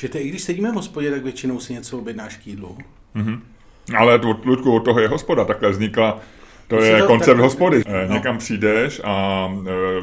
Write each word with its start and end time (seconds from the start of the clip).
Že 0.00 0.08
ty, 0.08 0.18
i 0.18 0.28
když 0.28 0.42
sedíme 0.42 0.70
v 0.72 0.74
hospodě, 0.74 1.10
tak 1.10 1.22
většinou 1.22 1.60
si 1.60 1.72
něco 1.72 1.98
objednáš 1.98 2.36
k 2.36 2.46
jídlu. 2.46 2.78
Mhm. 3.14 3.42
Ale 3.98 4.14
od, 4.20 4.44
Ludku, 4.46 4.72
od 4.76 4.80
toho 4.84 5.00
je 5.00 5.08
hospoda, 5.08 5.44
takhle 5.44 5.70
vznikla, 5.70 6.20
to 6.68 6.76
Když 6.76 6.88
je 6.88 6.98
to 6.98 7.06
koncept 7.06 7.36
tak- 7.36 7.44
hospody. 7.44 7.82
No. 8.08 8.14
Někam 8.14 8.38
přijdeš 8.38 9.00
a 9.04 9.46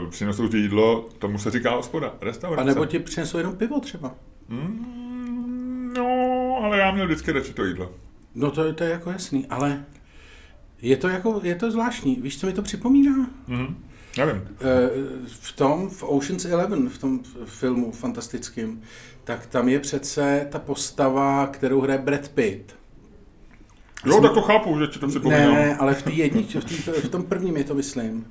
e, 0.05 0.09
přinesou 0.09 0.47
ti 0.47 0.57
jídlo, 0.57 1.09
tomu 1.19 1.37
se 1.37 1.51
říká 1.51 1.75
hospoda, 1.75 2.13
restaurace. 2.21 2.61
A 2.61 2.65
nebo 2.73 2.85
ti 2.85 2.99
přinesou 2.99 3.37
jenom 3.37 3.55
pivo 3.55 3.79
třeba. 3.79 4.15
Mm, 4.49 5.93
no, 5.97 6.07
ale 6.63 6.77
já 6.79 6.91
měl 6.91 7.05
vždycky 7.05 7.31
radši 7.31 7.53
to 7.53 7.65
jídlo. 7.65 7.91
No 8.35 8.51
to, 8.51 8.63
je- 8.63 8.73
to 8.73 8.83
je 8.83 8.89
jako 8.89 9.11
jasný, 9.11 9.45
ale 9.49 9.83
je 10.81 10.97
to 10.97 11.07
jako, 11.07 11.39
je 11.43 11.55
to 11.55 11.71
zvláštní. 11.71 12.15
Víš, 12.21 12.39
co 12.39 12.47
mi 12.47 12.53
to 12.53 12.61
připomíná? 12.61 13.27
Mhm. 13.47 13.75
Nevím. 14.17 14.41
Eh, 14.61 14.89
V 15.27 15.51
tom, 15.55 15.89
v 15.89 16.03
Ocean's 16.03 16.45
Eleven, 16.45 16.89
v 16.89 16.97
tom 16.97 17.19
filmu 17.45 17.91
fantastickém, 17.91 18.81
tak 19.23 19.45
tam 19.45 19.69
je 19.69 19.79
přece 19.79 20.47
ta 20.51 20.59
postava, 20.59 21.47
kterou 21.47 21.81
hraje 21.81 21.99
Brad 21.99 22.29
Pitt. 22.29 22.75
Jo, 24.05 24.21
tak 24.21 24.33
to 24.33 24.41
chápu, 24.41 24.79
že 24.79 24.87
ti 24.87 24.99
to 24.99 25.07
připomínám. 25.07 25.53
Ne, 25.53 25.77
ale 25.77 25.93
v 25.93 26.03
té 26.03 26.11
jedničce, 26.11 26.59
v, 26.61 26.65
tý, 26.65 26.75
v 26.75 27.09
tom 27.09 27.23
prvním 27.23 27.57
je 27.57 27.63
to, 27.63 27.75
myslím. 27.75 28.25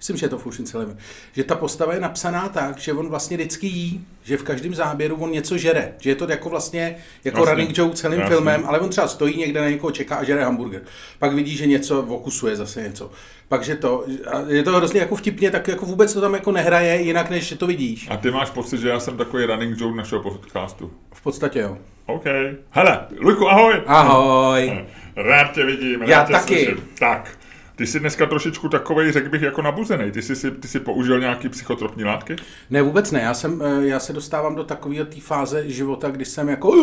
Myslím, 0.00 0.16
že 0.16 0.26
je 0.26 0.30
to 0.30 0.36
Ocean's 0.36 0.74
Eleven. 0.74 0.96
Že 1.32 1.44
ta 1.44 1.54
postava 1.54 1.94
je 1.94 2.00
napsaná 2.00 2.48
tak, 2.48 2.78
že 2.78 2.92
on 2.92 3.08
vlastně 3.08 3.36
vždycky 3.36 3.66
jí, 3.66 4.06
že 4.24 4.36
v 4.36 4.42
každém 4.42 4.74
záběru 4.74 5.16
on 5.16 5.30
něco 5.30 5.58
žere. 5.58 5.92
Že 5.98 6.10
je 6.10 6.14
to 6.14 6.30
jako 6.30 6.48
vlastně 6.48 6.96
jako 7.24 7.38
Jasně. 7.38 7.50
running 7.54 7.78
joke 7.78 7.96
celým 7.96 8.20
Jasně. 8.20 8.34
filmem, 8.36 8.62
ale 8.66 8.80
on 8.80 8.88
třeba 8.88 9.08
stojí 9.08 9.36
někde 9.38 9.60
na 9.60 9.68
někoho, 9.68 9.90
čeká 9.90 10.16
a 10.16 10.24
žere 10.24 10.44
hamburger. 10.44 10.82
Pak 11.18 11.32
vidí, 11.34 11.56
že 11.56 11.66
něco 11.66 12.02
okusuje 12.02 12.56
zase 12.56 12.82
něco. 12.82 13.10
Pak, 13.48 13.64
že 13.64 13.76
to, 13.76 14.04
a 14.32 14.38
je 14.48 14.62
to 14.62 14.72
hrozně 14.76 15.00
jako 15.00 15.16
vtipně, 15.16 15.50
tak 15.50 15.68
jako 15.68 15.86
vůbec 15.86 16.12
to 16.14 16.20
tam 16.20 16.34
jako 16.34 16.52
nehraje 16.52 17.00
jinak, 17.02 17.30
než 17.30 17.48
že 17.48 17.56
to 17.56 17.66
vidíš. 17.66 18.08
A 18.10 18.16
ty 18.16 18.30
máš 18.30 18.50
pocit, 18.50 18.80
že 18.80 18.88
já 18.88 19.00
jsem 19.00 19.16
takový 19.16 19.44
running 19.44 19.80
joke 19.80 19.96
našeho 19.96 20.22
podcastu. 20.22 20.92
V 21.14 21.22
podstatě 21.22 21.58
jo. 21.58 21.78
OK. 22.06 22.24
Hele, 22.70 23.06
Luďku, 23.20 23.48
ahoj. 23.48 23.82
Ahoj. 23.86 24.84
Rád 25.16 25.52
tě 25.52 25.64
vidím, 25.64 26.02
Já 26.02 26.18
rád 26.18 26.26
tě 26.26 26.32
taky. 26.32 26.54
slyším. 26.64 26.84
Tak, 26.98 27.38
ty 27.80 27.86
jsi 27.86 28.00
dneska 28.00 28.26
trošičku 28.26 28.68
takovej, 28.68 29.12
řekl 29.12 29.28
bych, 29.28 29.42
jako 29.42 29.62
nabuzený. 29.62 30.10
Ty 30.10 30.22
jsi, 30.22 30.36
si, 30.36 30.50
ty 30.50 30.68
jsi 30.68 30.80
použil 30.80 31.20
nějaký 31.20 31.48
psychotropní 31.48 32.04
látky? 32.04 32.36
Ne, 32.70 32.82
vůbec 32.82 33.10
ne. 33.10 33.20
Já, 33.20 33.34
jsem, 33.34 33.62
eh, 33.62 33.86
já 33.86 34.00
se 34.00 34.12
dostávám 34.12 34.54
do 34.54 34.64
takové 34.64 35.04
té 35.04 35.20
fáze 35.20 35.70
života, 35.70 36.10
kdy 36.10 36.24
jsem 36.24 36.48
jako... 36.48 36.74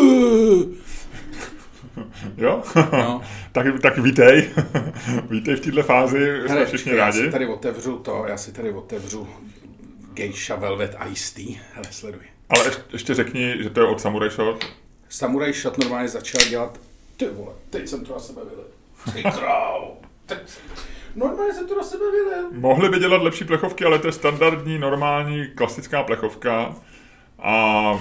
Jo? 2.38 2.62
No. 2.92 3.22
tak, 3.52 3.66
tak 3.82 3.98
vítej. 3.98 4.50
vítej 5.30 5.56
v 5.56 5.60
této 5.60 5.84
fázi, 5.84 6.40
jsme 6.40 6.50
Hele, 6.50 6.66
všichni 6.66 6.92
já 6.92 6.98
rádi. 6.98 7.20
si 7.20 7.32
tady 7.32 7.48
otevřu 7.48 7.98
to, 7.98 8.26
já 8.28 8.38
si 8.38 8.52
tady 8.52 8.72
otevřu 8.72 9.28
Geisha 10.14 10.56
Velvet 10.56 10.96
Ice 11.12 11.36
Tea. 11.36 11.60
Hele, 11.74 11.88
sleduj. 11.92 12.22
Ale 12.50 12.66
ještě, 12.66 12.82
ještě 12.94 13.14
řekni, 13.14 13.64
že 13.64 13.70
to 13.70 13.80
je 13.80 13.88
od 13.88 14.02
Samurai 14.02 14.30
Shot. 14.30 14.66
Samurai 15.10 15.54
Shot 15.54 15.78
normálně 15.78 16.10
začal 16.10 16.50
dělat... 16.50 16.80
Ty 17.18 17.26
vole, 17.26 17.54
teď 17.70 17.88
jsem 17.88 18.06
to 18.06 18.14
na 18.14 18.20
sebe 18.20 18.42
vylil. 18.50 18.66
Ty 19.14 19.40
král. 19.40 19.98
Normálně 21.16 21.54
jsem 21.54 21.68
to 21.68 21.76
na 21.76 21.84
sebe 21.84 22.04
vylil. 22.12 22.48
Mohli 22.52 22.90
by 22.90 23.00
dělat 23.00 23.22
lepší 23.22 23.44
plechovky, 23.46 23.86
ale 23.86 24.00
to 24.00 24.08
je 24.08 24.14
standardní, 24.14 24.78
normální, 24.80 25.48
klasická 25.56 26.04
plechovka. 26.04 26.76
A 27.40 28.00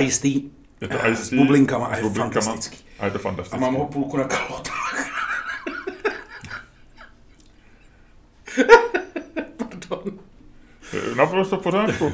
Ice 0.00 0.20
Tea. 0.22 0.40
je 0.80 0.88
to 0.88 1.06
ice 1.08 1.24
s 1.24 1.32
bublinkama 1.34 1.86
a 1.86 1.96
je 1.96 2.02
bublinkama. 2.02 2.44
fantastický. 2.46 2.84
A 2.98 3.04
je 3.04 3.10
to 3.10 3.18
A 3.18 3.20
fantastické. 3.22 3.60
mám 3.60 3.74
ho 3.74 3.86
půlku 3.86 4.16
na 4.16 4.24
kalotách. 4.24 5.10
Naprosto 11.16 11.56
v 11.56 11.62
pořádku. 11.62 12.12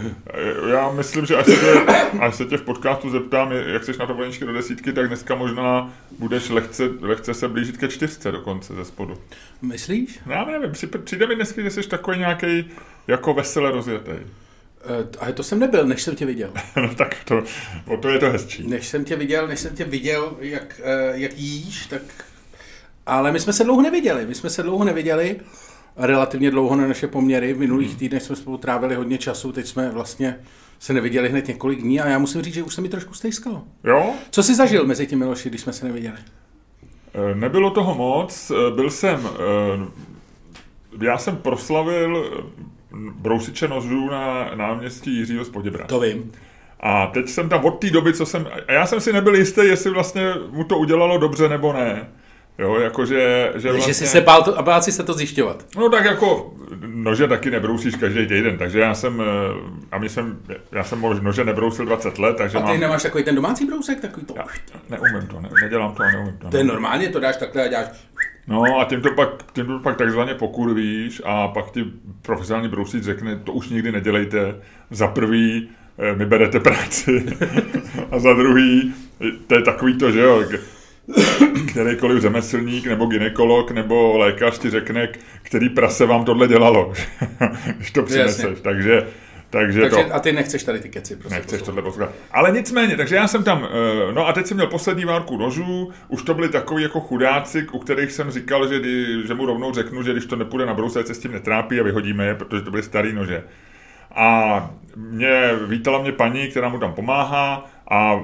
Já 0.71 0.91
myslím, 0.93 1.27
že 1.27 1.37
až 1.37 1.47
se, 1.47 1.53
tě, 1.57 1.73
až 2.21 2.35
se 2.35 2.45
tě 2.45 2.57
v 2.57 2.63
podcastu 2.63 3.11
zeptám, 3.11 3.53
jak 3.53 3.85
jsi 3.85 3.93
na 3.99 4.07
to 4.07 4.15
do 4.41 4.53
desítky, 4.53 4.93
tak 4.93 5.09
dneska 5.09 5.35
možná 5.35 5.95
budeš 6.19 6.49
lehce, 6.49 6.91
lehce 7.01 7.35
se 7.35 7.49
blížit 7.49 7.77
ke 7.77 7.89
čtyřce 7.89 8.33
dokonce 8.33 8.75
ze 8.75 8.85
spodu. 8.85 9.19
Myslíš? 9.63 10.21
No, 10.27 10.33
Já 10.33 10.45
nevím, 10.45 10.73
při- 10.73 10.87
přijde 10.87 11.27
mi 11.27 11.35
dneska, 11.35 11.63
že 11.63 11.71
jsi 11.71 11.89
takový 11.89 12.19
nějaký 12.19 12.71
jako 13.09 13.35
vesele 13.35 13.71
rozjetý. 13.71 14.11
Eh, 14.11 15.09
Ale 15.19 15.33
to 15.33 15.43
jsem 15.43 15.59
nebyl, 15.59 15.87
než 15.87 16.03
jsem 16.03 16.17
tě 16.17 16.27
viděl. 16.27 16.51
No 16.77 16.95
tak 16.95 17.17
to, 17.25 17.43
o 17.87 17.97
to 17.97 18.09
je 18.09 18.19
to 18.19 18.31
hezčí. 18.31 18.67
Než 18.69 18.89
jsem 18.89 19.05
tě 19.05 19.17
viděl, 19.17 19.49
než 19.49 19.61
jsem 19.61 19.77
tě 19.77 19.85
viděl, 19.85 20.37
jak, 20.41 20.81
eh, 20.85 21.13
jak 21.15 21.33
jíš, 21.39 21.87
tak... 21.87 22.03
Ale 23.07 23.33
my 23.33 23.41
jsme 23.41 23.53
se 23.53 23.65
dlouho 23.65 23.83
neviděli, 23.83 24.27
my 24.27 24.35
jsme 24.35 24.51
se 24.51 24.63
dlouho 24.63 24.85
neviděli, 24.85 25.37
relativně 26.01 26.51
dlouho 26.51 26.77
na 26.77 26.89
naše 26.89 27.07
poměry, 27.09 27.53
v 27.53 27.59
minulých 27.59 27.97
týdnech 27.97 28.23
jsme 28.23 28.37
spolu 28.37 28.57
trávili 28.57 28.95
hodně 28.95 29.19
času, 29.19 29.53
teď 29.53 29.67
jsme 29.67 29.91
vlastně 29.91 30.37
se 30.79 30.93
neviděli 30.93 31.29
hned 31.29 31.49
několik 31.49 31.81
dní 31.81 32.01
a 32.01 32.09
já 32.09 32.19
musím 32.19 32.43
říct, 32.43 32.55
že 32.55 32.63
už 32.63 32.75
se 32.75 32.81
mi 32.81 32.89
trošku 32.89 33.15
stejskalo. 33.15 33.63
Jo? 33.85 34.13
Co 34.31 34.43
jsi 34.43 34.55
zažil 34.55 34.87
mezi 34.87 35.07
tím 35.07 35.19
Miloši, 35.19 35.49
když 35.49 35.61
jsme 35.61 35.73
se 35.73 35.87
neviděli? 35.87 36.17
E, 37.15 37.35
Nebylo 37.35 37.71
toho 37.71 37.95
moc, 37.95 38.51
e, 38.51 38.75
byl 38.75 38.91
jsem, 38.91 39.29
e, 41.01 41.05
já 41.05 41.19
jsem 41.19 41.37
proslavil 41.37 42.43
brousiče 43.15 43.69
nožů 43.69 44.11
na 44.11 44.51
náměstí 44.55 45.17
Jiřího 45.17 45.45
z 45.45 45.51
Poděbra. 45.51 45.87
To 45.87 46.01
vím. 46.01 46.33
A 46.81 47.07
teď 47.07 47.29
jsem 47.29 47.49
tam 47.49 47.65
od 47.65 47.71
té 47.71 47.91
doby, 47.91 48.15
co 48.15 48.27
jsem, 48.27 48.49
a 48.69 48.73
já 48.73 48.87
jsem 48.87 49.01
si 49.01 49.13
nebyl 49.13 49.35
jistý, 49.35 49.61
jestli 49.65 49.91
vlastně 49.91 50.35
mu 50.51 50.65
to 50.65 50.79
udělalo 50.79 51.19
dobře 51.19 51.49
nebo 51.49 51.73
ne. 51.73 52.09
Jo, 52.61 52.81
jakože, 52.81 53.53
že 53.57 53.73
Vlastně... 53.73 53.87
Že 53.87 53.95
jsi 53.95 54.07
se 54.07 54.21
bál, 54.21 54.43
to, 54.43 54.59
a 54.59 54.63
bál 54.63 54.83
si 54.83 54.93
se 54.93 55.03
to 55.03 55.13
zjišťovat. 55.13 55.67
No 55.77 55.89
tak 55.89 56.05
jako 56.05 56.55
nože 56.87 57.29
taky 57.29 57.51
nebrousíš 57.51 57.95
každý 57.95 58.27
týden, 58.27 58.59
takže 58.59 58.81
já 58.81 58.95
jsem, 58.95 59.21
e, 59.21 59.25
a 59.93 59.99
my 59.99 60.09
jsem, 60.09 60.39
já 60.73 60.85
jsem 60.85 61.03
nože 61.23 61.45
nebrousil 61.45 61.85
20 61.87 62.19
let, 62.19 62.37
takže 62.37 62.59
A 62.59 62.61
ty 62.61 62.67
mám... 62.67 62.81
nemáš 62.81 63.03
takový 63.03 63.25
ten 63.25 63.35
domácí 63.35 63.67
brousek, 63.67 64.01
takový 64.01 64.27
to. 64.27 64.35
Já 64.37 64.45
neumím 64.91 65.29
to, 65.29 65.41
ne, 65.41 65.49
nedělám 65.63 65.95
to 65.95 66.03
neumím 66.03 66.39
to. 66.39 66.49
To 66.49 66.57
je 66.57 66.65
normálně, 66.65 67.09
to 67.09 67.21
dáš 67.21 67.37
takhle 67.37 67.65
a 67.65 67.69
děláš. 67.69 67.87
No 68.47 68.81
a 68.81 68.85
tím 68.85 69.01
to 69.01 69.11
pak, 69.11 69.29
tím 69.53 69.67
to 69.67 69.79
pak 69.79 69.97
takzvaně 69.97 70.35
pokurvíš 70.35 71.23
a 71.25 71.49
pak 71.49 71.71
ti 71.71 71.85
profesionální 72.23 72.69
brousíč 72.69 73.05
řekne, 73.05 73.37
to 73.37 73.53
už 73.53 73.69
nikdy 73.69 73.93
nedělejte. 73.93 74.55
Za 74.91 75.09
prvý 75.09 75.69
eh, 75.99 76.15
mi 76.15 76.27
berete 76.27 76.61
práci 76.61 77.27
a 78.11 78.19
za 78.19 78.33
druhý, 78.33 78.95
eh, 79.21 79.31
to 79.47 79.55
je 79.55 79.63
takový 79.63 79.99
to, 79.99 80.11
že 80.11 80.21
jo, 80.21 80.45
kterýkoliv 81.71 82.23
řemeslník 82.23 82.87
nebo 82.87 83.07
ginekolog 83.07 83.71
nebo 83.71 84.19
lékař 84.19 84.59
ti 84.59 84.71
řekne, 84.71 85.09
který 85.43 85.69
prase 85.69 86.07
vám 86.07 86.25
tohle 86.25 86.49
dělalo, 86.49 86.93
když 87.77 87.91
to 87.91 88.03
přineseš. 88.03 88.45
Jasně. 88.45 88.63
Takže, 88.63 89.07
takže, 89.51 89.81
Takže, 89.81 90.05
to... 90.05 90.15
a 90.15 90.19
ty 90.21 90.33
nechceš 90.33 90.65
tady 90.65 90.81
ty 90.81 90.89
keci, 90.89 91.17
prostě. 91.17 91.35
Nechceš 91.35 91.59
poslouchat. 91.59 91.67
tohle 91.67 91.83
poslouchat. 91.83 92.15
Ale 92.31 92.51
nicméně, 92.51 92.97
takže 92.97 93.17
já 93.17 93.29
jsem 93.29 93.45
tam, 93.45 93.69
eh, 93.71 94.13
no 94.13 94.29
a 94.29 94.33
teď 94.33 94.47
jsem 94.47 94.57
měl 94.57 94.67
poslední 94.67 95.05
várku 95.05 95.37
nožů, 95.37 95.91
už 96.09 96.23
to 96.23 96.35
byli 96.35 96.49
takový 96.49 96.83
jako 96.83 97.01
chudáci, 97.01 97.67
u 97.73 97.79
kterých 97.79 98.13
jsem 98.13 98.31
říkal, 98.31 98.69
že, 98.69 98.81
že 99.27 99.35
mu 99.35 99.47
rovnou 99.47 99.73
řeknu, 99.73 100.03
že 100.03 100.13
když 100.13 100.27
to 100.27 100.37
nepůjde 100.37 100.67
na 100.67 100.75
brousec, 100.75 101.07
se 101.07 101.15
s 101.15 101.19
tím 101.19 101.33
netrápí 101.33 101.81
a 101.81 101.83
vyhodíme 101.83 102.27
je, 102.27 102.35
protože 102.35 102.63
to 102.63 102.71
byly 102.71 102.83
starý 102.83 103.13
nože. 103.13 103.45
A 104.15 104.71
mě, 104.97 105.51
vítala 105.67 106.03
mě 106.03 106.13
paní, 106.13 106.49
která 106.49 106.69
mu 106.69 106.79
tam 106.79 106.93
pomáhá 106.93 107.71
a 107.91 108.21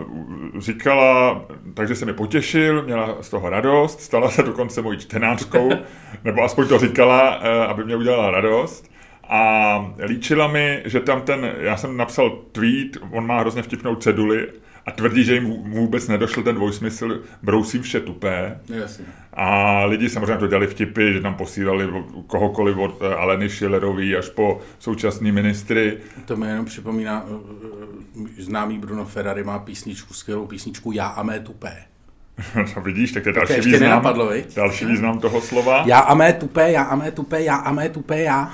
říkala, 0.58 1.42
takže 1.74 1.94
se 1.94 2.06
mi 2.06 2.12
potěšil, 2.12 2.82
měla 2.82 3.16
z 3.20 3.30
toho 3.30 3.50
radost, 3.50 4.00
stala 4.00 4.30
se 4.30 4.42
dokonce 4.42 4.82
mojí 4.82 4.98
čtenářkou, 4.98 5.70
nebo 6.24 6.42
aspoň 6.42 6.68
to 6.68 6.78
říkala, 6.78 7.40
eh, 7.42 7.66
aby 7.66 7.84
mě 7.84 7.96
udělala 7.96 8.30
radost. 8.30 8.90
A 9.28 9.92
líčila 10.04 10.46
mi, 10.46 10.82
že 10.84 11.00
tam 11.00 11.22
ten, 11.22 11.52
já 11.58 11.76
jsem 11.76 11.96
napsal 11.96 12.30
tweet, 12.52 12.96
on 13.10 13.26
má 13.26 13.40
hrozně 13.40 13.62
vtipnou 13.62 13.94
ceduli 13.94 14.48
a 14.86 14.90
tvrdí, 14.90 15.24
že 15.24 15.34
jim 15.34 15.46
vůbec 15.62 16.08
nedošel 16.08 16.42
ten 16.42 16.54
dvojsmysl, 16.54 17.20
brousím 17.42 17.82
vše 17.82 18.00
tupé. 18.00 18.60
Jasně. 18.68 19.04
A 19.32 19.84
lidi 19.84 20.08
samozřejmě 20.08 20.36
to 20.36 20.46
dělali 20.46 20.66
vtipy, 20.66 21.12
že 21.12 21.20
tam 21.20 21.34
posílali 21.34 21.88
kohokoliv 22.26 22.76
od 22.76 23.02
eh, 23.02 23.14
Aleny 23.14 23.48
Schillerový 23.48 24.16
až 24.16 24.28
po 24.28 24.60
současný 24.78 25.32
ministry. 25.32 25.98
To 26.24 26.36
mi 26.36 26.46
jenom 26.46 26.64
připomíná, 26.64 27.24
uh, 27.24 27.30
uh, 27.30 28.28
známý 28.38 28.78
Bruno 28.78 29.04
Ferrari 29.04 29.44
má 29.44 29.58
písničku, 29.58 30.14
skvělou 30.14 30.46
písničku 30.46 30.92
Já 30.92 31.06
a 31.06 31.22
mé 31.22 31.40
tupé. 31.40 31.76
to 32.74 32.80
vidíš, 32.84 33.12
tak 33.12 33.22
to 33.22 33.28
je 33.28 33.32
To 33.32 33.40
další 33.40 33.60
význam, 33.60 33.80
nenapadlo, 33.80 34.30
další 34.56 34.84
význam 34.84 35.18
toho 35.18 35.40
slova. 35.40 35.82
Já 35.86 35.98
a 35.98 36.14
mé 36.14 36.32
tupé, 36.32 36.72
já 36.72 36.82
a 36.82 36.96
mé 36.96 37.10
tupé, 37.10 37.42
já 37.42 37.56
a 37.56 37.72
mé 37.72 37.88
tupé, 37.88 38.22
já. 38.22 38.52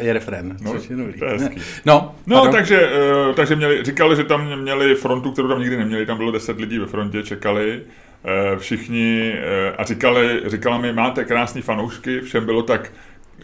Je 0.00 0.12
refrén, 0.12 0.56
No, 0.60 0.72
což 0.72 0.90
je 0.90 0.96
dobrý. 0.96 1.20
je. 1.20 1.50
No, 1.84 2.14
No, 2.26 2.36
pardon. 2.36 2.52
takže, 2.52 2.90
eh, 3.30 3.34
takže 3.34 3.56
měli, 3.56 3.84
říkali, 3.84 4.16
že 4.16 4.24
tam 4.24 4.56
měli 4.60 4.94
frontu, 4.94 5.32
kterou 5.32 5.48
tam 5.48 5.60
nikdy 5.60 5.76
neměli, 5.76 6.06
tam 6.06 6.16
bylo 6.16 6.30
10 6.30 6.60
lidí 6.60 6.78
ve 6.78 6.86
frontě, 6.86 7.22
čekali 7.22 7.80
eh, 8.24 8.58
všichni 8.58 9.34
eh, 9.38 9.72
a 9.78 9.84
říkali, 9.84 10.40
říkala 10.46 10.78
mi, 10.78 10.92
máte 10.92 11.24
krásný 11.24 11.62
fanoušky, 11.62 12.20
všem 12.20 12.44
bylo 12.44 12.62
tak 12.62 12.92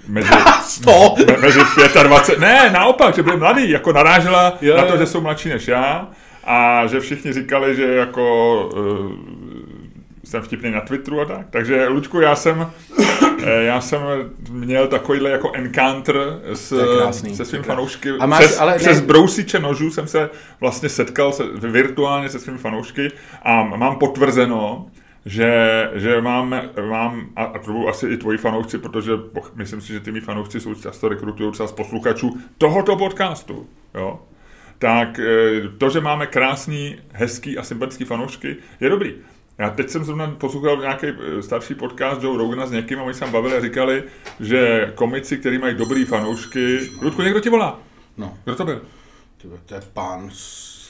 mezi, 0.08 0.28
me, 1.26 1.36
mezi 1.42 1.58
25, 2.02 2.38
ne, 2.40 2.70
naopak, 2.72 3.14
že 3.16 3.22
byli 3.22 3.36
mladí, 3.36 3.70
jako 3.70 3.92
narážela 3.92 4.58
Jo, 4.60 4.76
na 4.76 4.84
to, 4.84 4.92
jo. 4.92 4.98
že 4.98 5.06
jsou 5.06 5.20
mladší 5.20 5.48
než 5.48 5.68
já 5.68 6.08
a 6.44 6.86
že 6.86 7.00
všichni 7.00 7.32
říkali, 7.32 7.76
že 7.76 7.84
jako 7.94 8.68
jsem 10.24 10.42
vtipný 10.42 10.70
na 10.70 10.80
Twitteru 10.80 11.20
a 11.20 11.24
tak. 11.24 11.46
Takže, 11.50 11.88
Luďku, 11.88 12.20
já 12.20 12.34
jsem, 12.36 12.66
Eh, 13.46 13.64
Já 13.64 13.80
jsem 13.80 14.00
měl 14.50 14.86
takovýhle 14.88 15.30
jako 15.30 15.50
encounter 15.54 16.40
s, 16.52 16.96
krásný, 16.98 17.36
se 17.36 17.44
svým 17.44 17.62
fanoušky. 17.62 18.10
A 18.20 18.26
máš- 18.26 18.44
přes, 18.44 18.60
ale 18.60 18.72
ne- 18.72 18.78
přes 18.78 19.00
brousiče 19.00 19.58
nožů 19.58 19.90
jsem 19.90 20.06
se 20.06 20.30
vlastně 20.60 20.88
setkal 20.88 21.32
se, 21.32 21.44
virtuálně 21.54 22.28
se 22.28 22.38
svými 22.38 22.58
fanoušky 22.58 23.12
a 23.42 23.62
mám 23.62 23.96
potvrzeno, 23.98 24.86
že, 25.26 25.90
že 25.94 26.20
mám, 26.20 26.60
mám, 26.88 27.26
a 27.36 27.44
a 27.44 27.58
to 27.58 27.72
budou 27.72 27.88
asi 27.88 28.06
i 28.08 28.16
tvoji 28.16 28.38
fanoušci, 28.38 28.78
protože 28.78 29.12
myslím 29.54 29.80
si, 29.80 29.92
že 29.92 30.00
ty 30.00 30.12
mý 30.12 30.20
fanoušci 30.20 30.60
jsou 30.60 30.74
často 30.74 31.08
rekrutují 31.08 31.52
třeba 31.52 31.66
z 31.68 31.72
posluchačů 31.72 32.36
tohoto 32.58 32.96
podcastu. 32.96 33.66
Jo? 33.94 34.20
tak 34.78 35.18
eh, 35.18 35.68
to, 35.78 35.90
že 35.90 36.00
máme 36.00 36.26
krásný, 36.26 36.96
hezký 37.12 37.58
a 37.58 37.62
sympatický 37.62 38.04
fanoušky, 38.04 38.56
je 38.80 38.88
dobrý. 38.88 39.14
Já 39.58 39.70
teď 39.70 39.90
jsem 39.90 40.04
zrovna 40.04 40.36
poslouchal 40.38 40.76
nějaký 40.80 41.06
eh, 41.06 41.42
starší 41.42 41.74
podcast 41.74 42.22
Joe 42.22 42.38
Rogana 42.38 42.66
s 42.66 42.70
někým 42.70 42.98
a 42.98 43.02
oni 43.02 43.14
se 43.14 43.20
tam 43.20 43.32
bavili 43.32 43.56
a 43.56 43.60
říkali, 43.60 44.04
že 44.40 44.92
komici, 44.94 45.36
kteří 45.36 45.58
mají 45.58 45.74
dobrý 45.74 46.04
fanoušky... 46.04 46.78
Ludku, 47.02 47.22
někdo 47.22 47.40
ti 47.40 47.48
volá? 47.48 47.80
No, 48.16 48.38
Kdo 48.44 48.54
to 48.56 48.64
byl? 48.64 48.82
to 49.66 49.74
je 49.74 49.80
pán, 49.92 50.30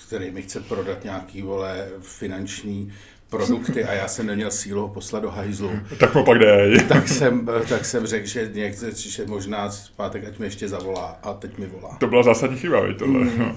který 0.06 0.30
mi 0.30 0.42
chce 0.42 0.60
prodat 0.60 1.04
nějaký, 1.04 1.42
vole, 1.42 1.88
finanční 2.00 2.92
produkty 3.30 3.84
a 3.84 3.92
já 3.92 4.08
jsem 4.08 4.26
neměl 4.26 4.50
sílu 4.50 4.80
ho 4.82 4.88
poslat 4.88 5.22
do 5.22 5.30
hajzlu. 5.30 5.70
Tak 5.98 6.14
mu 6.14 6.24
pak 6.24 6.38
dej. 6.38 6.78
Tak 6.88 7.08
jsem, 7.08 7.48
tak 7.68 7.84
jsem 7.84 8.06
řekl, 8.06 8.26
že, 8.26 8.50
někde, 8.54 8.90
že 8.94 9.26
možná 9.26 9.70
zpátek, 9.70 10.24
ať 10.24 10.38
mi 10.38 10.46
ještě 10.46 10.68
zavolá 10.68 11.18
a 11.22 11.32
teď 11.32 11.58
mi 11.58 11.66
volá. 11.66 11.96
To 12.00 12.06
byla 12.06 12.22
zásadní 12.22 12.58
chyba, 12.58 12.80
víš, 12.80 12.96
tohle. 12.98 13.20
Mm. 13.24 13.56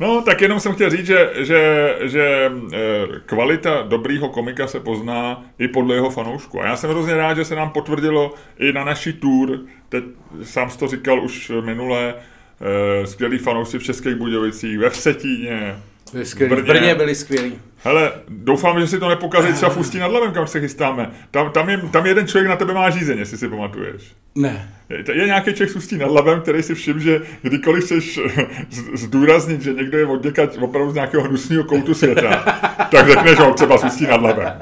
No, 0.00 0.22
tak 0.22 0.40
jenom 0.40 0.60
jsem 0.60 0.72
chtěl 0.74 0.90
říct, 0.90 1.06
že, 1.06 1.30
že, 1.34 1.94
že 2.02 2.52
eh, 2.72 2.78
kvalita 3.26 3.82
dobrýho 3.82 4.28
komika 4.28 4.66
se 4.66 4.80
pozná 4.80 5.44
i 5.58 5.68
podle 5.68 5.94
jeho 5.94 6.10
fanoušku. 6.10 6.62
A 6.62 6.66
já 6.66 6.76
jsem 6.76 6.90
hrozně 6.90 7.16
rád, 7.16 7.34
že 7.34 7.44
se 7.44 7.54
nám 7.54 7.70
potvrdilo 7.70 8.34
i 8.58 8.72
na 8.72 8.84
naší 8.84 9.12
tour, 9.12 9.60
teď 9.88 10.04
sám 10.42 10.70
jsi 10.70 10.78
to 10.78 10.88
říkal 10.88 11.24
už 11.24 11.52
minule, 11.60 12.14
eh, 12.60 13.06
skvělí 13.06 13.38
fanoušci 13.38 13.78
v 13.78 13.82
Českých 13.82 14.14
Budějovicích, 14.14 14.78
ve 14.78 14.90
Vsetíně, 14.90 15.76
Byli 16.12 16.26
skvělí. 16.26 16.52
V 16.54 16.56
Brně. 16.64 16.72
Brně 16.80 16.94
byli 16.94 17.14
skvělí. 17.14 17.58
Hele, 17.84 18.12
doufám, 18.28 18.80
že 18.80 18.86
si 18.86 18.98
to 18.98 19.08
nepokazí 19.08 19.52
třeba 19.52 19.70
v 19.70 19.76
Ústí 19.76 19.98
nad 19.98 20.06
Labem, 20.06 20.32
kam 20.32 20.46
se 20.46 20.60
chystáme. 20.60 21.10
Tam, 21.30 21.50
tam, 21.50 21.68
je, 21.70 21.78
tam 21.78 22.06
jeden 22.06 22.26
člověk 22.26 22.48
na 22.48 22.56
tebe 22.56 22.74
má 22.74 22.90
žízeň, 22.90 23.18
jestli 23.18 23.38
si 23.38 23.48
pamatuješ. 23.48 24.02
Ne. 24.34 24.72
Je, 24.90 25.04
je 25.20 25.26
nějaký 25.26 25.50
člověk 25.54 25.70
s 25.70 25.76
Ústí 25.76 25.96
nad 25.98 26.10
Labem, 26.10 26.40
který 26.40 26.62
si 26.62 26.74
všim, 26.74 27.00
že 27.00 27.20
kdykoliv 27.42 27.84
chceš 27.84 28.20
z- 28.70 29.00
zdůraznit, 29.00 29.62
že 29.62 29.72
někdo 29.72 29.98
je 29.98 30.06
odděkat 30.06 30.56
opravdu 30.60 30.90
z 30.90 30.94
nějakého 30.94 31.22
hnusného 31.24 31.64
koutu 31.64 31.94
světa, 31.94 32.36
tak 32.90 33.06
řekneš 33.10 33.38
ho 33.38 33.54
třeba 33.54 33.78
s 33.78 33.84
Ústí 33.84 34.06
nad 34.06 34.22
Labem. 34.22 34.52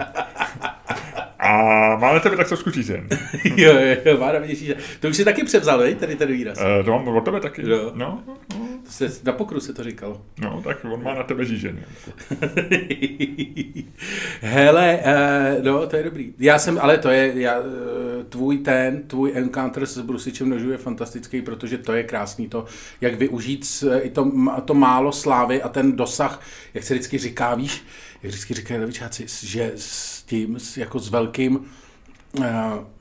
A 1.45 1.97
máme 1.97 2.21
tebe 2.21 2.37
tak 2.37 2.49
trošku 2.49 2.71
žízeň. 2.71 3.09
jo, 3.57 3.73
jo, 4.05 4.19
Váda 4.19 4.39
vidíš, 4.39 4.59
že... 4.59 4.77
To 5.01 5.09
už 5.09 5.17
si 5.17 5.25
taky 5.25 5.45
převzal, 5.45 5.79
vej, 5.79 5.95
tady 5.95 6.17
ten 6.17 6.29
výraz. 6.29 6.59
E, 6.61 6.85
to 6.85 6.91
mám 6.91 7.09
od 7.09 7.25
tebe 7.25 7.41
taky. 7.41 7.71
Jo. 7.71 7.93
No, 7.95 8.23
no, 8.27 8.37
To 8.85 8.91
se, 8.91 9.11
na 9.25 9.33
pokru 9.33 9.61
se 9.61 9.75
to 9.75 9.85
říkalo. 9.85 10.23
no, 10.41 10.63
tak 10.65 10.85
on 10.85 11.03
má 11.03 11.15
na 11.15 11.23
tebe 11.23 11.45
žízeň. 11.45 11.77
Hele, 14.41 15.01
uh, 15.59 15.65
no, 15.65 15.87
to 15.87 15.97
je 15.97 16.03
dobrý. 16.03 16.35
Já 16.39 16.59
jsem, 16.59 16.79
ale 16.83 16.99
to 16.99 17.11
je, 17.11 17.33
já, 17.35 17.59
eh, 17.59 18.25
tvůj 18.25 18.59
ten, 18.59 19.03
tvůj 19.03 19.33
encounter 19.35 19.87
s 19.87 19.99
Brusičem 19.99 20.49
nožů 20.49 20.71
je 20.71 20.79
fantastický, 20.79 21.43
protože 21.43 21.79
to 21.79 21.93
je 21.93 22.03
krásný 22.03 22.49
to, 22.49 22.65
jak 23.01 23.15
využít 23.15 23.85
i 24.03 24.11
to, 24.11 24.33
to 24.65 24.75
málo 24.75 25.13
slávy 25.13 25.63
a 25.63 25.69
ten 25.69 25.97
dosah, 25.97 26.41
jak 26.75 26.85
se 26.85 26.95
vždycky 26.95 27.19
říká, 27.19 27.55
víš, 27.55 27.85
jak 28.23 28.31
vždycky 28.31 28.55
říkají 28.55 28.81
levičáci, 28.81 29.27
že 29.47 29.73
s 29.77 30.14
tím, 30.27 30.61
s, 30.61 30.77
jako 30.77 30.99
s 30.99 31.11
velkým 31.11 31.61
eh, 32.43 32.53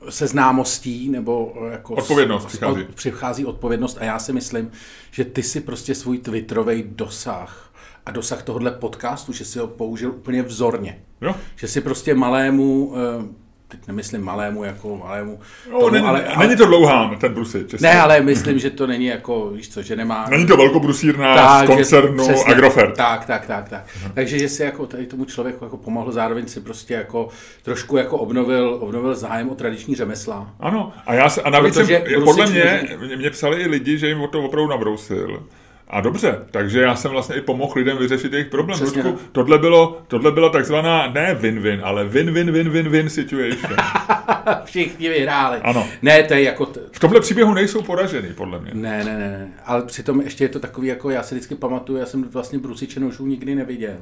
se 0.08 0.26
známostí 0.26 1.08
nebo 1.08 1.54
eh, 1.68 1.72
jako 1.72 1.94
Odpovědnost 1.94 2.42
s- 2.42 2.46
přichází. 2.46 2.82
Od, 2.82 2.94
přichází 2.94 3.44
odpovědnost 3.44 3.98
a 4.00 4.04
já 4.04 4.18
si 4.18 4.32
myslím, 4.32 4.70
že 5.10 5.24
ty 5.24 5.42
si 5.42 5.60
prostě 5.60 5.94
svůj 5.94 6.18
twitterový 6.18 6.84
dosah 6.86 7.70
a 8.06 8.10
dosah 8.10 8.42
tohohle 8.42 8.70
podcastu, 8.70 9.32
že 9.32 9.44
si 9.44 9.58
ho 9.58 9.66
použil 9.68 10.10
úplně 10.10 10.42
vzorně. 10.42 11.02
Jo? 11.20 11.34
Že 11.56 11.68
si 11.68 11.80
prostě 11.80 12.14
malému, 12.14 12.94
eh, 12.96 13.43
teď 13.76 13.86
nemyslím 13.86 14.22
malému 14.24 14.64
jako 14.64 14.96
malému, 14.96 15.40
No, 15.72 15.78
tomu, 15.80 15.90
není, 15.92 16.06
ale, 16.06 16.24
ale, 16.24 16.46
není 16.46 16.56
to 16.58 16.66
dlouhán, 16.66 17.16
ten 17.18 17.34
jestli- 17.72 17.78
ne, 17.80 18.00
ale 18.00 18.20
myslím, 18.20 18.58
že 18.58 18.70
to 18.70 18.86
není 18.86 19.06
jako, 19.06 19.50
víš 19.50 19.68
co, 19.68 19.82
že 19.82 19.96
nemá... 19.96 20.26
Není 20.30 20.46
to 20.46 20.56
velkobrusírna 20.56 21.58
z 21.58 21.60
že- 21.60 21.66
koncernu 21.66 22.24
přesně, 22.24 22.54
Agrofert. 22.54 22.96
Tak, 22.96 23.24
tak, 23.24 23.46
tak, 23.46 23.68
tak. 23.68 23.86
Takže, 24.14 24.38
že 24.38 24.48
si 24.48 24.62
jako 24.62 24.86
tady 24.86 25.06
tomu 25.06 25.24
člověku 25.24 25.64
jako 25.64 25.76
pomohl, 25.76 26.12
zároveň 26.12 26.46
si 26.46 26.60
prostě 26.60 26.94
jako 26.94 27.28
trošku 27.62 27.96
jako 27.96 28.18
obnovil, 28.18 28.78
obnovil 28.80 29.14
zájem 29.14 29.50
o 29.50 29.54
tradiční 29.54 29.94
řemesla. 29.94 30.50
Ano, 30.60 30.92
a, 31.06 31.14
já 31.14 31.28
se, 31.28 31.42
a 31.42 31.50
navíc 31.50 31.74
Protože 31.74 32.02
jsem, 32.08 32.24
podle 32.24 32.46
mě, 32.46 32.88
mě, 33.06 33.16
mě 33.16 33.30
psali 33.30 33.62
i 33.62 33.68
lidi, 33.68 33.98
že 33.98 34.08
jim 34.08 34.20
o 34.20 34.26
to 34.28 34.42
opravdu 34.42 34.70
nabrousil. 34.70 35.42
A 35.88 36.00
dobře, 36.00 36.38
takže 36.50 36.80
já 36.80 36.96
jsem 36.96 37.10
vlastně 37.10 37.36
i 37.36 37.40
pomohl 37.40 37.72
lidem 37.76 37.98
vyřešit 37.98 38.32
jejich 38.32 38.48
problém. 38.48 38.78
Přesně 38.80 39.02
Ludku, 39.02 39.20
tohle, 39.32 39.58
bylo, 39.58 40.02
tohle 40.08 40.32
byla 40.32 40.48
takzvaná 40.48 41.06
ne 41.06 41.34
win-win, 41.34 41.80
ale 41.82 42.04
win-win-win-win-win 42.04 43.06
situation. 43.06 43.76
Všichni 44.64 45.08
vyhráli. 45.08 45.58
Ano. 45.62 45.86
Ne, 46.02 46.22
to 46.22 46.34
je 46.34 46.42
jako... 46.42 46.66
T- 46.66 46.80
V 46.92 46.98
tomhle 46.98 47.20
příběhu 47.20 47.54
nejsou 47.54 47.82
poražený, 47.82 48.28
podle 48.34 48.60
mě. 48.60 48.70
ne, 48.74 49.04
ne, 49.04 49.18
ne, 49.18 49.30
ne, 49.30 49.48
ale 49.66 49.82
přitom 49.86 50.20
ještě 50.20 50.44
je 50.44 50.48
to 50.48 50.60
takový, 50.60 50.88
jako 50.88 51.10
já 51.10 51.22
si 51.22 51.34
vždycky 51.34 51.54
pamatuju, 51.54 51.98
já 51.98 52.06
jsem 52.06 52.22
vlastně 52.24 52.58
Brusiče 52.58 53.00
nožů 53.00 53.26
nikdy 53.26 53.54
neviděl. 53.54 53.96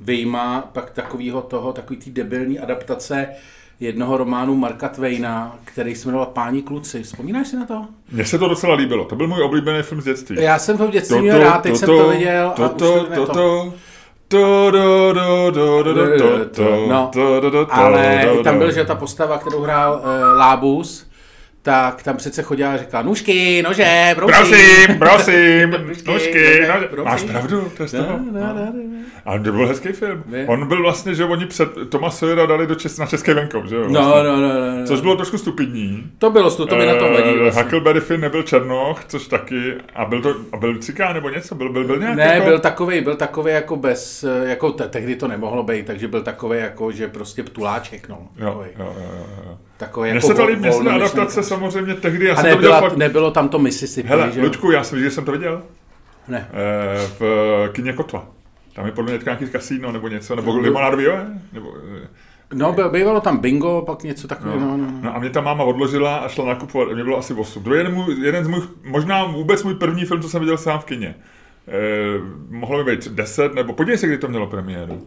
Vyjma 0.00 0.60
pak 0.72 0.90
takového 0.90 1.42
toho, 1.42 1.72
takový 1.72 1.98
ty 1.98 2.10
debilní 2.10 2.58
adaptace 2.58 3.28
jednoho 3.80 4.16
románu 4.16 4.56
Marka 4.56 4.88
Twaina, 4.88 5.58
který 5.64 5.94
se 5.94 6.08
jmenoval 6.08 6.26
Páni 6.26 6.62
kluci. 6.62 7.02
Vzpomínáš 7.02 7.48
si 7.48 7.56
na 7.56 7.66
to? 7.66 7.84
Mně 8.12 8.24
se 8.24 8.38
to 8.38 8.48
docela 8.48 8.74
líbilo. 8.74 9.04
To 9.04 9.16
byl 9.16 9.28
můj 9.28 9.42
oblíbený 9.42 9.82
film 9.82 10.00
z 10.00 10.04
dětství. 10.04 10.36
Já 10.40 10.58
jsem 10.58 10.78
to 10.78 10.88
v 10.88 10.90
dětství 10.90 11.20
měl 11.20 11.38
rád, 11.38 11.62
teď 11.62 11.76
jsem 11.76 11.86
to 11.86 12.08
viděl 12.08 12.46
a 12.48 12.52
už 12.52 12.56
toto, 12.58 13.04
to, 13.04 13.26
toto, 13.26 13.72
to, 14.28 14.70
do, 14.70 15.12
do, 15.12 15.50
do, 15.50 15.82
do, 15.82 15.82
do, 15.82 15.94
do, 15.94 16.44
do, 16.56 16.86
No, 16.88 17.10
do, 17.14 17.40
do, 17.40 17.50
do, 17.50 17.66
Ale 17.70 18.26
tam 18.44 18.58
byl, 18.58 18.72
že 18.72 18.84
ta 18.84 18.94
postava, 18.94 19.38
kterou 19.38 19.60
hrál 19.62 20.00
uh, 20.02 20.38
Lábus, 20.38 21.05
tak 21.66 22.02
tam 22.02 22.16
přece 22.16 22.42
chodila 22.42 22.72
a 22.72 22.76
říkala, 22.76 23.02
nůžky, 23.02 23.62
nože, 23.62 24.12
brousí. 24.16 24.32
Prosím, 24.36 24.98
prosím, 24.98 25.70
Nůžky, 25.86 26.10
nůžky, 26.12 26.60
nože, 26.60 26.72
nože. 26.74 26.86
prosím. 26.86 27.04
Máš 27.04 27.22
pravdu, 27.22 27.72
to 27.76 27.82
je 27.82 27.88
z 27.88 27.92
No, 27.92 28.04
toho. 28.04 28.18
no, 28.32 28.40
no, 28.40 28.54
no. 28.54 28.72
Ale 29.24 29.40
to 29.40 29.52
byl 29.52 29.66
hezký 29.66 29.88
film. 29.88 30.24
Je. 30.32 30.46
On 30.46 30.68
byl 30.68 30.82
vlastně, 30.82 31.14
že 31.14 31.24
oni 31.24 31.46
před 31.46 31.68
Toma 31.88 32.10
Sawyera 32.10 32.46
dali 32.46 32.66
do 32.66 32.74
čes, 32.74 32.98
na 32.98 33.06
český 33.06 33.32
venkov, 33.32 33.64
že 33.66 33.76
jo? 33.76 33.82
No, 33.88 34.00
vlastně. 34.02 34.22
no, 34.30 34.36
no, 34.36 34.48
no, 34.48 34.78
no. 34.80 34.86
Což 34.86 35.00
bylo 35.00 35.16
trošku 35.16 35.38
stupidní. 35.38 36.02
To 36.18 36.30
bylo, 36.30 36.50
to, 36.50 36.66
to 36.66 36.76
mi 36.76 36.86
na 36.86 36.94
tom 36.94 37.12
vadí. 37.12 37.28
Eh, 37.36 37.38
Vlastně. 37.42 37.62
Huckleberry 37.62 38.00
Finn 38.00 38.20
nebyl 38.20 38.42
Černoch, 38.42 39.04
což 39.04 39.26
taky, 39.28 39.72
a 39.94 40.04
byl 40.04 40.22
to, 40.22 40.34
a 40.52 40.56
byl 40.56 40.78
cikán 40.78 41.14
nebo 41.14 41.28
něco, 41.28 41.54
byl, 41.54 41.72
byl, 41.72 41.84
byl 41.84 41.98
nějak 41.98 42.16
Ne, 42.16 42.24
jako, 42.34 42.46
byl 42.46 42.58
takový, 42.58 43.00
byl 43.00 43.16
takový 43.16 43.52
jako 43.52 43.76
bez, 43.76 44.24
eh, 44.24 44.48
jako 44.48 44.72
te, 44.72 44.88
tehdy 44.88 45.16
to 45.16 45.28
nemohlo 45.28 45.62
být, 45.62 45.86
takže 45.86 46.08
byl 46.08 46.22
takový 46.22 46.58
jako, 46.58 46.92
že 46.92 47.08
prostě 47.08 47.42
ptuláček, 47.42 48.08
no. 48.08 48.18
Jo, 48.38 48.64
jo, 48.78 48.84
jo, 48.84 48.94
jo, 48.98 49.24
jo. 49.46 49.58
Takový 49.76 50.10
Mně 50.10 50.14
jako 50.16 50.26
se 50.26 50.34
to 50.34 50.42
vol- 50.42 50.46
líbí, 50.48 50.68
volnomyšlenka. 50.68 51.04
adaptace 51.04 51.42
samozřejmě 51.42 51.94
tehdy, 51.94 52.26
já 52.26 52.32
A 52.34 52.36
jsem 52.36 52.50
to 52.50 52.56
viděl 52.56 52.70
nebyla, 52.72 52.80
fakt, 52.88 52.96
nebylo 52.96 53.30
tam 53.30 53.48
to 53.48 53.58
Mississippi, 53.58 54.08
hele, 54.08 54.30
že? 54.32 54.42
Luďku, 54.42 54.70
já 54.70 54.84
jsem 54.84 54.96
viděl, 54.96 55.10
že 55.10 55.14
jsem 55.14 55.24
to 55.24 55.32
viděl, 55.32 55.62
Ne. 56.28 56.48
eh, 56.52 57.08
v 57.18 57.68
kině 57.72 57.92
Kotva. 57.92 58.26
Tam 58.74 58.86
je 58.86 58.92
podle 58.92 59.12
mě 59.12 59.20
nějaký 59.24 59.46
kasíno 59.46 59.92
nebo 59.92 60.08
něco, 60.08 60.36
nebo 60.36 60.58
limonádový, 60.58 61.04
jo, 61.04 61.16
nebo, 61.52 61.74
eh, 62.02 62.08
No, 62.54 62.76
bývalo 62.92 63.20
tam 63.20 63.38
bingo, 63.38 63.82
pak 63.86 64.02
něco 64.02 64.28
takového, 64.28 64.60
no, 64.60 64.76
no, 64.76 64.76
no. 64.76 64.98
No 65.02 65.16
a 65.16 65.18
mě 65.18 65.30
ta 65.30 65.40
máma 65.40 65.64
odložila 65.64 66.16
a 66.16 66.28
šla 66.28 66.44
nakupovat, 66.44 66.88
mě 66.94 67.04
bylo 67.04 67.18
asi 67.18 67.34
8. 67.34 67.62
To 67.62 67.74
je 67.74 67.80
jeden, 67.80 67.94
můj, 67.94 68.20
jeden 68.24 68.44
z 68.44 68.48
mých, 68.48 68.62
možná 68.84 69.24
vůbec 69.24 69.62
můj 69.64 69.74
první 69.74 70.04
film, 70.04 70.22
co 70.22 70.28
jsem 70.28 70.40
viděl 70.40 70.56
sám 70.56 70.78
v 70.78 70.84
kině. 70.84 71.14
Eh, 71.68 71.72
mohlo 72.50 72.84
by 72.84 72.90
být 72.96 73.08
10, 73.08 73.54
nebo 73.54 73.72
podívej 73.72 73.98
se, 73.98 74.06
kdy 74.06 74.18
to 74.18 74.28
mělo 74.28 74.46
premiéru. 74.46 75.02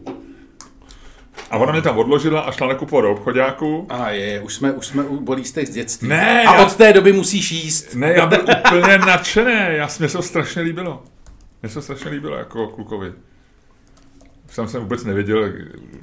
A 1.50 1.56
ona 1.56 1.72
mě 1.72 1.82
tam 1.82 1.98
odložila 1.98 2.40
a 2.40 2.52
šla 2.52 2.68
nakupovat 2.68 3.02
do 3.04 3.12
obchodáku. 3.12 3.86
A 3.88 4.10
je, 4.10 4.40
už 4.40 4.54
jsme, 4.54 4.72
už 4.72 4.86
jsme 4.86 5.02
u 5.04 5.20
bolístech 5.20 5.68
z 5.68 5.70
dětství. 5.70 6.08
Ne, 6.08 6.44
a 6.46 6.54
já- 6.56 6.66
od 6.66 6.76
té 6.76 6.92
doby 6.92 7.12
musíš 7.12 7.50
jíst. 7.52 7.94
Ne, 7.94 8.12
já 8.12 8.26
byl 8.26 8.38
úplně 8.68 8.98
nadšený, 8.98 9.52
já, 9.68 9.88
mě 9.98 10.08
se 10.08 10.16
to 10.16 10.22
strašně 10.22 10.62
líbilo. 10.62 11.02
Mně 11.62 11.68
se 11.68 11.74
to 11.74 11.82
strašně 11.82 12.10
líbilo 12.10 12.36
jako 12.36 12.68
klukovi. 12.68 13.12
Jsem 14.48 14.68
jsem 14.68 14.80
vůbec 14.82 15.04
nevěděl 15.04 15.52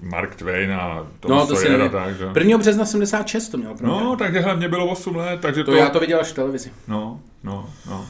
Mark 0.01 0.36
Twain 0.36 0.72
a 0.72 1.08
Tom 1.20 1.32
No, 1.32 1.48
to 1.48 1.56
Sawyer 1.56 1.82
a 1.82 1.89
tak, 1.89 2.18
že? 2.18 2.25
1. 2.39 2.58
března 2.58 2.86
76 2.86 3.50
to 3.50 3.58
mělo. 3.58 3.75
No, 3.82 4.16
takže 4.20 4.44
mě 4.56 4.68
bylo 4.70 4.88
8 4.88 5.16
let, 5.16 5.39
takže 5.42 5.63
to, 5.63 5.72
to... 5.72 5.77
já 5.77 5.89
to 5.89 6.00
viděl 6.00 6.20
až 6.20 6.27
v 6.27 6.34
televizi. 6.34 6.72
No, 6.88 7.20
no, 7.44 7.70
no. 7.89 8.06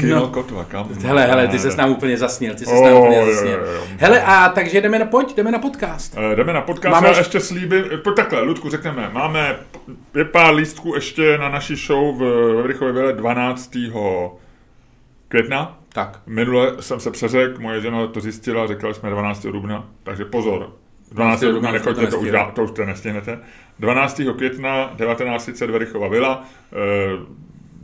Kino 0.00 0.28
Kotva, 0.28 0.64
kam? 0.64 0.88
Hele, 1.04 1.26
hele, 1.26 1.48
ty 1.48 1.58
se 1.58 1.70
s 1.70 1.76
nám 1.76 1.90
úplně 1.90 2.16
zasněl, 2.16 2.54
ty 2.54 2.64
se 2.66 2.76
s 2.76 2.80
nám 2.80 2.92
Oh, 2.92 3.00
úplně 3.00 3.16
jo, 3.16 3.26
zasněl. 3.34 3.58
jo, 3.66 3.72
jo. 3.72 3.80
Hele, 3.98 4.22
a 4.22 4.48
takže 4.48 4.80
jdeme 4.80 4.98
na, 4.98 5.04
pojď, 5.04 5.36
jdeme 5.36 5.50
na 5.50 5.58
podcast. 5.58 6.16
Eh, 6.32 6.36
Jdeme 6.36 6.52
na 6.52 6.60
podcast 6.60 6.92
Máme 6.92 7.08
a 7.14 7.18
ještě- 7.18 7.40
slíbím, 7.40 7.84
po 8.04 8.10
takhle, 8.12 8.40
Ludku, 8.40 8.70
řekneme, 8.70 9.10
máme 9.12 9.56
je 10.14 10.24
pár 10.24 10.54
lístků 10.54 10.94
ještě 10.94 11.38
na 11.38 11.48
naší 11.48 11.74
show 11.76 12.16
v 12.18 12.22
Vrychově 12.62 12.92
Vile 12.92 13.12
12. 13.12 13.70
května. 15.28 15.76
Tak. 15.92 16.20
Minule 16.26 16.72
jsem 16.80 17.00
se 17.00 17.10
přeřekl, 17.10 17.60
moje 17.60 17.80
žena 17.80 18.06
to 18.06 18.20
zjistila, 18.20 18.66
řekla, 18.66 18.94
jsme 18.94 19.10
12. 19.10 19.42
dubna, 19.52 19.88
takže 20.02 20.24
pozor. 20.24 20.72
12. 21.12 21.40
do 21.40 21.52
dubna 21.52 21.70
Mnichova 21.70 21.94
to 21.94 22.00
nechoďte, 22.00 22.16
to 22.16 22.22
už, 22.22 22.30
dá- 22.30 22.50
to 22.54 22.64
už 22.64 22.70
to 22.70 22.84
nestihnete. 22.84 23.38
12. 23.78 24.34
května 24.36 24.90
1930 24.96 25.70
Verichova 25.70 26.08
vila, 26.08 26.44
eh, 26.72 26.76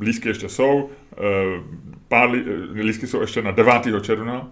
lístky 0.00 0.28
ještě 0.28 0.48
jsou, 0.48 0.90
eh, 1.12 1.16
pár 2.16 2.30
lí, 2.30 2.44
lístky 2.82 3.06
jsou 3.06 3.20
ještě 3.20 3.42
na 3.42 3.50
9. 3.50 3.72
června, 4.02 4.48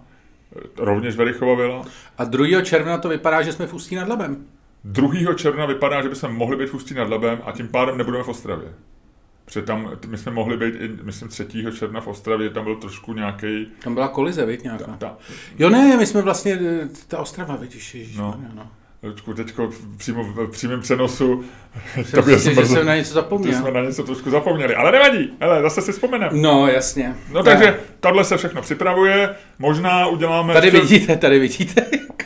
rovněž 0.77 1.15
Verichova 1.15 1.55
vila. 1.55 1.81
A 2.17 2.23
2. 2.23 2.61
června 2.61 2.97
to 2.97 3.09
vypadá, 3.09 3.41
že 3.41 3.51
jsme 3.53 3.67
v 3.67 3.73
Ústí 3.73 3.95
nad 3.95 4.07
Labem. 4.07 4.45
2. 4.83 5.33
června 5.35 5.65
vypadá, 5.65 6.01
že 6.01 6.09
bychom 6.09 6.35
mohli 6.35 6.57
být 6.57 6.69
v 6.69 6.73
Ústí 6.73 6.93
nad 6.93 7.09
Labem 7.09 7.39
a 7.45 7.51
tím 7.51 7.67
pádem 7.67 7.97
nebudeme 7.97 8.23
v 8.23 8.27
Ostravě. 8.27 8.67
Protože 9.45 9.61
tam, 9.61 9.91
my 10.07 10.17
jsme 10.17 10.31
mohli 10.31 10.57
být, 10.57 10.75
i, 10.81 10.89
myslím, 11.03 11.29
3. 11.29 11.45
června 11.79 12.01
v 12.01 12.07
Ostravě, 12.07 12.49
tam 12.49 12.63
byl 12.63 12.75
trošku 12.75 13.13
nějaký. 13.13 13.67
Tam 13.83 13.93
byla 13.93 14.07
kolize, 14.07 14.45
viď, 14.45 14.63
nějaká. 14.63 14.85
Ta, 14.97 15.17
Jo 15.59 15.69
ne, 15.69 15.97
my 15.97 16.05
jsme 16.05 16.21
vlastně, 16.21 16.53
eh, 16.53 16.89
ta 17.07 17.19
Ostrava, 17.19 17.55
vidíš, 17.55 17.95
ježiš, 17.95 18.17
No. 18.17 18.39
no. 18.53 18.67
Lučku, 19.05 19.33
teďko 19.33 19.67
v- 19.67 19.97
přímo 19.97 20.23
v 20.23 20.47
přímém 20.51 20.81
přenosu, 20.81 21.43
Jsem 21.95 22.03
tobě 22.05 22.39
si, 22.39 22.55
že 22.55 22.65
jsem 22.65 22.85
na 22.85 22.95
něco 22.95 23.13
zapomněl. 23.13 23.53
jsme 23.53 23.71
na 23.71 23.81
něco 23.81 24.03
trošku 24.03 24.29
zapomněli, 24.29 24.75
ale 24.75 24.91
nevadí, 24.91 25.33
hele, 25.41 25.61
zase 25.61 25.81
si 25.81 25.91
vzpomeneme. 25.91 26.31
No, 26.41 26.67
jasně. 26.67 27.15
No 27.31 27.43
Tak. 27.43 27.53
takže 27.53 27.79
tohle 27.99 28.23
se 28.23 28.37
všechno 28.37 28.61
připravuje, 28.61 29.35
možná 29.59 30.07
uděláme... 30.07 30.53
Tady 30.53 30.67
ještě- 30.67 30.81
vidíte, 30.81 31.15
tady 31.15 31.39
vidíte, 31.39 31.85
jak, 31.91 32.25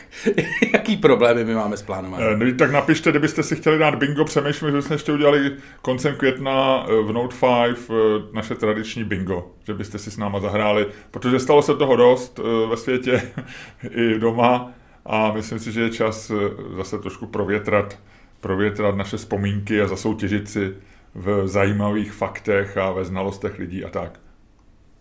jaký 0.74 0.96
problémy 0.96 1.44
my 1.44 1.54
máme 1.54 1.76
s 1.76 1.82
plánováním. 1.82 2.28
Eh, 2.42 2.44
No, 2.44 2.52
tak 2.58 2.70
napište, 2.70 3.10
kdybyste 3.10 3.42
si 3.42 3.56
chtěli 3.56 3.78
dát 3.78 3.94
bingo, 3.94 4.24
přemýšlím, 4.24 4.72
že 4.72 4.82
jsme 4.82 4.94
ještě 4.94 5.12
udělali 5.12 5.52
koncem 5.82 6.14
května 6.16 6.86
eh, 6.88 7.02
v 7.02 7.12
Note 7.12 7.36
5 7.36 7.76
eh, 7.90 7.94
naše 8.32 8.54
tradiční 8.54 9.04
bingo, 9.04 9.46
že 9.66 9.74
byste 9.74 9.98
si 9.98 10.10
s 10.10 10.16
náma 10.16 10.40
zahráli, 10.40 10.86
protože 11.10 11.38
stalo 11.40 11.62
se 11.62 11.74
toho 11.76 11.96
dost 11.96 12.40
ve 12.70 12.76
světě 12.76 13.22
i 13.90 14.18
doma 14.18 14.72
a 15.06 15.32
myslím 15.32 15.58
si, 15.58 15.72
že 15.72 15.80
je 15.80 15.90
čas 15.90 16.30
eh, 16.30 16.34
zase 16.76 16.98
trošku 16.98 17.26
provětrat, 17.26 17.98
provětrat 18.40 18.96
naše 18.96 19.16
vzpomínky 19.16 19.80
a 19.82 19.86
zasoutěžit 19.86 20.50
si 20.50 20.74
v 21.14 21.48
zajímavých 21.48 22.12
faktech 22.12 22.76
a 22.76 22.92
ve 22.92 23.04
znalostech 23.04 23.58
lidí 23.58 23.84
a 23.84 23.88
tak. 23.88 24.20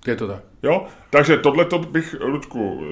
Je 0.08 0.16
to 0.16 0.28
tak. 0.28 0.44
Jo, 0.64 0.86
takže 1.10 1.38
tohle 1.38 1.66
bych, 1.92 2.16
Ludku, 2.22 2.84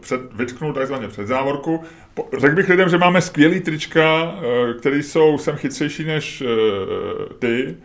před, 0.00 0.20
vytknul 0.32 0.72
takzvaně 0.72 1.08
před 1.08 1.26
závorku. 1.26 1.82
Po- 2.14 2.28
Řekl 2.38 2.54
bych 2.54 2.68
lidem, 2.68 2.88
že 2.88 2.98
máme 2.98 3.20
skvělý 3.20 3.60
trička, 3.60 4.34
eh, 4.70 4.74
které 4.74 4.96
jsou 4.98 5.38
sem 5.38 5.56
chytřejší 5.56 6.04
než 6.04 6.40
eh, 6.42 6.46
ty. 7.38 7.76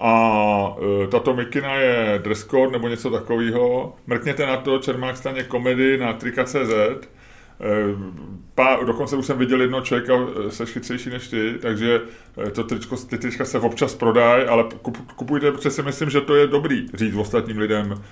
A 0.00 0.76
tato 1.10 1.34
mikina 1.34 1.74
je 1.74 2.18
dress 2.22 2.44
code 2.44 2.72
nebo 2.72 2.88
něco 2.88 3.10
takového. 3.10 3.96
Mrkněte 4.06 4.46
na 4.46 4.56
to, 4.56 4.78
Čermák 4.78 5.16
staně 5.16 5.42
komedy 5.42 5.98
na 5.98 6.12
trika.cz. 6.12 7.08
Eh, 7.62 8.22
Pá, 8.54 8.78
dokonce 8.86 9.16
už 9.16 9.26
jsem 9.26 9.38
viděl 9.38 9.60
jednoho 9.60 9.82
člověka, 9.82 10.14
eh, 10.14 10.50
seš 10.50 10.70
chytřejší 10.70 11.10
než 11.10 11.28
ty, 11.28 11.54
takže 11.62 12.00
eh, 12.46 12.50
to 12.50 12.64
tričko, 12.64 12.96
ty 12.96 13.18
trička 13.18 13.44
se 13.44 13.58
občas 13.58 13.94
prodají, 13.94 14.44
ale 14.44 14.64
kup, 14.82 15.12
kupujte, 15.16 15.52
protože 15.52 15.70
si 15.70 15.82
myslím, 15.82 16.10
že 16.10 16.20
to 16.20 16.34
je 16.34 16.46
dobrý 16.46 16.86
říct 16.94 17.14
ostatním 17.14 17.58
lidem, 17.58 18.02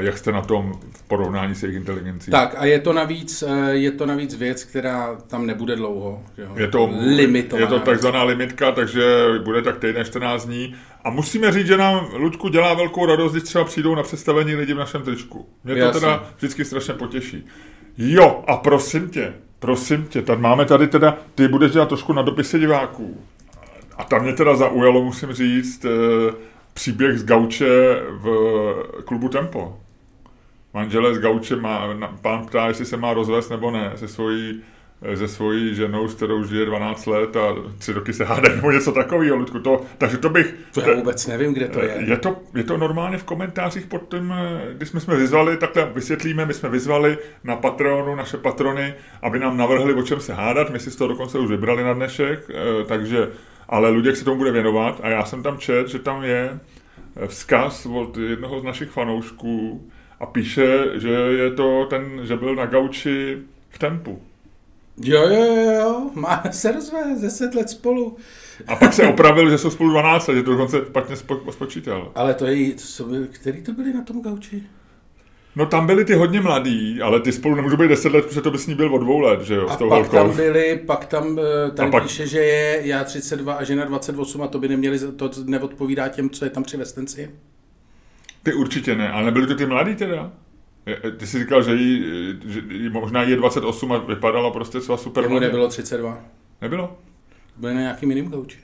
jak 0.00 0.18
jste 0.18 0.32
na 0.32 0.42
tom 0.42 0.72
v 0.92 1.02
porovnání 1.02 1.54
s 1.54 1.62
jejich 1.62 1.76
inteligencí. 1.76 2.30
Tak 2.30 2.54
a 2.58 2.64
je 2.64 2.80
to 2.80 2.92
navíc, 2.92 3.44
je 3.70 3.90
to 3.90 4.06
navíc 4.06 4.34
věc, 4.34 4.64
která 4.64 5.16
tam 5.26 5.46
nebude 5.46 5.76
dlouho. 5.76 6.22
Jo? 6.38 6.48
Je 6.56 6.68
to, 6.68 6.90
limitovaná. 7.16 7.66
je 7.66 7.78
to 7.78 7.84
takzvaná 7.84 8.22
limitka, 8.22 8.72
takže 8.72 9.02
bude 9.44 9.62
tak 9.62 9.78
týden 9.78 10.04
14 10.04 10.46
dní. 10.46 10.74
A 11.04 11.10
musíme 11.10 11.52
říct, 11.52 11.66
že 11.66 11.76
nám 11.76 12.08
Ludku 12.14 12.48
dělá 12.48 12.74
velkou 12.74 13.06
radost, 13.06 13.32
když 13.32 13.44
třeba 13.44 13.64
přijdou 13.64 13.94
na 13.94 14.02
představení 14.02 14.54
lidi 14.54 14.74
v 14.74 14.78
našem 14.78 15.02
tričku. 15.02 15.48
Mě 15.64 15.74
to 15.74 15.80
Jasně. 15.80 16.00
teda 16.00 16.24
vždycky 16.36 16.64
strašně 16.64 16.94
potěší. 16.94 17.46
Jo, 17.98 18.44
a 18.46 18.56
prosím 18.56 19.10
tě, 19.10 19.34
prosím 19.58 20.06
tě, 20.06 20.22
tady 20.22 20.40
máme 20.40 20.64
tady 20.64 20.88
teda, 20.88 21.16
ty 21.34 21.48
budeš 21.48 21.72
dělat 21.72 21.88
trošku 21.88 22.12
na 22.12 22.22
dopisy 22.22 22.58
diváků. 22.58 23.20
A 23.96 24.04
tam 24.04 24.22
mě 24.22 24.32
teda 24.32 24.56
zaujalo, 24.56 25.04
musím 25.04 25.32
říct, 25.32 25.84
eh, 25.84 26.34
příběh 26.74 27.18
z 27.18 27.24
Gauče 27.24 28.02
v 28.08 28.74
klubu 29.04 29.28
Tempo. 29.28 29.78
Manželé 30.74 31.14
z 31.14 31.18
Gauče 31.18 31.56
má, 31.56 31.88
pán 32.22 32.46
ptá, 32.46 32.66
jestli 32.66 32.86
se 32.86 32.96
má 32.96 33.14
rozvést 33.14 33.48
nebo 33.48 33.70
ne 33.70 33.92
se 33.96 34.08
svojí, 34.08 34.62
se 35.14 35.28
svojí 35.28 35.74
ženou, 35.74 36.08
s 36.08 36.14
kterou 36.14 36.44
žije 36.44 36.66
12 36.66 37.06
let 37.06 37.36
a 37.36 37.54
tři 37.78 37.92
roky 37.92 38.12
se 38.12 38.24
hádají 38.24 38.56
nebo 38.56 38.70
něco 38.70 38.92
takového, 38.92 39.36
Ludku. 39.36 39.58
To, 39.58 39.82
takže 39.98 40.18
to 40.18 40.28
bych... 40.28 40.54
To 40.74 40.80
já 40.80 40.94
vůbec 40.94 41.26
nevím, 41.26 41.54
kde 41.54 41.68
to 41.68 41.82
je. 41.82 41.96
Je 42.06 42.16
to, 42.16 42.36
je 42.54 42.64
to 42.64 42.76
normálně 42.76 43.18
v 43.18 43.24
komentářích 43.24 43.86
pod 43.86 44.10
tím, 44.10 44.34
eh, 44.36 44.74
když 44.74 44.88
jsme 44.88 45.00
jsme 45.00 45.16
vyzvali, 45.16 45.56
takhle 45.56 45.90
vysvětlíme, 45.94 46.46
my 46.46 46.54
jsme 46.54 46.68
vyzvali 46.68 47.18
na 47.44 47.56
Patronu, 47.56 48.14
naše 48.14 48.36
patrony, 48.36 48.94
aby 49.22 49.38
nám 49.38 49.56
navrhli, 49.56 49.94
o 49.94 50.02
čem 50.02 50.20
se 50.20 50.34
hádat, 50.34 50.70
my 50.70 50.80
si 50.80 50.90
z 50.90 50.96
toho 50.96 51.08
dokonce 51.08 51.38
už 51.38 51.50
vybrali 51.50 51.84
na 51.84 51.92
dnešek, 51.92 52.50
eh, 52.50 52.84
takže, 52.84 53.28
ale 53.68 53.90
Luděk 53.90 54.16
se 54.16 54.24
tomu 54.24 54.36
bude 54.36 54.52
věnovat 54.52 55.00
a 55.02 55.08
já 55.08 55.24
jsem 55.24 55.42
tam 55.42 55.58
čet, 55.58 55.88
že 55.88 55.98
tam 55.98 56.24
je 56.24 56.50
eh, 57.16 57.26
vzkaz 57.26 57.86
od 57.86 58.16
jednoho 58.16 58.60
z 58.60 58.64
našich 58.64 58.88
fanoušků 58.88 59.90
a 60.20 60.26
píše, 60.26 60.84
že 60.94 61.10
je 61.10 61.50
to 61.50 61.86
ten, 61.90 62.20
že 62.22 62.36
byl 62.36 62.54
na 62.54 62.66
gauči 62.66 63.38
v 63.70 63.78
tempu. 63.78 64.22
Jo, 65.02 65.22
jo, 65.28 65.54
jo, 65.80 66.10
máme 66.14 66.42
se 66.52 66.72
rozvést, 66.72 67.20
10 67.20 67.54
let 67.54 67.70
spolu. 67.70 68.16
A 68.66 68.76
pak 68.76 68.92
se 68.92 69.06
opravil, 69.08 69.50
že 69.50 69.58
jsou 69.58 69.70
spolu 69.70 69.90
12 69.90 70.26
let, 70.28 70.34
že 70.34 70.42
to 70.42 70.50
dokonce 70.50 70.78
špatně 70.88 71.16
spo, 71.16 71.40
spočítal. 71.52 72.12
Ale 72.14 72.34
to 72.34 72.46
je, 72.46 72.72
to 72.74 72.80
jsou, 72.80 73.06
který 73.30 73.62
to 73.62 73.72
byli 73.72 73.92
na 73.92 74.02
tom 74.02 74.22
gauči? 74.22 74.62
No 75.56 75.66
tam 75.66 75.86
byli 75.86 76.04
ty 76.04 76.14
hodně 76.14 76.40
mladí, 76.40 77.02
ale 77.02 77.20
ty 77.20 77.32
spolu 77.32 77.54
nemůžou 77.54 77.76
být 77.76 77.88
10 77.88 78.12
let, 78.12 78.24
protože 78.26 78.40
to 78.40 78.50
by 78.50 78.58
s 78.58 78.66
ní 78.66 78.74
byl 78.74 78.94
od 78.94 78.98
dvou 78.98 79.20
let, 79.20 79.40
že 79.42 79.54
jo, 79.54 79.68
A 79.68 79.74
s 79.74 79.76
tou 79.76 79.88
pak 79.88 79.98
holkou. 79.98 80.16
tam 80.16 80.36
byli, 80.36 80.80
pak 80.86 81.04
tam, 81.04 81.38
eh, 81.38 81.70
tady 81.70 81.88
A 81.88 81.92
pak- 81.92 82.02
píše, 82.02 82.26
že 82.26 82.38
je 82.38 82.80
já 82.86 83.04
32 83.04 83.54
a 83.54 83.64
žena 83.64 83.84
28 83.84 84.42
a 84.42 84.46
to 84.48 84.58
by 84.58 84.68
neměli, 84.68 84.98
to 85.16 85.30
neodpovídá 85.44 86.08
těm, 86.08 86.30
co 86.30 86.44
je 86.44 86.50
tam 86.50 86.62
při 86.62 86.76
vestenci. 86.76 87.30
Ty 88.42 88.54
určitě 88.54 88.94
ne, 88.94 89.08
ale 89.12 89.24
nebyli 89.24 89.46
to 89.46 89.54
ty 89.54 89.66
mladí 89.66 89.94
teda? 89.94 90.32
Je- 90.86 91.10
Ty 91.16 91.26
jsi 91.26 91.38
říkal, 91.38 91.62
že 91.62 91.74
jí, 91.74 92.04
že 92.46 92.62
jí 92.70 92.88
možná 92.88 93.22
je 93.22 93.36
28 93.36 93.92
a 93.92 93.98
vypadala 93.98 94.50
prostě 94.50 94.80
svá 94.80 94.96
super 94.96 95.24
Jemu 95.24 95.38
nebylo 95.38 95.68
32. 95.68 96.18
Nebylo? 96.62 96.98
Byli 97.56 97.74
na 97.74 97.80
nějakým 97.80 98.10
jiným 98.10 98.30
gauči. 98.30 98.58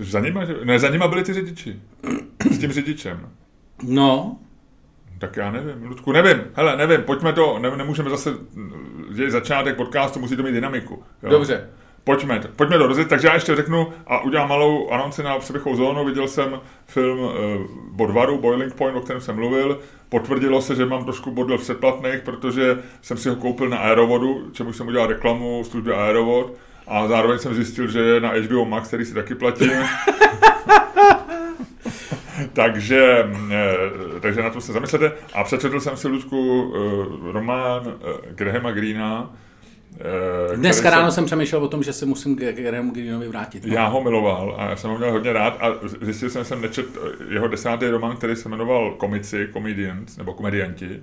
Za 0.00 0.20
nima, 0.20 0.44
že... 0.44 0.54
Ne, 0.64 0.78
za 0.78 0.88
nima 0.90 1.08
byli 1.08 1.22
ty 1.24 1.32
řidiči. 1.32 1.80
S 2.50 2.58
tím 2.58 2.72
řidičem. 2.72 3.28
No, 3.82 4.38
Tak 5.18 5.36
já 5.36 5.50
nevím, 5.50 5.82
Ludku, 5.88 6.12
nevím. 6.12 6.42
Hele, 6.54 6.76
nevím, 6.76 7.02
pojďme 7.02 7.32
to, 7.32 7.58
ne, 7.58 7.76
nemůžeme 7.76 8.10
zase, 8.10 8.30
je 9.14 9.30
začátek 9.30 9.76
podcastu, 9.76 10.20
musí 10.20 10.36
to 10.36 10.42
mít 10.42 10.52
dynamiku. 10.52 11.02
Jo. 11.22 11.30
dobře. 11.30 11.70
Pojďme, 12.04 12.40
pojďme 12.56 12.78
to 12.78 12.86
rozjet, 12.86 13.08
takže 13.08 13.28
já 13.28 13.34
ještě 13.34 13.56
řeknu 13.56 13.92
a 14.06 14.20
udělám 14.20 14.48
malou 14.48 14.90
anonci 14.90 15.22
na 15.22 15.38
přeběhovou 15.38 15.76
zónu. 15.76 16.04
Viděl 16.04 16.28
jsem 16.28 16.60
film 16.86 17.18
uh, 17.18 17.30
Bodvaru, 17.90 18.38
Boiling 18.38 18.74
Point, 18.74 18.96
o 18.96 19.00
kterém 19.00 19.20
jsem 19.20 19.34
mluvil. 19.34 19.80
Potvrdilo 20.08 20.62
se, 20.62 20.74
že 20.74 20.86
mám 20.86 21.04
trošku 21.04 21.30
bordel 21.30 21.58
v 21.58 21.60
předplatných, 21.60 22.20
protože 22.20 22.78
jsem 23.02 23.16
si 23.16 23.28
ho 23.28 23.36
koupil 23.36 23.68
na 23.68 23.76
Aerovodu, 23.76 24.50
čemu 24.52 24.72
jsem 24.72 24.86
udělal 24.86 25.06
reklamu 25.06 25.64
službě 25.64 25.94
Aerovod. 25.94 26.52
A 26.86 27.08
zároveň 27.08 27.38
jsem 27.38 27.54
zjistil, 27.54 27.88
že 27.88 28.00
je 28.00 28.20
na 28.20 28.32
HBO 28.32 28.64
Max, 28.64 28.88
který 28.88 29.04
si 29.04 29.14
taky 29.14 29.34
platím. 29.34 29.70
takže, 32.52 33.28
eh, 33.50 34.20
takže 34.20 34.42
na 34.42 34.50
to 34.50 34.60
se 34.60 34.72
zamyslete. 34.72 35.12
A 35.34 35.44
přečetl 35.44 35.80
jsem 35.80 35.96
si, 35.96 36.08
Ludku, 36.08 36.72
eh, 36.76 37.32
román 37.32 37.82
eh, 37.86 38.34
Grahama 38.34 38.70
Greena. 38.70 39.30
Eh, 40.00 40.56
Dneska 40.56 40.90
ráno 40.90 41.10
jsem 41.10 41.24
přemýšlel 41.24 41.64
o 41.64 41.68
tom, 41.68 41.82
že 41.82 41.92
se 41.92 42.06
musím 42.06 42.36
k 42.36 42.40
Grahamu 42.40 42.90
Greenovi 42.90 43.28
vrátit. 43.28 43.66
No. 43.66 43.74
já 43.74 43.86
ho 43.86 44.02
miloval 44.02 44.54
a 44.58 44.70
já 44.70 44.76
jsem 44.76 44.90
ho 44.90 44.98
měl 44.98 45.12
hodně 45.12 45.32
rád 45.32 45.58
a 45.60 45.72
zjistil 46.00 46.30
jsem, 46.30 46.42
že 46.42 46.48
jsem 46.48 46.60
nečet 46.60 46.86
jeho 47.28 47.48
desátý 47.48 47.86
román, 47.86 48.16
který 48.16 48.36
se 48.36 48.48
jmenoval 48.48 48.90
Komici, 48.90 49.48
Comedians, 49.52 50.16
nebo 50.16 50.34
Komedianti. 50.34 51.02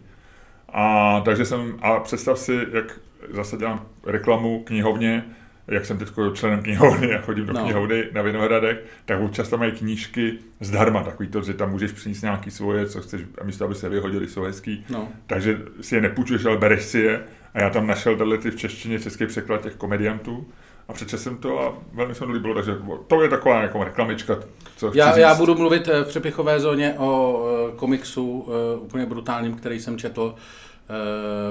A 0.70 1.20
takže 1.26 1.46
jsem, 1.46 1.78
a 1.82 2.00
představ 2.00 2.40
si, 2.40 2.68
jak 2.74 3.00
zase 3.30 3.58
dělám 3.58 3.86
reklamu 4.06 4.64
knihovně, 4.64 5.26
jak 5.68 5.86
jsem 5.86 5.98
teď 5.98 6.08
členem 6.34 6.62
knihovny 6.62 7.16
a 7.16 7.22
chodím 7.22 7.46
do 7.46 7.54
no. 7.54 7.64
knihovny 7.64 8.04
na 8.14 8.22
Vinohradech, 8.22 8.78
tak 9.06 9.22
občas 9.22 9.50
tam 9.50 9.60
mají 9.60 9.72
knížky 9.72 10.38
zdarma, 10.60 11.04
takový 11.04 11.30
to, 11.30 11.42
že 11.42 11.54
tam 11.54 11.72
můžeš 11.72 11.92
přinést 11.92 12.22
nějaký 12.22 12.52
svoje, 12.52 12.86
co 12.86 13.02
chceš, 13.02 13.22
a 13.42 13.44
místo, 13.44 13.66
aby 13.66 13.76
se 13.76 13.90
vyhodili, 13.90 14.28
jsou 14.28 14.42
hezký. 14.42 14.86
No. 14.90 15.08
Takže 15.28 15.62
si 15.82 15.96
je 15.96 16.02
nepůjčuješ, 16.02 16.46
ale 16.46 16.58
bereš 16.58 16.84
si 16.84 17.00
je. 17.00 17.24
A 17.54 17.62
já 17.62 17.70
tam 17.70 17.88
našel 17.88 18.18
tyhle 18.18 18.38
ty 18.38 18.52
v 18.52 18.56
češtině 18.56 19.00
český 19.00 19.26
překlad 19.26 19.62
těch 19.62 19.76
komediantů. 19.76 20.46
A 20.88 20.94
přečetl 20.94 21.24
jsem 21.24 21.38
to 21.38 21.60
a 21.60 21.74
velmi 21.94 22.16
se 22.16 22.26
mi 22.26 22.34
líbilo, 22.34 22.54
takže 22.54 22.78
to 23.08 23.22
je 23.22 23.30
taková 23.30 23.62
jako 23.62 23.84
reklamička, 23.84 24.40
co 24.78 24.92
Já, 24.94 25.18
já 25.18 25.36
budu 25.36 25.56
mluvit 25.56 25.88
eh, 25.88 26.04
v 26.04 26.08
přepichové 26.08 26.60
zóně 26.60 26.96
o 26.98 27.44
eh, 27.46 27.76
komiksu 27.76 28.48
eh, 28.48 28.80
úplně 28.80 29.06
brutálním, 29.06 29.56
který 29.56 29.80
jsem 29.80 29.98
četl, 29.98 30.36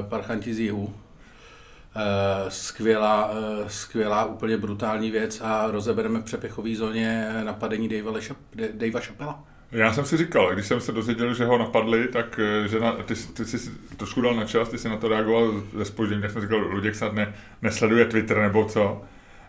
Parchanti 0.09 0.55
z 0.55 0.59
jihu. 0.59 0.95
Skvělá, 2.49 3.31
skvělá, 3.67 4.25
úplně 4.25 4.57
brutální 4.57 5.11
věc 5.11 5.41
a 5.41 5.71
rozebereme 5.71 6.21
v 6.21 6.25
přepichové 6.25 6.75
zóně 6.75 7.29
napadení 7.45 7.89
Davea 8.73 9.01
Chappella. 9.01 9.45
Já 9.73 9.93
jsem 9.93 10.05
si 10.05 10.17
říkal, 10.17 10.55
když 10.55 10.67
jsem 10.67 10.81
se 10.81 10.93
dozvěděl, 10.93 11.35
že 11.35 11.45
ho 11.45 11.59
napadli, 11.59 12.09
tak 12.09 12.41
eh, 12.43 12.69
že 12.69 12.81
na, 12.81 12.93
ty, 12.93 13.15
ty 13.15 13.45
jsi 13.45 13.71
trošku 13.97 14.21
dal 14.21 14.35
na 14.35 14.45
čas, 14.45 14.69
ty 14.69 14.79
jsi 14.79 14.89
na 14.89 14.97
to 14.97 15.09
reagoval 15.09 15.63
ze 15.77 15.85
spoždění, 15.85 16.23
tak 16.23 16.31
jsem 16.31 16.43
říkal, 16.43 16.59
Luděk 16.59 16.95
snad 16.95 17.13
ne, 17.13 17.35
nesleduje 17.63 18.05
Twitter 18.05 18.39
nebo 18.39 18.65
co. 18.65 19.03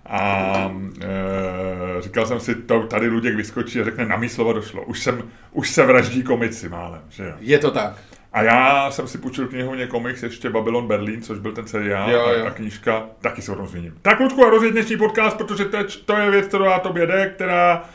A 0.06 0.72
e, 1.02 2.02
říkal 2.02 2.26
jsem 2.26 2.40
si, 2.40 2.56
to 2.56 2.84
tady 2.84 3.08
Luděk 3.08 3.36
vyskočí 3.36 3.82
a 3.82 3.84
řekne, 3.84 4.06
na 4.06 4.18
mý 4.18 4.30
slova 4.30 4.54
došlo. 4.54 4.84
Už, 4.84 5.00
jsem, 5.00 5.24
už 5.52 5.70
se 5.70 5.86
vraždí 5.86 6.24
komici 6.24 6.70
málem, 6.70 7.02
že 7.10 7.24
jo. 7.24 7.34
Je 7.40 7.60
to 7.60 7.72
tak. 7.72 7.94
A 8.34 8.44
já 8.44 8.92
jsem 8.92 9.08
si 9.08 9.18
půjčil 9.18 9.48
knihovně 9.48 9.88
komiks 9.88 10.24
ještě 10.24 10.50
Babylon 10.50 10.88
Berlin, 10.88 11.22
což 11.22 11.40
byl 11.40 11.52
ten 11.52 11.68
seriál 11.68 12.12
Jo, 12.12 12.26
a, 12.26 12.32
jo. 12.32 12.46
a 12.46 12.52
knížka, 12.52 13.06
taky 13.22 13.42
se 13.42 13.52
o 13.52 13.56
tom 13.56 13.68
zmíním. 13.68 13.94
Tak 14.02 14.20
Ludku, 14.20 14.46
a 14.46 14.50
rozjeď 14.50 14.72
dnešní 14.72 14.98
podcast, 14.98 15.38
protože 15.38 15.66
to 15.66 15.78
je, 15.78 15.84
to 16.06 16.18
je 16.18 16.32
věc, 16.32 16.48
kterou 16.48 16.66
já 16.66 16.80
tobě 16.80 17.08
jde, 17.08 17.32
která, 17.36 17.86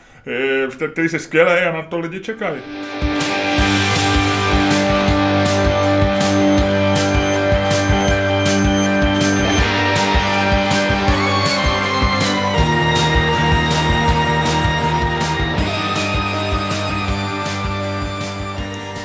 který 0.92 1.09
se 1.09 1.18
skvělý 1.18 1.50
a 1.50 1.73
na 1.73 1.83
to 1.83 1.99
lidi 1.99 2.21
čekají. 2.21 2.62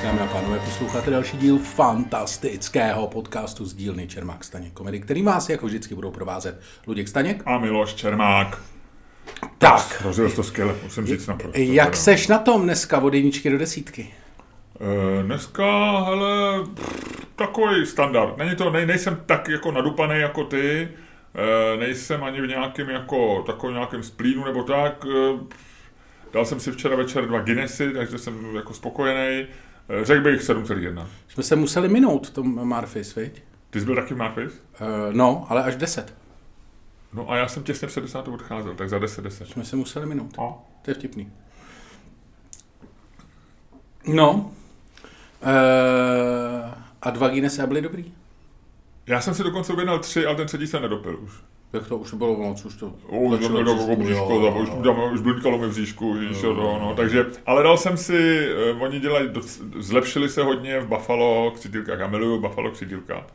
Dámy 0.03 0.19
a 0.19 0.25
pánové, 0.25 0.59
posloucháte 0.59 1.11
další 1.11 1.37
díl 1.37 1.57
fantastického 1.57 3.07
podcastu 3.07 3.65
z 3.65 3.73
dílny 3.73 4.07
Čermák 4.07 4.43
Staněk 4.43 4.73
komedy, 4.73 4.99
který 4.99 5.23
vás 5.23 5.49
jako 5.49 5.65
vždycky 5.65 5.95
budou 5.95 6.11
provázet 6.11 6.59
Luděk 6.87 7.07
Staněk. 7.07 7.43
A 7.45 7.57
Miloš 7.57 7.93
Čermák. 7.93 8.80
Tak, 9.61 10.01
Rozjel 10.05 10.31
to 10.31 10.43
skvěle, 10.43 10.75
musím 10.83 11.05
říct 11.05 11.27
naprosto. 11.27 11.59
jak 11.61 11.85
teda. 11.89 11.97
seš 11.97 12.27
na 12.27 12.37
tom 12.37 12.63
dneska 12.63 12.99
od 12.99 13.13
jedničky 13.13 13.49
do 13.49 13.57
desítky? 13.57 14.13
Eh, 15.19 15.23
Dneska, 15.23 15.99
hele, 15.99 16.63
pff, 16.75 17.25
takový 17.35 17.85
standard. 17.85 18.37
Není 18.37 18.55
to, 18.55 18.71
nej, 18.71 18.85
nejsem 18.85 19.17
tak 19.25 19.49
jako 19.49 19.71
nadupaný 19.71 20.19
jako 20.19 20.43
ty, 20.43 20.87
eh, 21.35 21.77
nejsem 21.77 22.23
ani 22.23 22.41
v 22.41 22.47
nějakém 22.47 22.89
jako, 22.89 23.43
takovém 23.47 23.75
nějakém 23.75 24.03
splínu 24.03 24.45
nebo 24.45 24.63
tak. 24.63 25.05
eh, 25.15 25.37
Dal 26.33 26.45
jsem 26.45 26.59
si 26.59 26.71
včera 26.71 26.95
večer 26.95 27.25
dva 27.27 27.39
Guinnessy, 27.41 27.91
takže 27.93 28.17
jsem 28.17 28.55
jako 28.55 28.73
spokojený. 28.73 29.45
Eh, 30.01 30.05
Řekl 30.05 30.21
bych 30.23 30.41
7,1. 30.41 31.07
Jsme 31.27 31.43
se 31.43 31.55
museli 31.55 31.87
minout 31.89 32.27
v 32.27 32.31
tom 32.31 32.67
Marfis, 32.67 33.15
viď? 33.15 33.41
Ty 33.69 33.79
jsi 33.79 33.85
byl 33.85 33.95
taky 33.95 34.13
v 34.13 34.17
Marfis? 34.17 34.53
Uh, 34.53 34.87
no, 35.11 35.45
ale 35.49 35.63
až 35.63 35.75
10. 35.75 36.13
No 37.13 37.31
a 37.31 37.37
já 37.37 37.47
jsem 37.47 37.63
těsně 37.63 37.87
před 37.87 38.01
10 38.01 38.27
odcházel, 38.27 38.75
tak 38.75 38.89
za 38.89 38.99
10 38.99 39.21
10. 39.21 39.47
Jsme 39.47 39.65
se 39.65 39.75
museli 39.75 40.05
minout. 40.05 40.39
A? 40.39 40.53
To 40.81 40.91
je 40.91 40.95
vtipný. 40.95 41.31
No. 44.07 44.31
Uh, 44.33 44.41
a 47.01 47.09
dva 47.09 47.27
Guinnessy 47.27 47.67
byly 47.67 47.81
dobrý? 47.81 48.13
Já 49.07 49.21
jsem 49.21 49.33
si 49.33 49.43
dokonce 49.43 49.73
objednal 49.73 49.99
tři, 49.99 50.25
ale 50.25 50.35
ten 50.35 50.47
třetí 50.47 50.67
jsem 50.67 50.81
nedopil 50.81 51.19
už. 51.21 51.31
Jak 51.73 51.87
to 51.87 51.97
už 51.97 52.13
bylo 52.13 52.37
moc, 52.37 52.65
už 52.65 52.75
to... 52.75 52.87
Už 52.87 53.39
to 53.39 53.47
číst- 53.47 53.67
jako 53.67 53.95
bříško, 53.95 54.33
jo, 54.33 54.61
už, 54.61 54.69
jo. 54.83 55.09
už 55.13 55.21
blinkalo 55.21 55.57
mi 55.57 55.67
v 55.67 55.69
bříšku, 55.69 56.13
víš, 56.13 56.43
jo, 56.43 56.55
to, 56.55 56.61
no, 56.61 56.93
takže, 56.95 57.25
ale 57.45 57.63
dal 57.63 57.77
jsem 57.77 57.97
si, 57.97 58.47
eh, 58.47 58.71
oni 58.71 58.99
dělají, 58.99 59.29
zlepšili 59.79 60.29
se 60.29 60.43
hodně 60.43 60.79
v 60.79 60.87
Buffalo 60.87 61.51
křidílkách, 61.51 61.99
já 61.99 62.07
miluju 62.07 62.41
Buffalo 62.41 62.71
křidílka. 62.71 63.27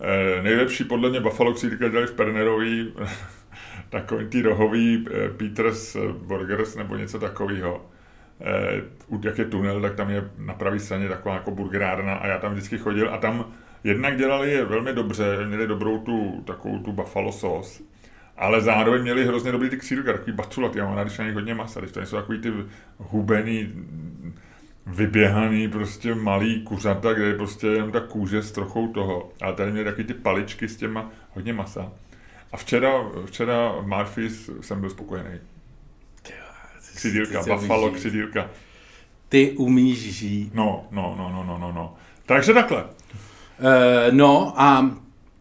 Eh, 0.00 0.42
nejlepší 0.42 0.84
podle 0.84 1.10
mě 1.10 1.20
Buffalo 1.20 1.54
křidílka 1.54 1.88
dělají 1.88 2.06
v 2.06 2.12
Pernerový, 2.12 2.94
takový 3.88 4.26
ty 4.26 4.42
rohový 4.42 5.06
eh, 5.10 5.28
Peters 5.28 5.96
eh, 5.96 5.98
Burgers 6.12 6.76
nebo 6.76 6.96
něco 6.96 7.18
takového. 7.18 7.86
Eh, 8.40 8.82
u- 9.08 9.20
jak 9.24 9.38
je 9.38 9.44
tunel, 9.44 9.80
tak 9.80 9.94
tam 9.94 10.10
je 10.10 10.30
na 10.38 10.54
pravé 10.54 10.78
straně 10.80 11.08
taková 11.08 11.34
jako 11.34 11.50
burgerárna 11.50 12.14
a 12.14 12.26
já 12.26 12.38
tam 12.38 12.52
vždycky 12.52 12.78
chodil 12.78 13.14
a 13.14 13.18
tam 13.18 13.44
jednak 13.84 14.16
dělali 14.16 14.50
je 14.52 14.64
velmi 14.64 14.92
dobře, 14.92 15.46
měli 15.46 15.66
dobrou 15.66 15.98
tu, 15.98 16.42
takovou 16.46 16.78
tu 16.78 16.92
buffalo 16.92 17.32
sauce, 17.32 17.82
ale 18.36 18.60
zároveň 18.60 19.02
měli 19.02 19.26
hrozně 19.26 19.52
dobrý 19.52 19.70
ty 19.70 19.76
křídlka, 19.76 20.12
takový 20.12 20.32
baculat, 20.32 20.76
já 20.76 20.84
mám 20.86 20.96
rád, 20.96 21.04
když 21.04 21.18
na 21.18 21.24
nich 21.24 21.34
hodně 21.34 21.54
masa, 21.54 21.80
když 21.80 21.92
to 21.92 22.00
jsou 22.06 22.16
takový 22.16 22.38
ty 22.38 22.52
hubený, 22.98 23.72
vyběhaný, 24.90 25.68
prostě 25.68 26.14
malý 26.14 26.62
kuřata, 26.62 27.12
kde 27.12 27.24
je 27.24 27.34
prostě 27.34 27.66
jenom 27.66 27.92
ta 27.92 28.00
kůže 28.00 28.42
s 28.42 28.52
trochou 28.52 28.88
toho. 28.88 29.32
Ale 29.42 29.54
tady 29.54 29.72
měli 29.72 29.84
takový 29.84 30.04
ty 30.04 30.14
paličky 30.14 30.68
s 30.68 30.76
těma 30.76 31.10
hodně 31.34 31.52
masa. 31.52 31.92
A 32.52 32.56
včera, 32.56 32.90
včera 33.26 33.72
v 33.80 33.86
Marfis 33.86 34.50
jsem 34.60 34.80
byl 34.80 34.90
spokojený. 34.90 35.38
Křidílka, 36.94 37.42
Buffalo 37.42 37.90
křidílka. 37.90 38.50
Ty 39.28 39.50
umíš 39.50 39.98
žít. 39.98 40.54
No, 40.54 40.86
no, 40.90 41.14
no, 41.18 41.32
no, 41.32 41.44
no, 41.44 41.58
no, 41.58 41.72
no. 41.72 41.94
Takže 42.26 42.54
takhle. 42.54 42.84
Uh, 42.84 42.88
no 44.10 44.54
a 44.56 44.90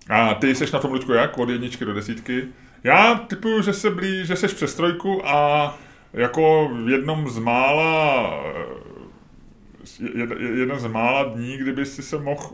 A 0.09 0.33
ty 0.33 0.55
jsi 0.55 0.65
na 0.73 0.79
tom, 0.79 0.91
Luďku, 0.91 1.13
jak? 1.13 1.38
Od 1.38 1.49
jedničky 1.49 1.85
do 1.85 1.93
desítky? 1.93 2.43
Já 2.83 3.15
typuju, 3.15 3.62
že 3.62 3.73
se 3.73 3.89
blí, 3.89 4.25
že 4.25 4.35
seš 4.35 4.53
přes 4.53 4.75
trojku 4.75 5.27
a 5.27 5.77
jako 6.13 6.69
v 6.85 6.89
jednom 6.89 7.29
z 7.29 7.39
mála 7.39 8.29
jeden 10.39 10.80
z 10.80 10.88
mála 10.88 11.23
dní, 11.23 11.58
kdyby 11.58 11.86
si 11.86 12.04
se 12.04 12.17
mohl 12.17 12.49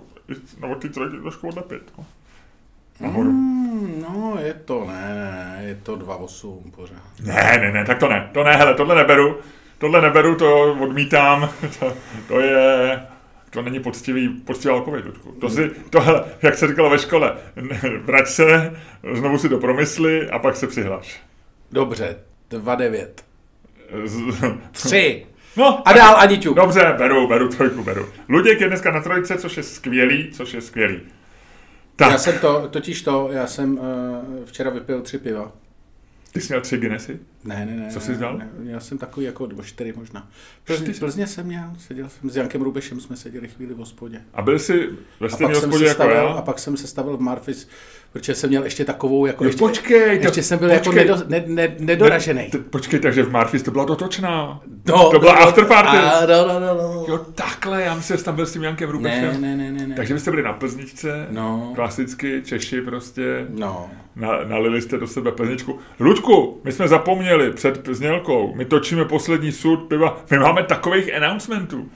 na 0.62 0.76
té 0.76 0.90
trojky 0.90 1.18
trošku 1.18 1.48
odlepit. 1.48 1.94
No. 1.98 2.06
Nahoru. 3.00 3.32
Mm, 3.32 4.02
no, 4.02 4.38
je 4.42 4.54
to 4.54 4.86
ne, 4.88 5.58
je 5.66 5.76
to 5.84 5.98
2,8 5.98 6.72
pořád. 6.76 7.04
Ne, 7.24 7.58
ne, 7.62 7.72
ne, 7.72 7.86
tak 7.86 8.00
to 8.00 8.10
ne. 8.10 8.30
To 8.34 8.44
ne, 8.44 8.56
hele, 8.56 8.74
tohle 8.74 8.96
neberu. 8.96 9.38
Tohle 9.78 10.02
neberu, 10.02 10.36
to 10.36 10.74
odmítám. 10.74 11.50
To, 11.80 11.94
to 12.28 12.40
je... 12.40 13.00
To 13.50 13.62
není 13.62 13.80
poctivý, 13.80 14.30
poctivá 14.30 14.76
odpověď, 14.76 15.06
Ludku. 15.06 15.32
To 15.32 15.50
si, 15.50 15.72
to, 15.90 16.02
hele, 16.02 16.24
jak 16.42 16.56
se 16.56 16.68
říkalo 16.68 16.90
ve 16.90 17.00
škole, 17.00 17.38
vrať 18.02 18.28
se, 18.28 18.74
znovu 19.14 19.38
si 19.38 19.50
to 19.50 19.58
promysli 19.60 20.30
a 20.30 20.40
pak 20.40 20.56
se 20.56 20.68
přihlaš. 20.68 21.22
Dobře, 21.72 22.18
2,9. 22.52 23.08
Z- 24.06 24.58
3. 24.72 25.26
No, 25.58 25.88
A 25.88 25.94
dál 25.94 26.16
Aniťu. 26.18 26.54
Dobře, 26.54 26.94
beru, 26.98 27.28
beru 27.28 27.50
trojku, 27.50 27.84
beru. 27.84 28.06
Luděk 28.30 28.62
je 28.62 28.68
dneska 28.68 28.92
na 28.92 29.02
trojce, 29.02 29.38
což 29.38 29.58
je 29.58 29.64
skvělý, 29.64 30.30
což 30.34 30.54
je 30.54 30.62
skvělý. 30.62 31.00
Tak, 31.96 32.12
Já 32.12 32.18
jsem 32.18 32.40
to, 32.40 32.68
totiž 32.70 33.02
to, 33.02 33.30
já 33.32 33.48
jsem 33.48 33.78
uh, 33.78 34.46
včera 34.46 34.70
vypil 34.70 35.02
tři 35.02 35.18
piva. 35.18 35.52
ty 36.32 36.42
jsi 36.42 36.48
měl 36.54 36.62
tři 36.62 36.78
Guinnessy? 36.78 37.20
Ne, 37.44 37.66
ne, 37.66 37.76
ne. 37.76 37.90
Co 37.92 38.00
jsi 38.00 38.16
dal? 38.16 38.38
Ne, 38.38 38.50
já 38.64 38.80
jsem 38.80 38.98
takový 38.98 39.26
jako, 39.26 39.48
nebo 39.48 39.64
čtyři 39.64 39.94
možná. 39.98 40.28
Plzně? 40.64 40.94
Plzně 41.00 41.28
jsem 41.28 41.46
měl, 41.46 41.70
seděl 41.78 42.10
jsem 42.10 42.30
s 42.30 42.36
Jankem 42.36 42.62
Rubešem, 42.62 43.00
jsme 43.00 43.16
seděli 43.18 43.48
chvíli 43.48 43.74
v 43.74 43.78
hospodě. 43.78 44.22
A 44.34 44.42
byl 44.42 44.60
jsi 44.60 44.90
ve 45.20 45.28
A 45.28 45.30
stejné 45.30 45.54
pak, 45.54 45.62
jsem 45.62 45.70
hospodě 45.70 45.86
se 45.86 45.90
jako 45.90 46.04
stavil, 46.04 46.16
já? 46.16 46.34
a 46.34 46.42
pak 46.42 46.60
jsem 46.60 46.78
se 46.78 46.88
stavil 46.88 47.18
v 47.18 47.22
Marfis, 47.22 47.68
protože 48.16 48.36
jsem 48.36 48.50
měl 48.50 48.64
ještě 48.64 48.86
takovou, 48.86 49.26
jako 49.26 49.44
Jo, 49.44 49.48
ještě, 49.48 49.60
počkej, 49.60 50.20
to- 50.20 50.26
ještě 50.28 50.44
jsem 50.44 50.60
byl 50.60 50.70
jako 50.70 50.84
počkej. 50.84 51.06
nedo, 51.06 51.18
ne, 51.28 51.44
ne, 51.48 51.76
nedoražený. 51.80 52.50
T- 52.50 52.58
Počkej, 52.58 53.00
takže 53.00 53.24
v 53.24 53.32
Marfis 53.32 53.64
to 53.64 53.72
byla 53.72 53.86
dotočná. 53.86 54.62
No, 54.88 55.10
to 55.12 55.20
byla 55.20 55.34
no, 55.34 55.42
afterparty. 55.42 55.98
A, 55.98 56.26
no, 56.26 56.48
no, 56.48 56.60
no, 56.60 56.74
no. 56.76 57.06
Jo, 57.08 57.18
takhle, 57.36 57.84
já 57.84 57.96
myslím, 57.96 58.18
že 58.18 58.24
tam 58.24 58.36
byl 58.36 58.46
s 58.46 58.54
tím 58.54 58.64
Jankem 58.64 58.90
Rubešem. 58.90 59.42
Ne, 59.42 59.56
ne, 59.56 59.72
ne, 59.72 59.72
ne, 59.80 59.88
ne. 59.88 59.96
Takže 59.96 60.14
vy 60.14 60.20
jste 60.20 60.32
byli 60.32 60.44
na 60.44 60.54
Plzničce, 60.54 61.28
No. 61.32 61.72
klasicky 61.76 62.42
Češi 62.46 62.82
prostě, 62.82 63.46
No. 63.50 63.90
na, 64.16 64.30
nalili 64.44 64.82
jste 64.82 64.98
do 64.98 65.08
sebe 65.08 65.32
Plzničku. 65.32 65.80
Luďku, 66.00 66.62
my 66.64 66.72
jsme 66.72 66.88
zapomněli 66.88 67.52
před 67.52 67.84
Plznělkou, 67.84 68.54
my 68.56 68.66
točíme 68.66 69.06
poslední 69.06 69.52
sud 69.52 69.78
piva, 69.78 70.22
my 70.32 70.40
máme 70.40 70.64
takových 70.64 71.16
announcementů. 71.16 71.90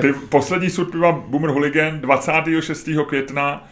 Piv, 0.00 0.16
poslední 0.28 0.70
sud 0.70 0.84
piva 0.90 1.12
Boomer 1.12 1.50
Hooligan 1.50 2.00
26. 2.00 2.88
května 3.08 3.68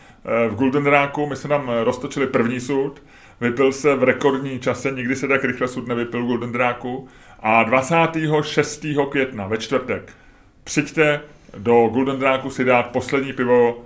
v 0.51 0.55
Golden 0.55 0.87
Rocku, 0.87 1.27
my 1.27 1.37
jsme 1.37 1.49
tam 1.49 1.71
eh, 1.71 1.85
roztočili 1.85 2.27
první 2.27 2.61
sud, 2.61 3.03
vypil 3.41 3.73
se 3.73 3.95
v 3.95 4.03
rekordní 4.03 4.59
čase, 4.59 4.91
nikdy 4.91 5.17
se 5.17 5.29
tak 5.29 5.45
rychle 5.45 5.69
sud 5.69 5.89
nevypil 5.89 6.23
v 6.23 6.27
Golden 6.27 6.53
Rocku 6.55 7.09
a 7.41 7.63
26. 7.63 8.87
května 9.11 9.47
ve 9.47 9.59
čtvrtek 9.59 10.13
přijďte 10.65 11.21
do 11.59 11.87
Golden 11.93 12.19
Dráku 12.19 12.51
si 12.51 12.65
dát 12.65 12.83
poslední 12.83 13.33
pivo 13.33 13.75
uh, 13.75 13.83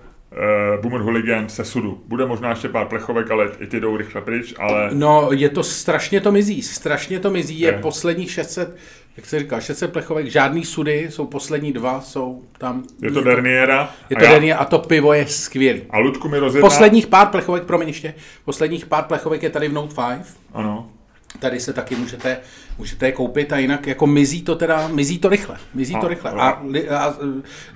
Boomer 0.82 1.00
Hooligan 1.00 1.48
se 1.48 1.64
sudu. 1.64 2.02
Bude 2.06 2.26
možná 2.26 2.50
ještě 2.50 2.68
pár 2.68 2.86
plechovek, 2.86 3.30
ale 3.30 3.48
i 3.60 3.66
ty 3.66 3.80
jdou 3.80 3.96
rychle 3.96 4.20
pryč, 4.20 4.54
ale 4.58 4.90
No, 4.92 5.28
je 5.32 5.48
to 5.48 5.62
strašně 5.62 6.20
to 6.20 6.32
mizí, 6.32 6.62
strašně 6.62 7.20
to 7.20 7.30
mizí, 7.30 7.60
je 7.60 7.72
Je. 7.72 7.78
posledních 7.78 8.30
600, 8.30 8.76
jak 9.16 9.27
se 9.27 9.38
říká, 9.38 9.61
600 9.61 9.92
plechovek, 9.92 10.27
žádný 10.27 10.64
sudy, 10.64 11.07
jsou 11.11 11.27
poslední 11.27 11.72
dva, 11.72 12.00
jsou 12.00 12.42
tam. 12.59 12.83
je 13.03 13.11
to 13.11 13.20
Derniera. 13.22 13.90
Je 14.11 14.16
a 14.16 14.20
to 14.20 14.24
já- 14.24 14.31
Dernier 14.31 14.57
a 14.61 14.64
to 14.64 14.79
pivo 14.79 15.12
je 15.12 15.27
skvělý. 15.27 15.83
A 15.90 15.98
Ludku 15.98 16.29
mi 16.29 16.38
rozjedná... 16.38 16.68
Posledních 16.68 17.07
pár 17.07 17.27
plechovek, 17.27 17.62
promiň 17.64 17.88
ještě, 17.88 18.14
posledních 18.44 18.87
pár 18.87 19.05
plechovek 19.05 19.42
je 19.42 19.50
tady 19.50 19.68
v 19.68 19.72
Note 19.72 19.94
5, 19.94 20.27
Ano. 20.53 20.90
tady 21.38 21.61
se 21.61 21.72
taky 21.72 21.96
můžete, 21.96 22.38
můžete 22.79 23.07
je 23.07 23.12
koupit 23.12 23.53
a 23.53 23.59
jinak 23.59 23.87
jako 23.87 24.07
mizí 24.07 24.42
to 24.42 24.55
teda, 24.55 24.88
mizí 24.88 25.18
to 25.18 25.29
rychle, 25.29 25.57
mizí 25.74 25.94
A- 25.94 26.00
to 26.00 26.09
rychle. 26.09 26.31
A, 26.31 26.62
li, 26.68 26.88
a 26.88 27.14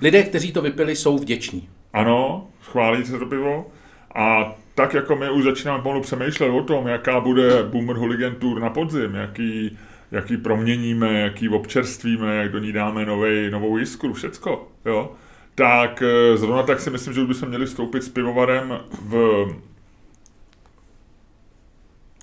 lidé, 0.01 0.23
kteří 0.23 0.51
to 0.51 0.61
vypili, 0.61 0.95
jsou 0.95 1.17
vděční. 1.17 1.69
Ano, 1.93 2.47
schválí 2.63 3.05
se 3.05 3.19
to 3.19 3.25
pivo. 3.25 3.67
A 4.15 4.55
tak 4.75 4.93
jako 4.93 5.15
my 5.15 5.29
už 5.29 5.43
začínáme 5.43 5.83
pomalu 5.83 6.01
přemýšlet 6.01 6.49
o 6.49 6.63
tom, 6.63 6.87
jaká 6.87 7.19
bude 7.19 7.63
Boomer 7.63 7.95
Hooligan 7.95 8.35
Tour 8.35 8.59
na 8.61 8.69
podzim, 8.69 9.15
jaký, 9.15 9.77
jak 10.11 10.31
ji 10.31 10.37
proměníme, 10.37 11.19
jak 11.19 11.41
ji 11.41 11.49
občerstvíme, 11.49 12.35
jak 12.35 12.51
do 12.51 12.59
ní 12.59 12.71
dáme 12.71 13.05
novej, 13.05 13.51
novou 13.51 13.77
jiskru, 13.77 14.13
všecko, 14.13 14.67
jo, 14.85 15.11
tak 15.55 16.01
eh, 16.01 16.37
zrovna 16.37 16.63
tak 16.63 16.79
si 16.79 16.89
myslím, 16.89 17.13
že 17.13 17.21
už 17.21 17.27
bychom 17.27 17.49
měli 17.49 17.65
vstoupit 17.65 18.03
s 18.03 18.09
pivovarem 18.09 18.79
v... 19.01 19.45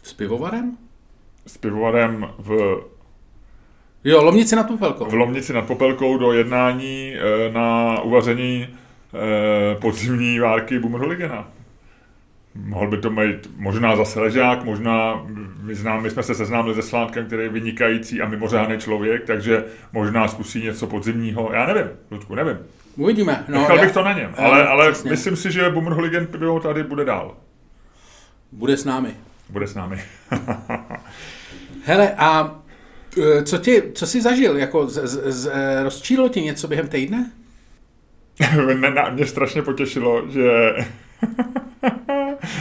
S 0.03 0.13
pivovarem? 0.13 0.77
S 1.47 1.59
pivovarem 1.59 2.29
v... 2.39 2.81
Jo, 4.05 4.23
Lomnici 4.23 4.57
nad 4.57 4.69
Popelkou. 4.69 5.05
V 5.05 5.15
Lomnici 5.15 5.53
nad 5.53 5.67
Popelkou 5.67 6.19
do 6.19 6.33
jednání 6.33 7.15
eh, 7.15 7.53
na 7.53 8.01
uvaření 8.01 8.69
eh, 8.69 9.75
podzimní 9.81 10.39
várky 10.39 10.79
Bumrholigena. 10.79 11.56
Mohl 12.65 12.91
by 12.91 12.97
to 12.97 13.11
být 13.11 13.51
možná 13.57 13.97
zase 13.97 14.21
ležák, 14.21 14.65
možná 14.65 15.27
my, 15.63 15.75
znám, 15.75 16.03
my 16.03 16.11
jsme 16.11 16.23
se 16.23 16.35
seznámili 16.35 16.75
se 16.75 16.83
Slánkem, 16.83 17.27
který 17.27 17.43
je 17.43 17.49
vynikající 17.49 18.21
a 18.21 18.29
mimořádný 18.29 18.79
člověk, 18.79 19.25
takže 19.25 19.65
možná 19.93 20.29
zkusí 20.29 20.63
něco 20.63 20.87
podzimního. 20.87 21.51
Já 21.53 21.67
nevím, 21.67 21.87
Ludku, 22.11 22.35
nevím. 22.35 22.59
Uvidíme. 22.97 23.45
No, 23.49 23.59
Nechal 23.59 23.77
já, 23.77 23.83
bych 23.83 23.93
to 23.93 24.03
na 24.03 24.13
něm, 24.13 24.35
ale, 24.37 24.67
ale 24.67 24.93
myslím 25.11 25.37
si, 25.37 25.53
že 25.53 25.71
Boomer 25.71 25.93
Hooligan 25.93 26.27
pivo 26.27 26.61
tady 26.61 26.83
bude 26.83 27.05
dál. 27.05 27.37
Bude 28.53 28.77
s 28.77 28.85
námi. 28.85 29.15
Bude 29.49 29.67
s 29.67 29.75
námi. 29.75 30.01
Hele, 31.85 32.15
a 32.15 32.61
e, 33.23 33.43
co, 33.43 33.59
ti, 33.59 33.83
co 33.95 34.07
jsi 34.07 34.23
zažil? 34.23 34.57
Jako 34.57 34.87
z, 34.87 35.07
z, 35.07 35.33
z, 35.33 35.47
e, 35.47 35.83
rozčílo 35.83 36.29
ti 36.29 36.43
něco 36.43 36.69
během 36.69 36.89
týdne? 36.89 37.31
mě 39.11 39.27
strašně 39.27 39.63
potěšilo, 39.63 40.23
že 40.29 40.77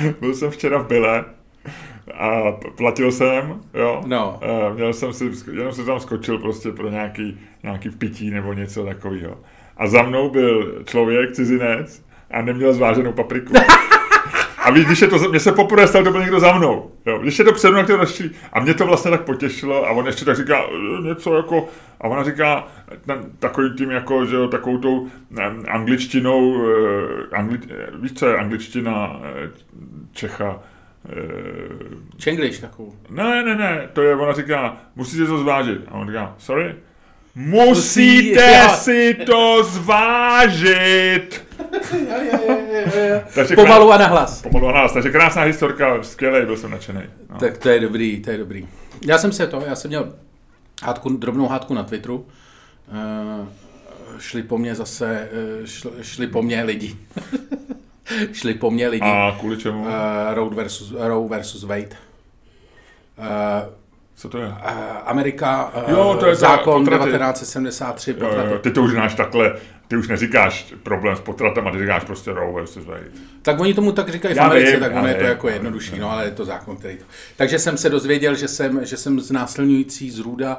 byl 0.19 0.35
jsem 0.35 0.51
včera 0.51 0.77
v 0.77 0.87
Bile 0.87 1.25
a 2.13 2.51
platil 2.51 3.11
jsem, 3.11 3.61
jo. 3.73 4.03
No. 4.05 4.39
Měl 4.73 4.93
jsem 4.93 5.13
si, 5.13 5.31
jenom 5.53 5.73
se 5.73 5.85
tam 5.85 5.99
skočil 5.99 6.37
prostě 6.37 6.71
pro 6.71 6.89
nějaký, 6.89 7.39
nějaký 7.63 7.89
pití 7.89 8.31
nebo 8.31 8.53
něco 8.53 8.85
takového. 8.85 9.37
A 9.77 9.87
za 9.87 10.03
mnou 10.03 10.29
byl 10.29 10.83
člověk, 10.85 11.31
cizinec, 11.31 12.05
a 12.31 12.41
neměl 12.41 12.73
zváženou 12.73 13.11
papriku. 13.11 13.53
A 14.65 14.71
víš, 14.71 14.85
když 14.85 15.01
je 15.01 15.07
to, 15.07 15.29
mě 15.29 15.39
se 15.39 15.51
poprvé 15.51 15.87
stalo, 15.87 16.05
to 16.05 16.11
byl 16.11 16.21
někdo 16.21 16.39
za 16.39 16.57
mnou. 16.57 16.91
Jo, 17.05 17.17
když 17.19 17.39
je 17.39 17.45
to 17.45 17.53
přede 17.53 17.71
mnou, 17.73 17.85
tak 17.85 18.07
to 18.07 18.23
A 18.53 18.59
mě 18.59 18.73
to 18.73 18.85
vlastně 18.85 19.11
tak 19.11 19.21
potěšilo 19.21 19.87
a 19.87 19.91
on 19.91 20.05
ještě 20.05 20.25
tak 20.25 20.35
říká 20.35 20.63
e, 20.63 21.01
něco 21.01 21.35
jako, 21.35 21.67
a 22.01 22.07
ona 22.07 22.23
říká 22.23 22.67
takovým 23.39 23.73
tím 23.73 23.91
jako, 23.91 24.25
že 24.25 24.35
jo, 24.35 24.47
takovou 24.47 24.77
tou 24.77 25.07
angličtinou, 25.67 26.69
e, 26.69 27.35
angli, 27.35 27.59
víš, 28.01 28.13
co 28.13 28.27
je 28.27 28.37
angličtina 28.37 29.21
Čecha, 30.11 30.59
Čengliš 32.17 32.59
takovou. 32.59 32.93
Ne, 33.09 33.43
ne, 33.43 33.55
ne, 33.55 33.89
to 33.93 34.01
je, 34.01 34.15
ona 34.15 34.33
říká, 34.33 34.77
musíte 34.95 35.25
to 35.25 35.37
zvážit. 35.37 35.81
A 35.87 35.91
on 35.91 36.07
říká, 36.07 36.35
sorry, 36.37 36.75
Musíte 37.35 38.63
Musí, 38.63 38.83
si 38.83 39.13
to 39.25 39.63
zvážit. 39.63 41.45
Takže 43.35 43.55
Pomalu 43.55 43.91
a 43.91 43.97
nahlas. 43.97 44.41
Pomalu 44.41 44.67
a 44.67 44.71
nahlas. 44.71 44.93
Takže 44.93 45.09
krásná 45.09 45.41
historka, 45.41 46.03
skvělý, 46.03 46.45
byl 46.45 46.57
jsem 46.57 46.71
nadšený. 46.71 47.01
No. 47.29 47.37
Tak 47.39 47.57
to 47.57 47.69
je 47.69 47.79
dobrý, 47.79 48.21
to 48.21 48.31
je 48.31 48.37
dobrý. 48.37 48.67
Já 49.07 49.17
jsem 49.17 49.31
se 49.31 49.47
to, 49.47 49.63
já 49.67 49.75
jsem 49.75 49.89
měl 49.89 50.13
hádku, 50.83 51.09
drobnou 51.09 51.47
hádku 51.47 51.73
na 51.73 51.83
Twitteru. 51.83 52.15
Uh, 52.17 53.47
šli 54.19 54.43
po 54.43 54.57
mně 54.57 54.75
zase, 54.75 55.29
uh, 55.59 55.65
šli, 55.65 55.91
šli 56.01 56.27
po 56.27 56.41
mně 56.41 56.63
lidi. 56.63 56.95
šli 58.31 58.53
po 58.53 58.71
mně 58.71 58.87
lidi. 58.87 59.05
A 59.05 59.37
kvůli 59.39 59.57
čemu? 59.57 59.81
Uh, 59.81 59.89
Roe 60.33 60.55
versus, 60.55 60.93
Roe 60.97 61.29
versus 61.29 61.63
Wade. 61.63 61.97
Uh, 63.17 63.25
co 64.15 64.29
to 64.29 64.37
je? 64.37 64.47
Uh, 64.47 64.53
Amerika, 65.05 65.71
uh, 65.87 65.91
jo, 65.91 66.17
to 66.19 66.27
je 66.27 66.35
zákon 66.35 66.83
potraty. 66.83 67.11
1973. 67.11 68.13
Potraty. 68.13 68.47
Jo, 68.47 68.53
jo, 68.53 68.59
ty 68.59 68.71
to 68.71 68.83
už 68.83 68.91
znáš 68.91 69.15
takhle, 69.15 69.55
ty 69.87 69.97
už 69.97 70.07
neříkáš 70.07 70.73
problém 70.83 71.15
s 71.15 71.19
potratama, 71.19 71.71
ty 71.71 71.79
říkáš 71.79 72.03
prostě 72.03 72.33
Roe 72.33 72.53
versus 72.53 72.85
Wade. 72.85 73.11
Tak 73.41 73.59
oni 73.59 73.73
tomu 73.73 73.91
tak 73.91 74.09
říkají 74.09 74.35
v 74.35 74.41
Americe, 74.41 74.71
vím, 74.71 74.79
tak 74.79 74.95
ono 74.95 75.07
je 75.07 75.15
to 75.15 75.23
jako 75.23 75.49
jednodušší, 75.49 75.99
no 75.99 76.11
ale 76.11 76.25
je 76.25 76.31
to 76.31 76.45
zákon, 76.45 76.77
který 76.77 76.97
to... 76.97 77.03
Takže 77.35 77.59
jsem 77.59 77.77
se 77.77 77.89
dozvěděl, 77.89 78.35
že 78.35 78.47
jsem, 78.47 78.85
že 78.85 78.97
jsem 78.97 79.19
znásilňující 79.19 80.11
zrůda 80.11 80.57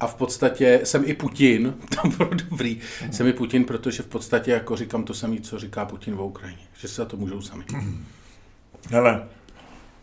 a 0.00 0.06
v 0.06 0.14
podstatě 0.14 0.80
jsem 0.84 1.02
i 1.06 1.14
Putin, 1.14 1.74
to 2.02 2.08
bylo 2.08 2.30
dobrý, 2.50 2.80
jsem 3.10 3.26
i 3.26 3.32
Putin, 3.32 3.64
protože 3.64 4.02
v 4.02 4.06
podstatě 4.06 4.50
jako 4.50 4.76
říkám 4.76 5.04
to 5.04 5.14
samé, 5.14 5.36
co 5.40 5.58
říká 5.58 5.84
Putin 5.84 6.14
v 6.14 6.20
Ukrajině, 6.20 6.62
že 6.78 6.88
se 6.88 6.94
za 6.94 7.04
to 7.04 7.16
můžou 7.16 7.40
sami. 7.40 7.64
Hele, 8.90 9.22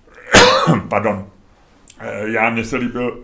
pardon, 0.90 1.26
Eh, 1.26 1.35
já 2.26 2.50
mě 2.50 2.66
se 2.66 2.78
líbil... 2.78 3.24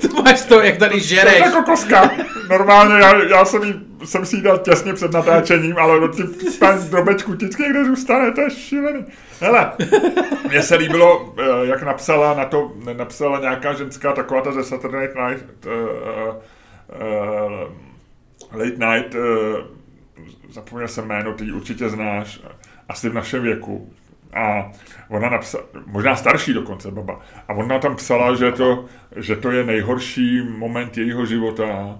to 0.00 0.22
máš 0.22 0.42
to, 0.42 0.60
jak 0.60 0.76
tady 0.76 1.00
žereš. 1.00 1.38
To 1.38 1.44
jako 1.44 1.62
koska. 1.62 2.10
Normálně 2.50 2.94
já, 2.94 3.22
já 3.22 3.44
jsem, 3.44 3.62
jí, 3.62 3.74
jsem 4.04 4.26
si 4.26 4.36
jí 4.36 4.42
dal 4.42 4.58
těsně 4.58 4.92
před 4.92 5.12
natáčením, 5.12 5.78
ale 5.78 6.00
do 6.00 6.08
tím 6.08 6.34
ten 6.58 6.90
drobečku 6.90 7.32
vždycky 7.32 7.62
někde 7.62 7.84
zůstane, 7.84 8.32
to 8.32 8.40
je 8.40 8.50
šílený. 8.50 9.04
Hele, 9.40 9.72
mně 10.48 10.62
se 10.62 10.76
líbilo, 10.76 11.34
eh, 11.38 11.66
jak 11.66 11.82
napsala 11.82 12.34
na 12.34 12.44
to, 12.44 12.72
napsala 12.96 13.40
nějaká 13.40 13.72
ženská 13.72 14.12
taková 14.12 14.40
ta 14.40 14.52
ze 14.52 14.64
Saturday 14.64 15.08
Night, 15.08 15.66
uh, 15.66 15.72
uh, 17.32 17.72
Late 18.52 18.86
Night, 18.86 19.14
uh, 19.14 19.20
zapomněl 20.50 20.88
jsem 20.88 21.06
jméno, 21.06 21.32
ty 21.32 21.52
určitě 21.52 21.88
znáš, 21.88 22.40
asi 22.88 23.08
v 23.08 23.14
našem 23.14 23.42
věku, 23.42 23.92
a 24.34 24.70
ona 25.08 25.30
napsala, 25.30 25.64
možná 25.86 26.16
starší 26.16 26.54
dokonce 26.54 26.90
baba, 26.90 27.20
a 27.48 27.52
ona 27.52 27.78
tam 27.78 27.96
psala, 27.96 28.34
že 28.34 28.52
to, 28.52 28.84
že 29.16 29.36
to 29.36 29.50
je 29.50 29.64
nejhorší 29.64 30.42
moment 30.58 30.98
jejího 30.98 31.26
života 31.26 31.98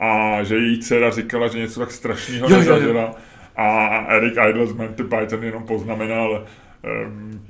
a 0.00 0.42
že 0.42 0.56
její 0.56 0.78
dcera 0.78 1.10
říkala, 1.10 1.48
že 1.48 1.58
něco 1.58 1.80
tak 1.80 1.90
strašného 1.90 2.48
nezažila. 2.48 3.14
A 3.56 3.88
Eric 4.08 4.34
Idle 4.48 4.66
z 4.66 4.72
Monty 4.72 5.02
Python 5.02 5.44
jenom 5.44 5.62
poznamenal, 5.62 6.44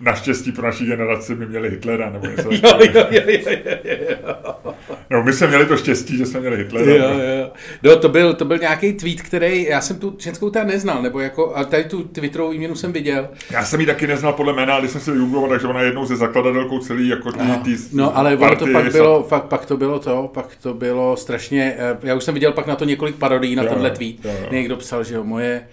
naštěstí 0.00 0.52
pro 0.52 0.66
naší 0.66 0.86
generaci 0.86 1.34
by 1.34 1.46
měli 1.46 1.70
Hitlera, 1.70 2.10
nebo 2.10 2.26
něco 2.26 2.50
jo, 2.50 2.58
jo, 2.94 3.06
jo, 3.10 3.22
jo, 3.26 3.96
jo. 4.10 4.74
No, 5.10 5.22
my 5.22 5.32
jsme 5.32 5.46
měli 5.46 5.66
to 5.66 5.76
štěstí, 5.76 6.16
že 6.16 6.26
jsme 6.26 6.40
měli 6.40 6.56
Hitlera. 6.56 6.92
Jo, 6.92 7.20
jo. 7.38 7.50
No, 7.82 7.96
to 7.96 8.08
byl, 8.08 8.34
to 8.34 8.44
byl 8.44 8.58
nějaký 8.58 8.92
tweet, 8.92 9.22
který, 9.22 9.64
já 9.64 9.80
jsem 9.80 9.98
tu 9.98 10.16
ženskou 10.18 10.50
teda 10.50 10.64
neznal, 10.64 11.02
nebo 11.02 11.20
jako, 11.20 11.56
a 11.56 11.64
tady 11.64 11.84
tu 11.84 12.02
Twitterovou 12.02 12.50
výměnu 12.50 12.74
jsem 12.74 12.92
viděl. 12.92 13.28
Já 13.50 13.64
jsem 13.64 13.80
ji 13.80 13.86
taky 13.86 14.06
neznal 14.06 14.32
podle 14.32 14.52
jména, 14.52 14.80
když 14.80 14.90
jsem 14.90 15.00
si 15.00 15.10
vygoogloval, 15.10 15.50
takže 15.50 15.66
ona 15.66 15.80
je 15.80 15.86
jednou 15.86 16.04
ze 16.06 16.16
zakladatelkou 16.16 16.78
celý 16.78 17.08
jako 17.08 17.30
no, 17.44 17.60
tý, 17.64 17.76
No, 17.92 18.16
ale 18.16 18.36
ono 18.36 18.56
to 18.56 18.66
pak 18.72 18.92
bylo, 18.92 19.22
fakt, 19.22 19.44
pak 19.44 19.66
to 19.66 19.76
bylo 19.76 19.98
to, 19.98 20.30
pak 20.34 20.56
to 20.62 20.74
bylo 20.74 21.16
strašně, 21.16 21.74
eh, 21.78 21.96
já 22.02 22.14
už 22.14 22.24
jsem 22.24 22.34
viděl 22.34 22.52
pak 22.52 22.66
na 22.66 22.76
to 22.76 22.84
několik 22.84 23.16
parodií 23.16 23.56
na 23.56 23.62
jo, 23.62 23.68
tenhle 23.68 23.90
tweet. 23.90 24.24
Jo, 24.24 24.30
jo. 24.40 24.48
Někdo 24.50 24.76
psal, 24.76 25.04
že 25.04 25.14
jo, 25.14 25.24
moje 25.24 25.66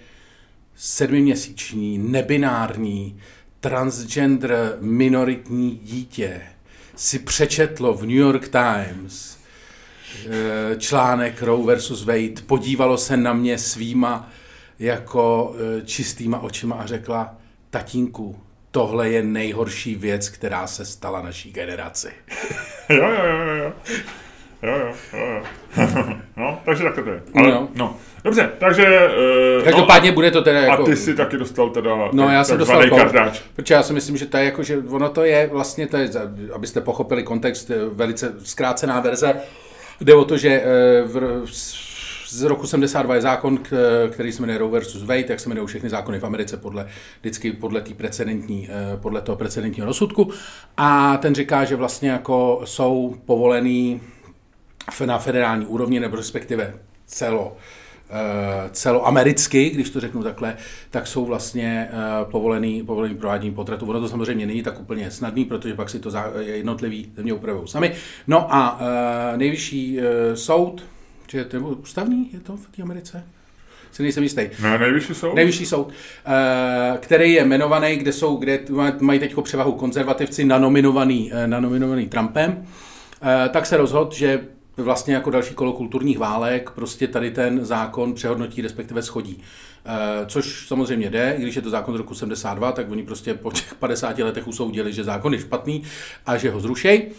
sedmiměsíční, 0.76 1.98
nebinární, 1.98 3.18
transgender 3.60 4.76
minoritní 4.80 5.70
dítě 5.82 6.42
si 6.96 7.18
přečetlo 7.18 7.94
v 7.94 8.02
New 8.02 8.16
York 8.16 8.48
Times 8.48 9.38
eh, 10.30 10.76
článek 10.76 11.42
Roe 11.42 11.66
versus 11.66 12.04
Wade, 12.04 12.42
podívalo 12.46 12.98
se 12.98 13.16
na 13.16 13.32
mě 13.32 13.58
svýma 13.58 14.30
jako 14.78 15.54
eh, 15.56 15.82
čistýma 15.86 16.40
očima 16.40 16.76
a 16.76 16.86
řekla, 16.86 17.36
tatínku, 17.70 18.38
tohle 18.70 19.10
je 19.10 19.22
nejhorší 19.22 19.94
věc, 19.94 20.28
která 20.28 20.66
se 20.66 20.84
stala 20.84 21.22
naší 21.22 21.52
generaci. 21.52 22.10
jo, 22.88 23.08
jo, 23.08 23.24
jo, 23.24 23.54
jo. 23.54 23.72
Jo, 24.62 24.78
jo, 24.78 25.42
no, 26.36 26.60
takže 26.64 26.84
tak 26.84 26.94
to 26.94 27.10
je. 27.10 27.22
Ale, 27.34 27.50
no. 27.50 27.68
no. 27.74 27.96
Dobře, 28.24 28.50
takže... 28.58 29.08
Uh, 29.58 29.64
Každopádně 29.64 30.10
no, 30.10 30.14
bude 30.14 30.30
to 30.30 30.42
teda 30.42 30.60
jako... 30.60 30.82
A 30.82 30.86
ty 30.86 30.96
si 30.96 31.14
taky 31.14 31.36
dostal 31.36 31.70
teda 31.70 32.08
No, 32.12 32.28
já 32.28 32.44
jsem 32.44 32.58
dostal 32.58 32.90
kardáč. 32.90 33.42
Protože 33.56 33.74
já 33.74 33.82
si 33.82 33.92
myslím, 33.92 34.16
že 34.16 34.26
to 34.26 34.36
je 34.36 34.44
jako, 34.44 34.62
že 34.62 34.78
ono 34.88 35.08
to 35.08 35.24
je 35.24 35.46
vlastně, 35.52 35.86
to 35.86 35.96
je, 35.96 36.10
abyste 36.52 36.80
pochopili 36.80 37.22
kontext, 37.22 37.70
velice 37.92 38.34
zkrácená 38.42 39.00
verze. 39.00 39.34
Jde 40.00 40.14
o 40.14 40.24
to, 40.24 40.36
že 40.36 40.48
eh, 40.48 41.02
v, 41.04 41.46
z 42.28 42.42
roku 42.42 42.66
72 42.66 43.14
je 43.14 43.20
zákon, 43.20 43.58
který 44.10 44.32
se 44.32 44.42
jmenuje 44.42 44.58
Roe 44.58 44.70
versus 44.70 45.02
Wade, 45.02 45.24
jak 45.28 45.40
se 45.40 45.48
jmenují 45.48 45.66
všechny 45.66 45.88
zákony 45.88 46.18
v 46.18 46.24
Americe 46.24 46.56
podle, 46.56 46.86
vždycky 47.20 47.52
podle, 47.52 47.80
tý 47.80 47.94
precedentní, 47.94 48.68
eh, 48.70 48.96
podle 48.96 49.20
toho 49.20 49.36
precedentního 49.36 49.86
rozsudku. 49.86 50.30
A 50.76 51.16
ten 51.16 51.34
říká, 51.34 51.64
že 51.64 51.76
vlastně 51.76 52.10
jako 52.10 52.60
jsou 52.64 53.16
povolený 53.26 54.00
na 55.06 55.18
federální 55.18 55.66
úrovni, 55.66 56.00
nebo 56.00 56.16
respektive 56.16 56.74
celo, 57.08 57.56
eh, 58.10 58.70
celoamericky, 58.72 59.70
když 59.70 59.90
to 59.90 60.00
řeknu 60.00 60.22
takhle, 60.22 60.56
tak 60.90 61.06
jsou 61.06 61.24
vlastně 61.24 61.88
eh, 61.90 62.24
povolený, 62.30 62.82
povolený 62.82 63.14
provádění 63.14 63.54
potratu. 63.54 63.86
Ono 63.86 64.00
to 64.00 64.08
samozřejmě 64.08 64.46
není 64.46 64.62
tak 64.62 64.80
úplně 64.80 65.10
snadný, 65.10 65.44
protože 65.44 65.74
pak 65.74 65.90
si 65.90 66.00
to 66.00 66.10
jednotlivý 66.38 67.12
země 67.16 67.32
upravují 67.32 67.68
sami. 67.68 67.92
No 68.26 68.54
a 68.54 68.80
eh, 68.80 69.36
nejvyšší 69.36 69.98
soud, 70.34 70.84
že 71.28 71.44
to 71.44 71.56
je 71.56 71.62
ústavní, 71.62 72.30
je 72.32 72.40
to 72.40 72.56
v 72.56 72.66
té 72.76 72.82
Americe? 72.82 73.24
si 73.92 74.02
nejsem 74.02 74.22
jistý. 74.22 74.42
Ne, 74.62 74.78
nejvyšší 74.78 75.14
soud? 75.14 75.34
Nejvyšší 75.34 75.66
soud, 75.66 75.92
který 77.00 77.32
je 77.32 77.42
jmenovaný, 77.42 77.96
kde 77.96 78.12
jsou, 78.12 78.36
kde 78.36 78.60
mají 79.00 79.20
teď 79.20 79.34
převahu 79.42 79.72
konzervativci 79.72 80.44
nanominovaný, 80.44 81.32
nanominovaný 81.46 82.08
Trumpem, 82.08 82.66
tak 83.50 83.66
se 83.66 83.76
rozhodl, 83.76 84.10
že 84.14 84.40
vlastně 84.78 85.14
jako 85.14 85.30
další 85.30 85.54
kolo 85.54 85.72
kulturních 85.72 86.18
válek 86.18 86.70
prostě 86.70 87.08
tady 87.08 87.30
ten 87.30 87.64
zákon 87.64 88.14
přehodnotí, 88.14 88.62
respektive 88.62 89.02
schodí. 89.02 89.42
Což 90.26 90.68
samozřejmě 90.68 91.10
jde, 91.10 91.34
i 91.38 91.42
když 91.42 91.56
je 91.56 91.62
to 91.62 91.70
zákon 91.70 91.94
z 91.94 91.98
roku 91.98 92.14
72, 92.14 92.72
tak 92.72 92.90
oni 92.90 93.02
prostě 93.02 93.34
po 93.34 93.52
těch 93.52 93.74
50 93.74 94.18
letech 94.18 94.48
usoudili, 94.48 94.92
že 94.92 95.04
zákon 95.04 95.34
je 95.34 95.40
špatný 95.40 95.82
a 96.26 96.36
že 96.36 96.50
ho 96.50 96.60
zrušej 96.60 97.10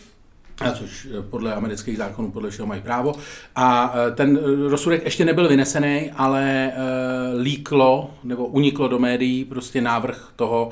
což 0.74 1.08
eh, 1.19 1.22
podle 1.22 1.54
amerických 1.54 1.98
zákonů 1.98 2.32
podle 2.32 2.50
všeho 2.50 2.67
mají 2.67 2.82
právo. 2.82 3.13
A 3.56 3.93
eh, 3.95 4.12
ten 4.12 4.39
eh, 4.41 4.69
rozsudek 4.69 5.06
ještě 5.06 5.26
nebyl 5.26 5.48
vynesený, 5.48 6.12
ale 6.15 6.72
líklo 7.41 8.12
nebo 8.24 8.45
uniklo 8.45 8.88
do 8.88 9.00
médií 9.00 9.45
prostě 9.45 9.82
návrh 9.82 10.30
toho, 10.36 10.72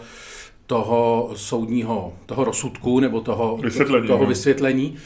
toho 0.67 1.31
soudního, 1.35 2.13
toho 2.25 2.43
rozsudku 2.43 2.99
nebo 2.99 3.21
toho 3.21 3.57
vysvětlení. 3.57 4.07
Toho 4.07 4.25
vysvětlení 4.25 4.97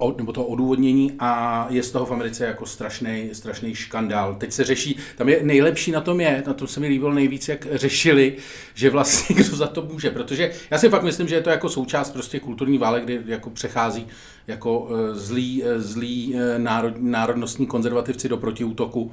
uh, 0.00 0.16
nebo 0.16 0.32
to 0.32 0.44
odůvodnění 0.44 1.12
a 1.18 1.66
je 1.70 1.82
z 1.82 1.90
toho 1.90 2.06
v 2.06 2.12
Americe 2.12 2.44
jako 2.44 2.66
strašný, 2.66 3.30
strašný 3.32 3.74
škandál. 3.74 4.34
Teď 4.34 4.52
se 4.52 4.64
řeší, 4.64 4.96
tam 5.16 5.28
je 5.28 5.40
nejlepší 5.42 5.90
na 5.90 6.00
tom 6.00 6.20
je, 6.20 6.42
na 6.46 6.54
tom 6.54 6.68
se 6.68 6.80
mi 6.80 6.88
líbilo 6.88 7.12
nejvíc, 7.12 7.48
jak 7.48 7.66
řešili, 7.72 8.36
že 8.74 8.90
vlastně 8.90 9.36
kdo 9.44 9.56
za 9.56 9.66
to 9.66 9.82
může, 9.82 10.10
protože 10.10 10.52
já 10.70 10.78
si 10.78 10.88
fakt 10.88 11.02
myslím, 11.02 11.28
že 11.28 11.34
je 11.34 11.40
to 11.40 11.50
jako 11.50 11.68
součást 11.68 12.10
prostě 12.10 12.40
kulturní 12.40 12.78
válek, 12.78 13.04
kdy 13.04 13.20
jako 13.26 13.50
přechází 13.50 14.06
jako 14.46 14.80
uh, 14.80 14.88
zlý, 15.12 15.62
uh, 15.62 15.68
zlý 15.76 16.34
národ, 16.58 16.94
národnostní 16.96 17.66
konzervativci 17.66 18.28
do 18.28 18.36
protiútoku 18.36 19.12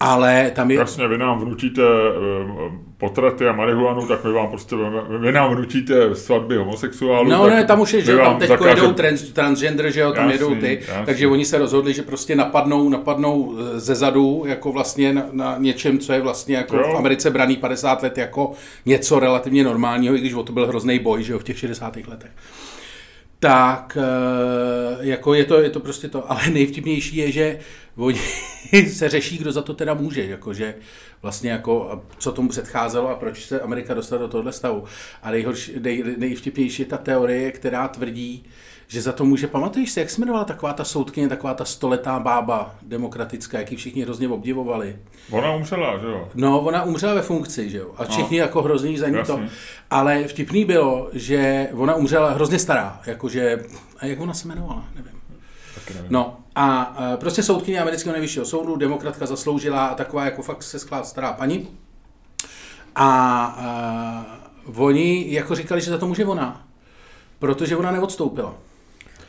ale 0.00 0.50
tam 0.54 0.70
je... 0.70 0.78
Jasně, 0.78 1.08
vy 1.08 1.18
nám 1.18 1.40
vnutíte 1.40 1.82
eh, 1.82 2.86
potraty 2.98 3.48
a 3.48 3.52
marihuanu, 3.52 4.06
tak 4.06 4.24
my 4.24 4.32
vám 4.32 4.48
prostě, 4.48 4.76
vy 5.20 5.32
nám 5.32 5.54
vnutíte 5.54 6.14
svatby 6.14 6.56
homosexuálů. 6.56 7.30
No 7.30 7.46
ne, 7.46 7.64
tam 7.64 7.80
už 7.80 7.92
je, 7.92 8.00
že 8.00 8.16
tam 8.16 8.38
teď 8.38 8.48
zakáže... 8.48 8.70
jedou 8.70 8.92
trans, 8.92 9.22
transgender, 9.22 9.90
že 9.90 10.00
jo, 10.00 10.12
tam 10.12 10.30
jasný, 10.30 10.34
jedou 10.34 10.60
ty, 10.60 10.80
jasný. 10.88 11.06
takže 11.06 11.26
oni 11.26 11.44
se 11.44 11.58
rozhodli, 11.58 11.94
že 11.94 12.02
prostě 12.02 12.36
napadnou, 12.36 12.88
napadnou 12.88 13.54
eh, 13.58 13.80
ze 13.80 13.94
zadu, 13.94 14.42
jako 14.46 14.72
vlastně 14.72 15.12
na, 15.12 15.26
na 15.32 15.56
něčem, 15.58 15.98
co 15.98 16.12
je 16.12 16.20
vlastně 16.20 16.56
jako 16.56 16.76
jo. 16.76 16.92
v 16.92 16.96
Americe 16.96 17.30
braný 17.30 17.56
50 17.56 18.02
let 18.02 18.18
jako 18.18 18.52
něco 18.86 19.18
relativně 19.18 19.64
normálního, 19.64 20.14
i 20.14 20.18
když 20.20 20.34
o 20.34 20.42
to 20.42 20.52
byl 20.52 20.66
hrozný 20.66 20.98
boj, 20.98 21.22
že 21.22 21.32
jo, 21.32 21.38
v 21.38 21.44
těch 21.44 21.58
60. 21.58 21.96
letech 21.96 22.30
tak 23.46 23.98
eh, 24.00 24.96
jako 25.00 25.34
je 25.34 25.44
to, 25.44 25.60
je 25.60 25.70
to 25.70 25.80
prostě 25.80 26.08
to, 26.08 26.30
ale 26.30 26.50
nejvtipnější 26.50 27.16
je, 27.16 27.32
že 27.32 27.58
oni 27.96 28.18
se 28.92 29.08
řeší, 29.08 29.38
kdo 29.38 29.52
za 29.52 29.62
to 29.62 29.74
teda 29.74 29.94
může, 29.94 30.24
jakože 30.24 30.74
vlastně 31.22 31.50
jako, 31.50 32.02
co 32.18 32.32
tomu 32.32 32.48
předcházelo 32.48 33.08
a 33.08 33.14
proč 33.14 33.46
se 33.46 33.60
Amerika 33.60 33.94
dostala 33.94 34.22
do 34.22 34.28
tohle 34.28 34.52
stavu. 34.52 34.84
A 35.22 35.30
nejhorší, 35.30 35.72
nej, 35.80 36.04
nejvtipnější 36.16 36.82
je 36.82 36.86
ta 36.86 36.96
teorie, 36.96 37.52
která 37.52 37.88
tvrdí, 37.88 38.44
že 38.88 39.02
za 39.02 39.12
to 39.12 39.24
může, 39.24 39.46
pamatuješ 39.46 39.90
si, 39.90 40.00
jak 40.00 40.10
se 40.10 40.20
jmenovala 40.20 40.44
taková 40.44 40.72
ta 40.72 40.84
soudkyně, 40.84 41.28
taková 41.28 41.54
ta 41.54 41.64
stoletá 41.64 42.18
bába 42.18 42.74
demokratická, 42.82 43.58
jaký 43.58 43.76
všichni 43.76 44.02
hrozně 44.02 44.28
obdivovali. 44.28 44.98
Ona 45.30 45.54
umřela, 45.54 45.98
že 45.98 46.06
jo? 46.06 46.28
No, 46.34 46.60
ona 46.60 46.82
umřela 46.82 47.14
ve 47.14 47.22
funkci, 47.22 47.70
že 47.70 47.78
jo? 47.78 47.90
A 47.96 48.04
všichni 48.04 48.38
no. 48.38 48.44
jako 48.44 48.62
hrozný 48.62 48.98
za 48.98 49.08
ní 49.08 49.18
to. 49.26 49.40
Ale 49.90 50.24
vtipný 50.24 50.64
bylo, 50.64 51.08
že 51.12 51.68
ona 51.72 51.94
umřela 51.94 52.30
hrozně 52.30 52.58
stará, 52.58 53.00
jakože, 53.06 53.64
a 53.98 54.06
jak 54.06 54.20
ona 54.20 54.34
se 54.34 54.48
jmenovala, 54.48 54.84
nevím. 54.94 55.12
No 56.08 56.36
a 56.54 56.96
prostě 57.20 57.42
soudkyně 57.42 57.80
amerického 57.80 58.12
nejvyššího 58.12 58.44
soudu, 58.44 58.76
demokratka 58.76 59.26
zasloužila 59.26 59.94
taková 59.94 60.24
jako 60.24 60.42
fakt 60.42 60.62
se 60.62 60.78
sklad 60.78 61.06
stará 61.06 61.32
paní. 61.32 61.68
A, 62.94 63.06
a 63.44 64.26
oni 64.76 65.32
jako 65.32 65.54
říkali, 65.54 65.80
že 65.80 65.90
za 65.90 65.98
to 65.98 66.06
může 66.06 66.24
ona, 66.24 66.66
protože 67.38 67.76
ona 67.76 67.90
neodstoupila. 67.90 68.54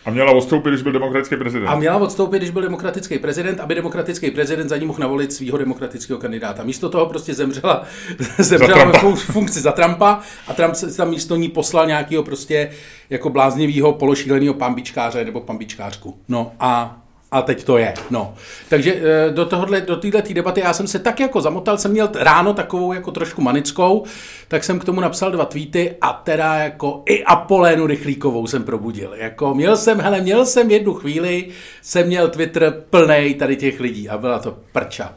A 0.07 0.11
měla 0.11 0.31
odstoupit, 0.31 0.69
když 0.69 0.81
byl 0.81 0.91
demokratický 0.91 1.35
prezident. 1.35 1.67
A 1.67 1.75
měla 1.75 1.97
odstoupit, 1.97 2.37
když 2.37 2.49
byl 2.49 2.61
demokratický 2.61 3.19
prezident, 3.19 3.59
aby 3.59 3.75
demokratický 3.75 4.31
prezident 4.31 4.69
za 4.69 4.77
ní 4.77 4.85
mohl 4.85 4.99
navolit 4.99 5.33
svého 5.33 5.57
demokratického 5.57 6.19
kandidáta. 6.19 6.63
Místo 6.63 6.89
toho 6.89 7.05
prostě 7.05 7.33
zemřela, 7.33 7.83
zemřela 8.37 8.85
ve 8.85 9.15
funkci 9.15 9.59
za 9.59 9.71
Trumpa 9.71 10.19
a 10.47 10.53
Trump 10.53 10.75
se 10.75 10.97
tam 10.97 11.09
místo 11.09 11.35
ní 11.35 11.49
poslal 11.49 11.87
nějakého 11.87 12.23
prostě 12.23 12.69
jako 13.09 13.29
bláznivého 13.29 13.93
pološíleného 13.93 14.53
pambičkáře 14.53 15.25
nebo 15.25 15.41
pambičkářku. 15.41 16.17
No 16.27 16.51
a 16.59 17.01
a 17.31 17.41
teď 17.41 17.63
to 17.63 17.77
je, 17.77 17.93
no. 18.09 18.33
Takže 18.69 18.93
eh, 18.95 19.31
do 19.31 19.45
tohohle, 19.45 19.81
do 19.81 19.99
debaty 20.33 20.61
já 20.61 20.73
jsem 20.73 20.87
se 20.87 20.99
tak 20.99 21.19
jako 21.19 21.41
zamotal, 21.41 21.77
jsem 21.77 21.91
měl 21.91 22.09
ráno 22.15 22.53
takovou 22.53 22.93
jako 22.93 23.11
trošku 23.11 23.41
manickou, 23.41 24.05
tak 24.47 24.63
jsem 24.63 24.79
k 24.79 24.85
tomu 24.85 25.01
napsal 25.01 25.31
dva 25.31 25.45
tweety 25.45 25.95
a 26.01 26.13
teda 26.13 26.55
jako 26.55 27.03
i 27.05 27.23
Apolénu 27.23 27.87
Rychlíkovou 27.87 28.47
jsem 28.47 28.63
probudil. 28.63 29.13
Jako 29.13 29.55
měl 29.55 29.77
jsem, 29.77 29.99
hele, 29.99 30.21
měl 30.21 30.45
jsem 30.45 30.71
jednu 30.71 30.93
chvíli, 30.93 31.47
jsem 31.81 32.07
měl 32.07 32.29
Twitter 32.29 32.83
plný 32.89 33.33
tady 33.33 33.55
těch 33.55 33.79
lidí 33.79 34.09
a 34.09 34.17
byla 34.17 34.39
to 34.39 34.57
prča. 34.71 35.13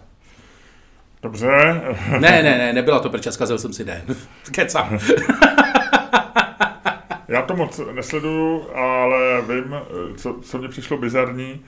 Dobře. 1.23 1.81
ne, 2.11 2.43
ne, 2.43 2.43
ne, 2.43 2.73
nebyla 2.73 3.01
to 3.01 3.11
prča, 3.11 3.33
zkazil 3.33 3.59
jsem 3.59 3.73
si 3.73 3.85
den. 3.85 4.03
Kecam. 4.51 4.99
Já 7.29 7.43
to 7.43 7.57
moc 7.57 7.81
nesleduju, 7.93 8.67
ale 8.75 9.43
vím, 9.43 9.77
co, 10.17 10.37
co 10.43 10.59
mě 10.59 10.69
přišlo 10.69 10.99
bizarní, 10.99 11.61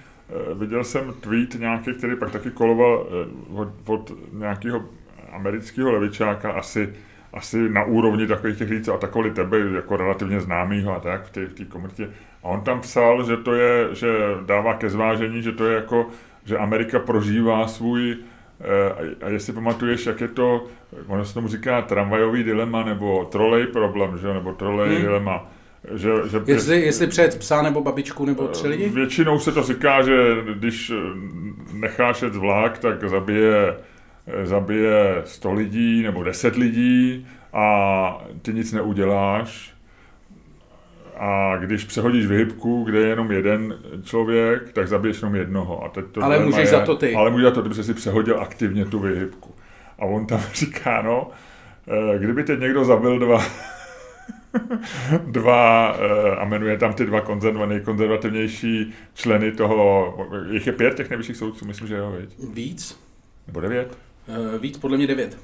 viděl 0.55 0.85
jsem 0.85 1.15
tweet 1.21 1.55
nějaký, 1.55 1.95
který 1.95 2.17
pak 2.17 2.31
taky 2.31 2.51
koloval 2.51 3.07
eh, 3.07 3.55
od, 3.55 3.69
od 3.87 4.13
nějakého 4.33 4.85
amerického 5.33 5.93
levičáka, 5.93 6.53
asi, 6.53 6.95
asi 7.33 7.69
na 7.69 7.85
úrovni 7.85 8.27
takových 8.27 8.59
těch 8.59 8.71
lidí, 8.71 8.85
co 8.85 8.95
atakovali 8.95 9.31
tebe, 9.31 9.59
jako 9.59 9.97
relativně 9.97 10.41
známýho 10.41 10.97
a 10.97 11.01
tak 11.01 11.25
v 11.25 11.31
té, 11.31 11.47
v 11.47 11.55
té 11.55 11.65
komunitě. 11.65 12.09
A 12.43 12.49
on 12.49 12.61
tam 12.61 12.81
psal, 12.81 13.25
že 13.25 13.37
to 13.37 13.55
je, 13.55 13.95
že 13.95 14.09
dává 14.47 14.75
ke 14.75 14.91
zvážení, 14.91 15.43
že 15.43 15.53
to 15.53 15.67
je 15.67 15.75
jako, 15.75 16.07
že 16.45 16.59
Amerika 16.59 16.99
prožívá 16.99 17.69
svůj 17.69 18.17
eh, 18.61 19.25
a 19.25 19.29
jestli 19.29 19.53
pamatuješ, 19.53 20.07
jak 20.07 20.21
je 20.21 20.29
to, 20.29 20.67
ono 21.07 21.25
se 21.25 21.35
tomu 21.35 21.49
říká 21.49 21.83
tramvajový 21.83 22.45
dilema, 22.45 22.85
nebo 22.85 23.25
trolej 23.25 23.67
problém, 23.67 24.19
že? 24.19 24.35
nebo 24.35 24.53
trolej 24.53 24.91
hmm. 24.91 25.03
dilema 25.03 25.51
že, 25.95 26.11
že 26.31 26.41
jestli, 26.47 26.81
jestli 26.81 27.07
přejet 27.07 27.39
psa 27.39 27.63
nebo 27.63 27.81
babičku 27.83 28.25
nebo 28.25 28.49
tři 28.49 28.69
lidi? 28.69 28.89
Většinou 28.89 29.39
se 29.39 29.53
to 29.53 29.63
říká, 29.63 30.03
že 30.03 30.37
když 30.55 30.91
eh, 30.91 30.95
necháš 31.73 32.23
jet 32.23 32.37
vlak, 32.37 32.79
tak 32.79 33.09
zabije, 33.09 33.77
eh, 34.27 34.47
zabije 34.47 35.23
100 35.25 35.53
lidí 35.53 36.03
nebo 36.03 36.23
10 36.23 36.57
lidí 36.57 37.27
a 37.53 38.27
ty 38.43 38.53
nic 38.53 38.73
neuděláš. 38.73 39.75
A 41.17 41.57
když 41.57 41.85
přehodíš 41.85 42.27
vyhybku, 42.27 42.85
kde 42.85 42.99
je 42.99 43.09
jenom 43.09 43.33
jeden 43.33 43.79
člověk, 44.05 44.73
tak 44.73 44.89
zabiješ 44.89 45.23
jenom 45.23 45.35
jednoho. 45.35 45.85
A 45.85 45.89
teď 45.89 46.05
to 46.13 46.25
ale 46.25 46.39
můžeš 46.39 46.61
je, 46.61 46.67
za 46.67 46.81
to 46.81 46.97
ty. 46.97 47.15
Ale 47.15 47.31
můžeš 47.31 47.45
za 47.45 47.51
to, 47.51 47.61
kdyby 47.61 47.75
si 47.75 47.95
přehodil 47.95 48.41
aktivně 48.41 48.85
tu 48.85 48.99
vyhybku. 48.99 49.55
A 49.99 50.05
on 50.05 50.27
tam 50.27 50.41
říká, 50.55 51.03
no, 51.03 51.31
eh, 51.89 52.19
kdyby 52.19 52.45
teď 52.45 52.61
někdo 52.61 52.85
zabil 52.85 53.19
dva 53.19 53.43
dva, 55.27 55.97
eh, 55.99 56.37
a 56.37 56.45
jmenuje 56.45 56.79
tam 56.79 56.93
ty 56.93 57.07
dva 57.07 57.21
konzerva, 57.21 57.67
nejkonzervativnější 57.67 58.93
členy 59.15 59.53
toho, 59.53 60.17
jich 60.51 60.67
je 60.67 60.73
pět 60.73 60.95
těch 60.95 61.11
nejvyšších 61.11 61.37
soudců, 61.37 61.65
myslím, 61.65 61.89
že 61.89 61.97
jo, 61.97 62.15
viď? 62.19 62.55
Víc. 62.55 63.01
Nebo 63.47 63.61
devět? 63.61 63.99
Uh, 64.29 64.61
víc, 64.61 64.79
podle 64.79 64.97
mě 64.97 65.07
devět. 65.07 65.39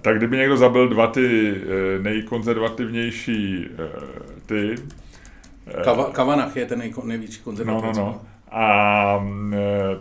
Tak 0.00 0.16
kdyby 0.16 0.36
někdo 0.36 0.56
zabil 0.56 0.88
dva 0.88 1.06
ty 1.06 1.54
eh, 1.56 2.02
nejkonzervativnější 2.02 3.68
ty... 4.46 4.74
Kava, 5.84 6.04
Kavanach 6.04 6.56
je 6.56 6.66
ten 6.66 6.78
nej, 6.78 6.94
největší 7.04 7.40
konzervativní. 7.40 7.92
No, 7.96 8.04
no, 8.04 8.12
no. 8.12 8.20
A 8.50 9.26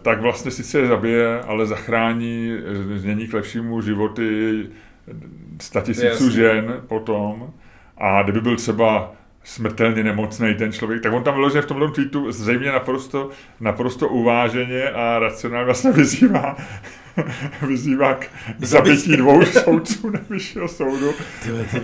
tak 0.01 0.21
vlastně 0.21 0.51
sice 0.51 0.79
je 0.79 0.87
zabije, 0.87 1.41
ale 1.41 1.65
zachrání, 1.65 2.57
změní 2.95 3.27
k 3.27 3.33
lepšímu 3.33 3.81
životy 3.81 4.59
statisíců 5.61 6.29
žen 6.29 6.81
potom. 6.87 7.53
A 8.03 8.23
kdyby 8.23 8.41
byl 8.41 8.55
třeba 8.55 9.11
smrtelně 9.43 10.03
nemocný 10.03 10.55
ten 10.55 10.71
člověk, 10.71 11.01
tak 11.03 11.13
on 11.13 11.23
tam 11.23 11.33
vyloženě 11.33 11.61
v 11.61 11.65
tomhle 11.65 11.91
tweetu 11.91 12.31
zřejmě 12.31 12.71
naprosto, 12.71 13.29
naprosto 13.59 14.07
uváženě 14.07 14.89
a 14.89 15.19
racionálně 15.19 15.65
vlastně 15.65 15.91
vyzývá, 15.91 16.57
vyzývá 17.67 18.13
k 18.13 18.29
zabití 18.59 19.17
dvou 19.17 19.45
soudců 19.45 20.09
nejvyššího 20.09 20.67
soudu. 20.67 21.13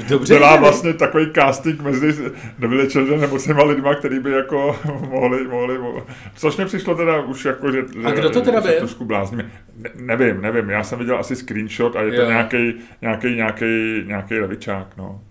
Dobře, 0.09 0.33
Dělá 0.33 0.55
vlastně 0.55 0.93
takový 0.93 1.27
casting 1.35 1.81
mezi 1.81 2.31
nevylečenými 2.59 3.17
nemocnýma 3.17 3.63
lidma, 3.63 3.95
který 3.95 4.19
by 4.19 4.31
jako 4.31 4.75
mohli, 5.09 5.47
mohli, 5.47 5.77
mohli, 5.77 6.01
což 6.35 6.57
mi 6.57 6.65
přišlo 6.65 6.95
teda 6.95 7.21
už 7.21 7.45
jako, 7.45 7.71
že... 7.71 7.85
A 8.05 8.11
kdo 8.11 8.29
to 8.29 8.41
teda 8.41 8.61
byl? 8.61 8.73
Trošku 8.77 9.05
blázníme. 9.05 9.51
Ne, 9.77 9.89
nevím, 9.95 10.41
nevím, 10.41 10.69
já 10.69 10.83
jsem 10.83 10.99
viděl 10.99 11.19
asi 11.19 11.35
screenshot 11.35 11.95
a 11.95 12.01
je 12.01 12.11
to 12.11 12.25
nějaký, 12.25 12.73
nějaký, 13.01 13.35
nějaký, 13.35 13.65
nějaký 14.05 14.39
levičák, 14.39 14.97
no. 14.97 15.21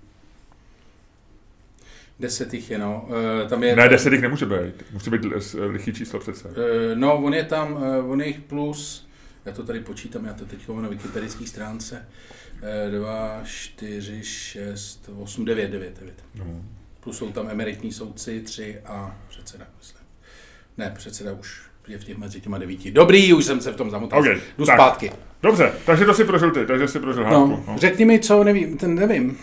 Deset 2.20 2.54
jich 2.54 2.70
je, 2.70 2.78
no. 2.78 3.08
Uh, 3.08 3.48
tam 3.48 3.62
je 3.62 3.76
ne, 3.76 3.88
deset 3.88 4.12
jich 4.12 4.22
nemůže 4.22 4.46
být. 4.46 4.84
Musí 4.92 5.10
být 5.10 5.20
lichý 5.66 5.92
číslo 5.92 6.20
přece. 6.20 6.48
Uh, 6.48 6.54
no, 6.94 7.16
on 7.16 7.34
je 7.34 7.44
tam, 7.44 7.84
on 8.08 8.20
je 8.20 8.26
jich 8.26 8.40
plus 8.40 9.08
Já 9.44 9.52
to 9.52 9.62
tady 9.62 9.80
počítám, 9.80 10.24
já 10.24 10.32
to 10.32 10.44
teď 10.44 10.68
na 10.80 10.88
wikipedické 10.88 11.46
stránce. 11.46 12.06
2, 12.90 13.40
4, 13.44 14.24
6, 14.24 15.10
8, 15.16 15.44
9, 15.44 15.70
9, 15.70 15.98
9. 16.00 16.24
No. 16.34 16.44
Plus 17.00 17.18
jsou 17.18 17.32
tam 17.32 17.50
emeritní 17.50 17.92
soudci, 17.92 18.40
3 18.40 18.78
a 18.86 19.16
předseda, 19.28 19.66
myslím. 19.78 20.02
Ne, 20.78 20.92
předseda 20.96 21.32
už 21.32 21.62
je 21.88 21.98
v 21.98 22.04
těch 22.04 22.16
mezi 22.16 22.40
těma 22.40 22.58
devíti. 22.58 22.90
Dobrý, 22.90 23.32
už 23.32 23.44
jsem 23.44 23.60
se 23.60 23.72
v 23.72 23.76
tom 23.76 23.90
zamotal. 23.90 24.20
Okay, 24.20 24.40
Jdu 24.58 24.66
tak. 24.66 24.76
zpátky. 24.76 25.12
Dobře, 25.42 25.72
takže 25.86 26.04
to 26.04 26.14
si 26.14 26.24
prožil 26.24 26.50
ty, 26.50 26.66
takže 26.66 26.88
si 26.88 27.00
prožil 27.00 27.24
hádku. 27.24 27.46
No, 27.46 27.64
no. 27.68 27.78
Řekni 27.78 28.04
mi, 28.04 28.20
co 28.20 28.44
nevím, 28.44 28.76
ten 28.78 28.94
nevím. 28.94 29.38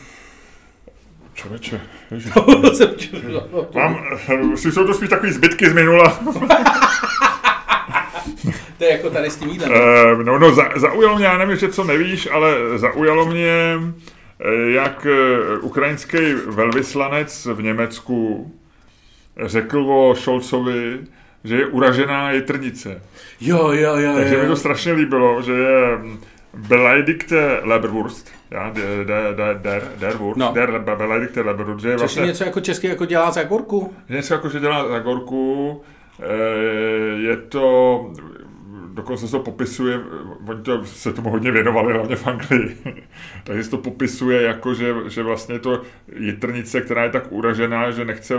Čověče, 1.36 1.82
Mám, 3.74 3.98
si 4.56 4.72
jsou 4.72 4.88
to 4.88 4.94
spíš 4.94 5.10
takový 5.10 5.32
zbytky 5.32 5.70
z 5.70 5.74
minula. 5.74 6.20
to 8.78 8.84
je 8.84 8.92
jako 8.92 9.10
tady 9.10 9.30
s 9.30 9.36
tím 9.36 9.50
jídlem. 9.50 9.72
Uh, 9.72 10.24
no, 10.24 10.40
no, 10.40 10.56
za, 10.56 10.70
zaujalo 10.76 11.16
mě, 11.16 11.26
já 11.26 11.38
nevím, 11.38 11.58
že 11.58 11.70
co 11.70 11.84
nevíš, 11.84 12.28
ale 12.32 12.56
zaujalo 12.76 13.26
mě, 13.26 13.78
eh, 14.40 14.72
jak 14.72 15.06
eh, 15.06 15.58
ukrajinský 15.58 16.18
velvyslanec 16.46 17.48
v 17.54 17.62
Německu 17.62 18.52
řekl 19.46 19.80
o 19.80 20.16
Scholzovi, 20.16 21.00
že 21.44 21.56
je 21.56 21.66
uražená 21.66 22.32
jitrnice. 22.32 23.02
Jo, 23.42 23.72
jo, 23.72 23.96
jo. 23.96 24.14
Takže 24.16 24.36
jo. 24.36 24.42
mi 24.42 24.48
to 24.48 24.56
strašně 24.56 24.94
líbilo, 24.94 25.42
že 25.42 25.52
je 25.52 26.00
Beleidigte 26.56 27.60
Leberwurst, 27.64 28.32
ja, 28.52 28.70
der, 28.70 29.06
der, 29.06 29.56
der, 29.62 29.82
der, 30.00 30.20
Wurst, 30.20 30.38
no. 30.38 30.52
der 30.54 30.80
Beleidigte 30.80 31.42
Leberwurst, 31.42 31.82
že 31.82 31.90
je 31.90 31.98
vlastně... 31.98 32.26
něco 32.26 32.44
jako 32.44 32.60
česky 32.60 32.88
jako 32.88 33.06
dělá 33.06 33.32
za 33.32 33.44
gorku? 33.44 33.94
Něco 34.10 34.34
jako, 34.34 34.50
že 34.50 34.60
dělá 34.60 34.88
za 34.88 35.00
gorku, 35.00 35.82
je 37.18 37.38
to, 37.38 38.12
dokonce 38.94 39.26
se 39.26 39.32
to 39.32 39.40
popisuje, 39.40 40.00
oni 40.48 40.62
to, 40.62 40.86
se 40.86 41.14
tomu 41.14 41.30
hodně 41.30 41.52
věnovali, 41.52 41.94
hlavně 41.94 42.16
v 42.16 42.28
Anglii, 42.28 42.78
takže 43.44 43.64
se 43.64 43.70
to 43.70 43.78
popisuje 43.78 44.42
jako, 44.42 44.74
že, 44.74 44.96
že 45.08 45.24
vlastně 45.24 45.56
je 45.56 45.60
to 45.60 45.82
jitrnice, 46.16 46.82
která 46.82 47.04
je 47.04 47.10
tak 47.10 47.32
uražená, 47.32 47.92
že 47.92 48.06
nechce 48.06 48.36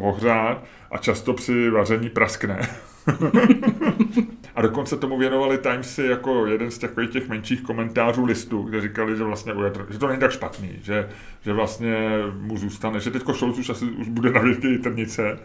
ohřát 0.00 0.64
a 0.90 0.98
často 0.98 1.32
při 1.32 1.70
vaření 1.70 2.08
praskne. 2.08 2.68
a 4.54 4.62
dokonce 4.62 4.96
tomu 4.96 5.18
věnovali 5.18 5.58
Timesy 5.58 6.04
jako 6.04 6.46
jeden 6.46 6.70
z 6.70 6.78
takových 6.78 7.10
těch 7.10 7.28
menších 7.28 7.62
komentářů 7.62 8.24
listu, 8.24 8.62
kde 8.62 8.80
říkali, 8.80 9.16
že 9.16 9.24
vlastně 9.24 9.52
že 9.90 9.98
to 9.98 10.06
není 10.06 10.20
tak 10.20 10.32
špatný, 10.32 10.78
že, 10.82 11.08
že 11.42 11.52
vlastně 11.52 12.08
mu 12.40 12.56
zůstane, 12.56 13.00
že 13.00 13.10
teďko 13.10 13.34
Scholz 13.34 13.58
už 13.58 13.68
asi 13.70 13.84
už 13.84 14.08
bude 14.08 14.30
na 14.30 14.40
věky 14.40 14.66
jitrnice, 14.66 15.38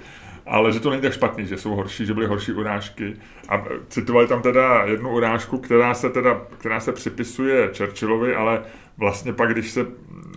ale 0.46 0.72
že 0.72 0.80
to 0.80 0.90
není 0.90 1.02
tak 1.02 1.14
špatný, 1.14 1.46
že 1.46 1.58
jsou 1.58 1.76
horší, 1.76 2.06
že 2.06 2.14
byly 2.14 2.26
horší 2.26 2.52
urážky. 2.52 3.16
A 3.50 3.64
citovali 3.90 4.28
tam 4.28 4.42
teda 4.42 4.84
jednu 4.86 5.10
urážku, 5.10 5.58
která 5.58 5.94
se 5.94 6.10
teda, 6.10 6.42
která 6.58 6.80
se 6.80 6.92
připisuje 6.92 7.72
Churchillovi, 7.78 8.36
ale 8.36 8.62
vlastně 8.98 9.34
pak, 9.34 9.54
když 9.54 9.72
se... 9.72 9.86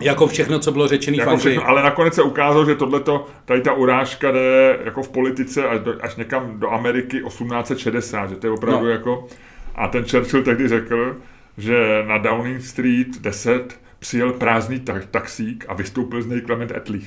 Jako 0.01 0.27
všechno, 0.27 0.59
co 0.59 0.71
bylo 0.71 0.87
řečené 0.87 1.17
jako 1.17 1.37
v 1.37 1.39
všechno, 1.39 1.67
Ale 1.67 1.83
nakonec 1.83 2.13
se 2.13 2.23
ukázalo, 2.23 2.65
že 2.65 2.75
tohleto, 2.75 3.27
tady 3.45 3.61
ta 3.61 3.73
urážka 3.73 4.31
jde 4.31 4.79
jako 4.85 5.03
v 5.03 5.09
politice 5.09 5.67
až, 5.67 5.79
do, 5.79 5.95
až 6.01 6.15
někam 6.15 6.59
do 6.59 6.71
Ameriky 6.71 7.21
1860, 7.27 8.29
že 8.29 8.35
to 8.35 8.47
je 8.47 8.51
opravdu 8.51 8.85
no. 8.85 8.91
jako... 8.91 9.27
A 9.75 9.87
ten 9.87 10.05
Churchill 10.05 10.43
tehdy 10.43 10.67
řekl, 10.67 11.15
že 11.57 12.03
na 12.07 12.17
Downing 12.17 12.61
Street 12.61 13.21
10 13.21 13.79
přijel 13.99 14.33
prázdný 14.33 14.81
taxík 15.11 15.65
a 15.67 15.73
vystoupil 15.73 16.21
z 16.21 16.25
něj 16.25 16.41
Clement 16.41 16.71
Attlee. 16.71 17.01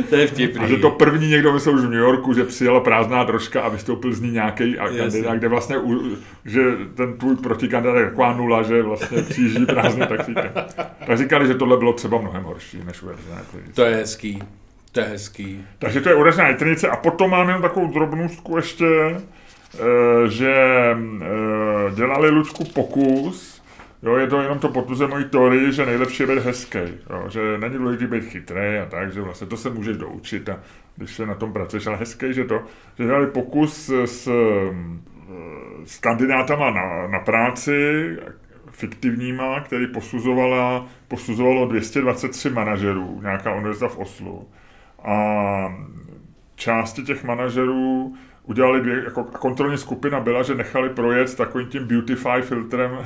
to 0.10 0.16
je 0.16 0.26
vtipný. 0.26 0.64
A 0.64 0.68
že 0.68 0.76
to 0.76 0.90
první 0.90 1.28
někdo 1.28 1.52
myslel 1.52 1.74
už 1.74 1.80
v 1.80 1.90
New 1.90 2.00
Yorku, 2.00 2.34
že 2.34 2.44
přijela 2.44 2.80
prázdná 2.80 3.24
drožka 3.24 3.62
a 3.62 3.68
vystoupil 3.68 4.12
z 4.12 4.20
ní 4.20 4.30
nějaký 4.30 4.76
kandidát, 4.98 5.34
kde 5.34 5.48
vlastně, 5.48 5.76
že 6.44 6.60
ten 6.94 7.18
tvůj 7.18 7.36
protikandidát 7.36 7.96
je 7.96 8.04
taková 8.04 8.32
nula, 8.32 8.62
že 8.62 8.82
vlastně 8.82 9.22
přijíždí 9.22 9.66
prázdný 9.66 10.06
taxík. 10.06 10.38
Tak 11.06 11.18
říkali, 11.18 11.46
že 11.46 11.54
tohle 11.54 11.76
bylo 11.76 11.92
třeba 11.92 12.18
mnohem 12.18 12.42
horší, 12.42 12.80
než 12.84 13.02
uvedené. 13.02 13.42
To 13.74 13.84
je 13.84 13.96
hezký. 13.96 14.42
To 14.92 15.00
je 15.00 15.06
hezký. 15.06 15.64
Takže 15.78 16.00
to 16.00 16.08
je 16.08 16.14
udeřená 16.14 16.48
jitrnice 16.48 16.88
a 16.88 16.96
potom 16.96 17.30
máme 17.30 17.50
jenom 17.50 17.62
takovou 17.62 17.92
drobnůstku 17.92 18.56
ještě, 18.56 18.86
eh, 18.86 20.28
že 20.28 20.54
eh, 21.22 21.94
dělali 21.94 22.30
Lučku 22.30 22.64
pokus, 22.64 23.51
Jo, 24.02 24.16
je 24.16 24.26
to 24.26 24.42
jenom 24.42 24.58
to 24.58 24.68
potvrzuje 24.68 25.08
mojí 25.08 25.24
teorii, 25.24 25.72
že 25.72 25.86
nejlepší 25.86 26.22
je 26.22 26.26
být 26.26 26.38
hezký, 26.38 26.78
jo, 27.10 27.24
že 27.28 27.58
není 27.58 27.78
důležité 27.78 28.06
být 28.06 28.24
chytrý 28.24 28.78
a 28.78 28.86
tak, 28.86 29.12
že 29.12 29.20
vlastně 29.20 29.46
to 29.46 29.56
se 29.56 29.70
můžeš 29.70 29.96
doučit 29.96 30.48
a 30.48 30.60
když 30.96 31.10
se 31.14 31.26
na 31.26 31.34
tom 31.34 31.52
pracuješ, 31.52 31.86
ale 31.86 31.96
hezký, 31.96 32.34
že 32.34 32.44
to, 32.44 32.62
že 32.98 33.04
dělali 33.04 33.26
pokus 33.26 33.90
s, 34.04 34.28
s 35.84 35.98
kandidátama 35.98 36.70
na, 36.70 37.08
na 37.08 37.20
práci, 37.20 37.72
fiktivníma, 38.70 39.60
který 39.60 39.86
posuzovala, 39.86 40.86
posuzovalo 41.08 41.68
223 41.68 42.50
manažerů, 42.50 43.20
nějaká 43.22 43.54
univerzita 43.54 43.88
v 43.88 43.98
Oslu. 43.98 44.48
A 45.04 45.16
části 46.54 47.02
těch 47.02 47.24
manažerů 47.24 48.14
udělali 48.44 48.80
dvě, 48.80 49.04
jako 49.04 49.24
kontrolní 49.24 49.78
skupina 49.78 50.20
byla, 50.20 50.42
že 50.42 50.54
nechali 50.54 50.90
projet 50.90 51.36
takovým 51.36 51.68
tím 51.68 51.86
beautify 51.86 52.42
filtrem 52.42 52.98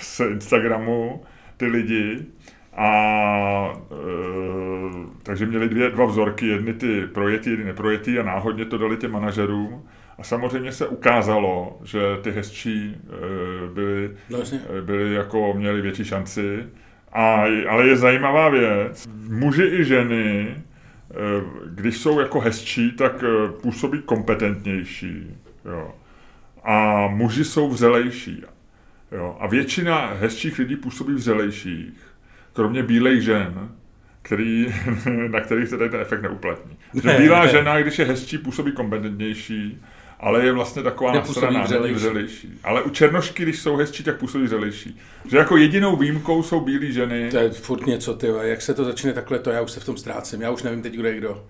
z 0.00 0.20
Instagramu 0.20 1.22
ty 1.56 1.66
lidi 1.66 2.26
a 2.76 2.90
e, 3.90 4.06
takže 5.22 5.46
měli 5.46 5.68
dvě, 5.68 5.90
dva 5.90 6.04
vzorky, 6.04 6.46
jedny 6.46 6.74
ty 6.74 7.06
projetý, 7.06 7.50
jedny 7.50 7.64
neprojetý 7.64 8.18
a 8.18 8.22
náhodně 8.22 8.64
to 8.64 8.78
dali 8.78 8.96
těm 8.96 9.12
manažerům. 9.12 9.84
A 10.18 10.22
samozřejmě 10.22 10.72
se 10.72 10.86
ukázalo, 10.86 11.78
že 11.84 12.00
ty 12.22 12.30
hezčí 12.30 12.96
e, 12.96 13.74
byli, 13.74 14.10
no, 14.30 14.38
byli 14.80 15.14
jako, 15.14 15.54
měli 15.56 15.80
větší 15.80 16.04
šanci. 16.04 16.64
A, 17.12 17.44
ale 17.68 17.86
je 17.86 17.96
zajímavá 17.96 18.48
věc, 18.48 19.06
muži 19.28 19.64
i 19.64 19.84
ženy, 19.84 20.46
e, 20.48 20.56
když 21.66 21.98
jsou 21.98 22.20
jako 22.20 22.40
hezčí, 22.40 22.92
tak 22.92 23.24
e, 23.24 23.52
působí 23.52 24.02
kompetentnější. 24.02 25.36
Jo. 25.64 25.94
A 26.64 27.06
muži 27.08 27.44
jsou 27.44 27.68
vřelejší. 27.68 28.44
Jo? 29.12 29.36
A 29.40 29.46
většina 29.46 30.06
hezčích 30.20 30.58
lidí 30.58 30.76
působí 30.76 31.14
vřelejších, 31.14 32.00
kromě 32.52 32.82
bílejch 32.82 33.22
žen, 33.22 33.68
který, 34.22 34.74
na 35.28 35.40
kterých 35.40 35.68
se 35.68 35.78
tady 35.78 35.90
ten 35.90 36.00
efekt 36.00 36.22
neuplatní. 36.22 36.76
Ne, 37.04 37.18
bílá 37.18 37.44
ne. 37.44 37.50
žena, 37.50 37.80
když 37.80 37.98
je 37.98 38.04
hezčí, 38.04 38.38
působí 38.38 38.72
kompetentnější, 38.72 39.82
ale 40.20 40.44
je 40.44 40.52
vlastně 40.52 40.82
taková 40.82 41.12
nasraná, 41.12 41.62
vřelejší. 41.62 41.94
vřelejší. 41.94 42.60
Ale 42.64 42.82
u 42.82 42.90
černošky, 42.90 43.42
když 43.42 43.58
jsou 43.58 43.76
hezčí, 43.76 44.04
tak 44.04 44.16
působí 44.16 44.44
vřelejší. 44.44 44.98
Že 45.30 45.38
jako 45.38 45.56
jedinou 45.56 45.96
výjimkou 45.96 46.42
jsou 46.42 46.60
bílé 46.60 46.86
ženy. 46.86 47.30
To 47.30 47.38
je 47.38 47.50
furt 47.50 47.86
něco, 47.86 48.14
ty, 48.14 48.26
jak 48.40 48.62
se 48.62 48.74
to 48.74 48.84
začne 48.84 49.12
takhle, 49.12 49.38
to 49.38 49.50
já 49.50 49.60
už 49.60 49.70
se 49.70 49.80
v 49.80 49.84
tom 49.84 49.96
ztrácím. 49.96 50.42
Já 50.42 50.50
už 50.50 50.62
nevím 50.62 50.82
teď, 50.82 50.94
kdo 50.94 51.08
je 51.08 51.16
kdo 51.16 51.44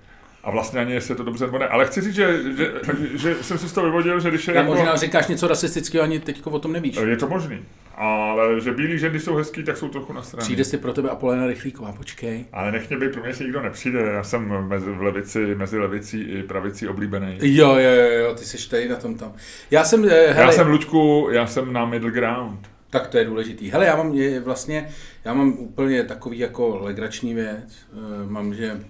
a 0.47 0.51
vlastně 0.51 0.81
ani 0.81 0.93
jestli 0.93 1.13
je 1.13 1.17
to 1.17 1.23
dobře 1.23 1.45
nebo 1.45 1.59
ne. 1.59 1.69
Ale 1.69 1.87
chci 1.87 2.01
říct, 2.01 2.15
že, 2.15 2.41
že, 2.57 2.73
že 3.15 3.35
jsem 3.35 3.59
si 3.59 3.69
z 3.69 3.73
toho 3.73 3.87
vyvodil, 3.87 4.21
že 4.21 4.29
když 4.29 4.49
je... 4.49 4.55
Já 4.55 4.61
jako, 4.61 4.75
možná 4.75 4.97
říkáš 4.97 5.27
něco 5.27 5.49
rasistického, 5.49 6.05
ani 6.05 6.21
teď 6.21 6.47
o 6.47 6.59
tom 6.59 6.73
nevíš. 6.73 6.97
Je 6.97 7.17
to 7.17 7.29
možný. 7.29 7.59
Ale 7.95 8.61
že 8.61 8.73
bílí 8.73 8.99
ženy 8.99 9.21
jsou 9.21 9.35
hezký, 9.35 9.65
tak 9.65 9.77
jsou 9.77 9.89
trochu 9.89 10.13
na 10.13 10.23
straně. 10.23 10.45
Přijde 10.45 10.65
si 10.65 10.79
pro 10.79 10.93
tebe 10.93 11.09
Apolena 11.09 11.47
Rychlíková, 11.47 11.93
počkej. 11.93 12.45
Ale 12.53 12.73
nech 12.73 12.89
mě 12.89 12.99
být, 12.99 13.13
pro 13.13 13.23
mě 13.23 13.35
si 13.35 13.45
nikdo 13.45 13.63
nepřijde. 13.63 14.01
Já 14.01 14.23
jsem 14.23 14.69
mezi, 14.69 14.91
v 14.91 15.03
levici, 15.03 15.55
mezi 15.55 15.79
levicí 15.79 16.21
i 16.23 16.43
pravicí 16.43 16.89
oblíbený. 16.89 17.39
Jo, 17.43 17.75
jo, 17.75 17.91
jo, 17.91 18.11
jo, 18.11 18.35
ty 18.35 18.45
jsi 18.45 18.71
tady 18.71 18.89
na 18.89 18.97
tom 18.97 19.15
tam. 19.15 19.33
Já 19.71 19.85
jsem, 19.85 20.05
eh, 20.05 20.33
hele, 20.33 20.47
já 20.47 20.53
jsem 20.53 20.69
Luďku, 20.69 21.29
já 21.33 21.47
jsem 21.47 21.73
na 21.73 21.87
middle 21.87 22.11
ground. 22.11 22.71
Tak 22.91 23.07
to 23.07 23.19
je 23.19 23.25
důležitý. 23.25 23.71
Hele, 23.71 23.87
já 23.87 23.97
mám 23.97 24.15
je, 24.15 24.41
vlastně, 24.41 24.89
já 25.25 25.35
mám 25.35 25.53
úplně 25.53 26.05
takový 26.05 26.39
jako 26.39 26.79
legrační 26.83 27.35
věc. 27.35 27.87
Eh, 27.93 28.27
mám, 28.29 28.55
že 28.55 28.81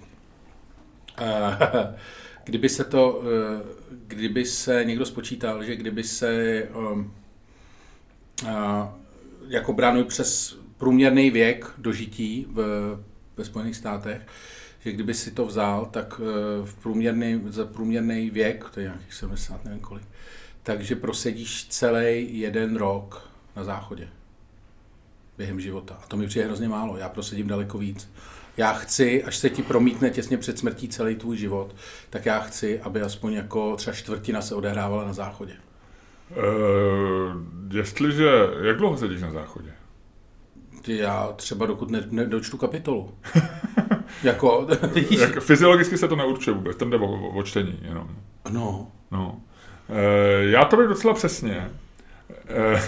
kdyby 2.44 2.68
se 2.68 2.84
to, 2.84 3.22
eh, 3.22 3.62
kdyby 4.06 4.44
se 4.44 4.84
někdo 4.84 5.06
spočítal, 5.06 5.64
že 5.64 5.76
kdyby 5.76 6.04
se 6.04 6.62
um, 6.74 7.14
jako 9.48 9.72
bránu 9.72 10.04
přes 10.04 10.58
průměrný 10.76 11.30
věk 11.30 11.72
dožití 11.78 12.46
v, 12.48 12.58
ve 13.36 13.44
Spojených 13.44 13.76
státech, 13.76 14.22
že 14.84 14.92
kdyby 14.92 15.14
si 15.14 15.30
to 15.30 15.46
vzal, 15.46 15.86
tak 15.86 16.20
eh, 16.20 16.66
v 16.66 16.74
průměrný, 16.74 17.42
za 17.46 17.64
průměrný 17.64 18.30
věk, 18.30 18.70
to 18.74 18.80
je 18.80 18.84
nějakých 18.84 19.14
70, 19.14 19.64
nevím 19.64 19.80
kolik, 19.80 20.04
takže 20.62 20.96
prosedíš 20.96 21.66
celý 21.68 22.38
jeden 22.40 22.76
rok 22.76 23.30
na 23.56 23.64
záchodě 23.64 24.08
během 25.38 25.60
života. 25.60 25.98
A 26.02 26.06
to 26.06 26.16
mi 26.16 26.26
přijde 26.26 26.46
hrozně 26.46 26.68
málo, 26.68 26.96
já 26.96 27.08
prosedím 27.08 27.46
daleko 27.46 27.78
víc 27.78 28.08
já 28.56 28.72
chci, 28.72 29.24
až 29.24 29.36
se 29.36 29.50
ti 29.50 29.62
promítne 29.62 30.10
těsně 30.10 30.38
před 30.38 30.58
smrtí 30.58 30.88
celý 30.88 31.14
tvůj 31.14 31.36
život, 31.36 31.74
tak 32.10 32.26
já 32.26 32.40
chci, 32.40 32.80
aby 32.80 33.00
aspoň 33.02 33.32
jako 33.32 33.76
třeba 33.76 33.94
čtvrtina 33.94 34.42
se 34.42 34.54
odehrávala 34.54 35.04
na 35.04 35.12
záchodě. 35.12 35.52
Uh, 36.30 37.42
jestliže, 37.72 38.28
jak 38.62 38.76
dlouho 38.76 38.96
sedíš 38.96 39.22
na 39.22 39.30
záchodě? 39.30 39.70
Ty 40.82 40.96
já 40.96 41.32
třeba 41.36 41.66
dokud 41.66 41.90
ne, 41.90 42.06
nedočtu 42.10 42.56
kapitolu. 42.56 43.14
jako, 44.22 44.68
Jak, 45.10 45.40
fyziologicky 45.40 45.98
se 45.98 46.08
to 46.08 46.16
neurčuje 46.16 46.54
vůbec, 46.54 46.76
ten 46.76 46.90
jde 46.90 46.96
o, 46.96 47.28
o 47.28 47.42
čtení 47.42 47.78
jenom. 47.82 48.16
No. 48.50 48.86
no. 49.10 49.40
Uh, 49.88 50.50
já 50.50 50.64
to 50.64 50.76
bych 50.76 50.88
docela 50.88 51.14
přesně. 51.14 51.70
Uh, 52.72 52.80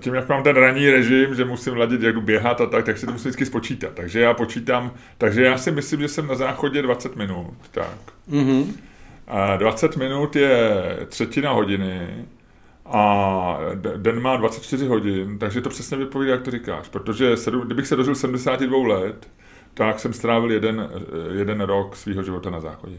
tím, 0.00 0.14
jak 0.14 0.28
mám 0.28 0.42
ten 0.42 0.56
ranní 0.56 0.90
režim, 0.90 1.34
že 1.34 1.44
musím 1.44 1.76
ladit, 1.76 2.02
jak 2.02 2.14
jdu 2.14 2.20
běhat 2.20 2.60
a 2.60 2.66
tak, 2.66 2.84
tak 2.84 2.98
si 2.98 3.06
to 3.06 3.12
musím 3.12 3.30
vždycky 3.30 3.46
spočítat. 3.46 3.90
Takže 3.94 4.20
já 4.20 4.34
počítám, 4.34 4.94
takže 5.18 5.42
já 5.42 5.58
si 5.58 5.70
myslím, 5.70 6.00
že 6.00 6.08
jsem 6.08 6.26
na 6.26 6.34
záchodě 6.34 6.82
20 6.82 7.16
minut. 7.16 7.54
Tak. 7.70 7.96
Mm-hmm. 8.30 8.66
A 9.28 9.56
20 9.56 9.96
minut 9.96 10.36
je 10.36 10.82
třetina 11.08 11.52
hodiny 11.52 12.08
a 12.86 13.58
den 13.96 14.20
má 14.20 14.36
24 14.36 14.86
hodin, 14.86 15.38
takže 15.38 15.60
to 15.60 15.68
přesně 15.68 15.96
vypovídá, 15.96 16.32
jak 16.32 16.42
to 16.42 16.50
říkáš. 16.50 16.88
Protože 16.88 17.36
sedm, 17.36 17.60
kdybych 17.60 17.86
se 17.86 17.96
dožil 17.96 18.14
72 18.14 18.88
let, 18.88 19.28
tak 19.74 20.00
jsem 20.00 20.12
strávil 20.12 20.52
jeden, 20.52 20.90
jeden 21.32 21.60
rok 21.60 21.96
svého 21.96 22.22
života 22.22 22.50
na 22.50 22.60
záchodě. 22.60 22.96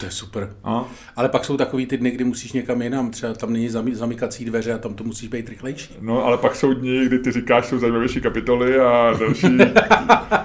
To 0.00 0.06
je 0.06 0.12
super. 0.12 0.56
A? 0.64 0.84
Ale 1.16 1.28
pak 1.28 1.44
jsou 1.44 1.56
takový 1.56 1.86
ty 1.86 1.96
dny, 1.96 2.10
kdy 2.10 2.24
musíš 2.24 2.52
někam 2.52 2.82
jinam, 2.82 3.10
třeba 3.10 3.34
tam 3.34 3.52
není 3.52 3.68
zamykací 3.92 4.44
dveře 4.44 4.72
a 4.72 4.78
tam 4.78 4.94
to 4.94 5.04
musíš 5.04 5.28
být 5.28 5.48
rychlejší. 5.48 5.96
No, 6.00 6.24
ale 6.24 6.38
pak 6.38 6.56
jsou 6.56 6.74
dny, 6.74 7.06
kdy 7.06 7.18
ty 7.18 7.32
říkáš, 7.32 7.66
jsou 7.66 7.78
zajímavější 7.78 8.20
kapitoly 8.20 8.80
a 8.80 9.16
další. 9.20 9.46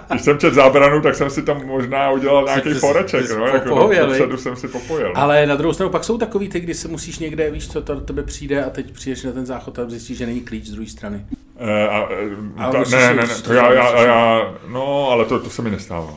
Když 0.09 0.21
jsem 0.21 0.39
čet 0.39 0.53
zábranu, 0.53 1.01
tak 1.01 1.15
jsem 1.15 1.29
si 1.29 1.43
tam 1.43 1.65
možná 1.65 2.11
udělal 2.11 2.45
nějaký 2.45 2.73
foreček, 2.73 3.31
no, 3.37 3.45
jako 3.45 3.89
dopředu 3.99 4.37
jsem 4.37 4.55
si 4.55 4.67
popojil. 4.67 5.11
Ale 5.15 5.45
na 5.45 5.55
druhou 5.55 5.73
stranu 5.73 5.91
pak 5.91 6.03
jsou 6.03 6.17
takový 6.17 6.49
ty, 6.49 6.59
kdy 6.59 6.73
se 6.73 6.87
musíš 6.87 7.19
někde, 7.19 7.51
víš, 7.51 7.67
co 7.67 7.81
to 7.81 7.95
do 7.95 8.01
tebe 8.01 8.23
přijde 8.23 8.65
a 8.65 8.69
teď 8.69 8.91
přijdeš 8.91 9.23
na 9.23 9.31
ten 9.31 9.45
záchod 9.45 9.79
a 9.79 9.89
zjistíš, 9.89 10.17
že 10.17 10.25
není 10.25 10.41
klíč 10.41 10.65
z 10.65 10.71
druhé 10.71 10.87
strany. 10.89 11.25
E, 11.59 11.87
a, 11.87 12.09
a, 12.57 12.71
ta, 12.71 12.83
ne, 12.91 13.15
ne, 13.15 13.27
ne, 13.27 13.35
to 13.43 13.53
já, 13.53 13.73
já, 13.73 14.03
já, 14.03 14.53
no, 14.67 15.09
ale 15.09 15.25
to, 15.25 15.39
to 15.39 15.49
se 15.49 15.61
mi 15.61 15.71
nestává. 15.71 16.13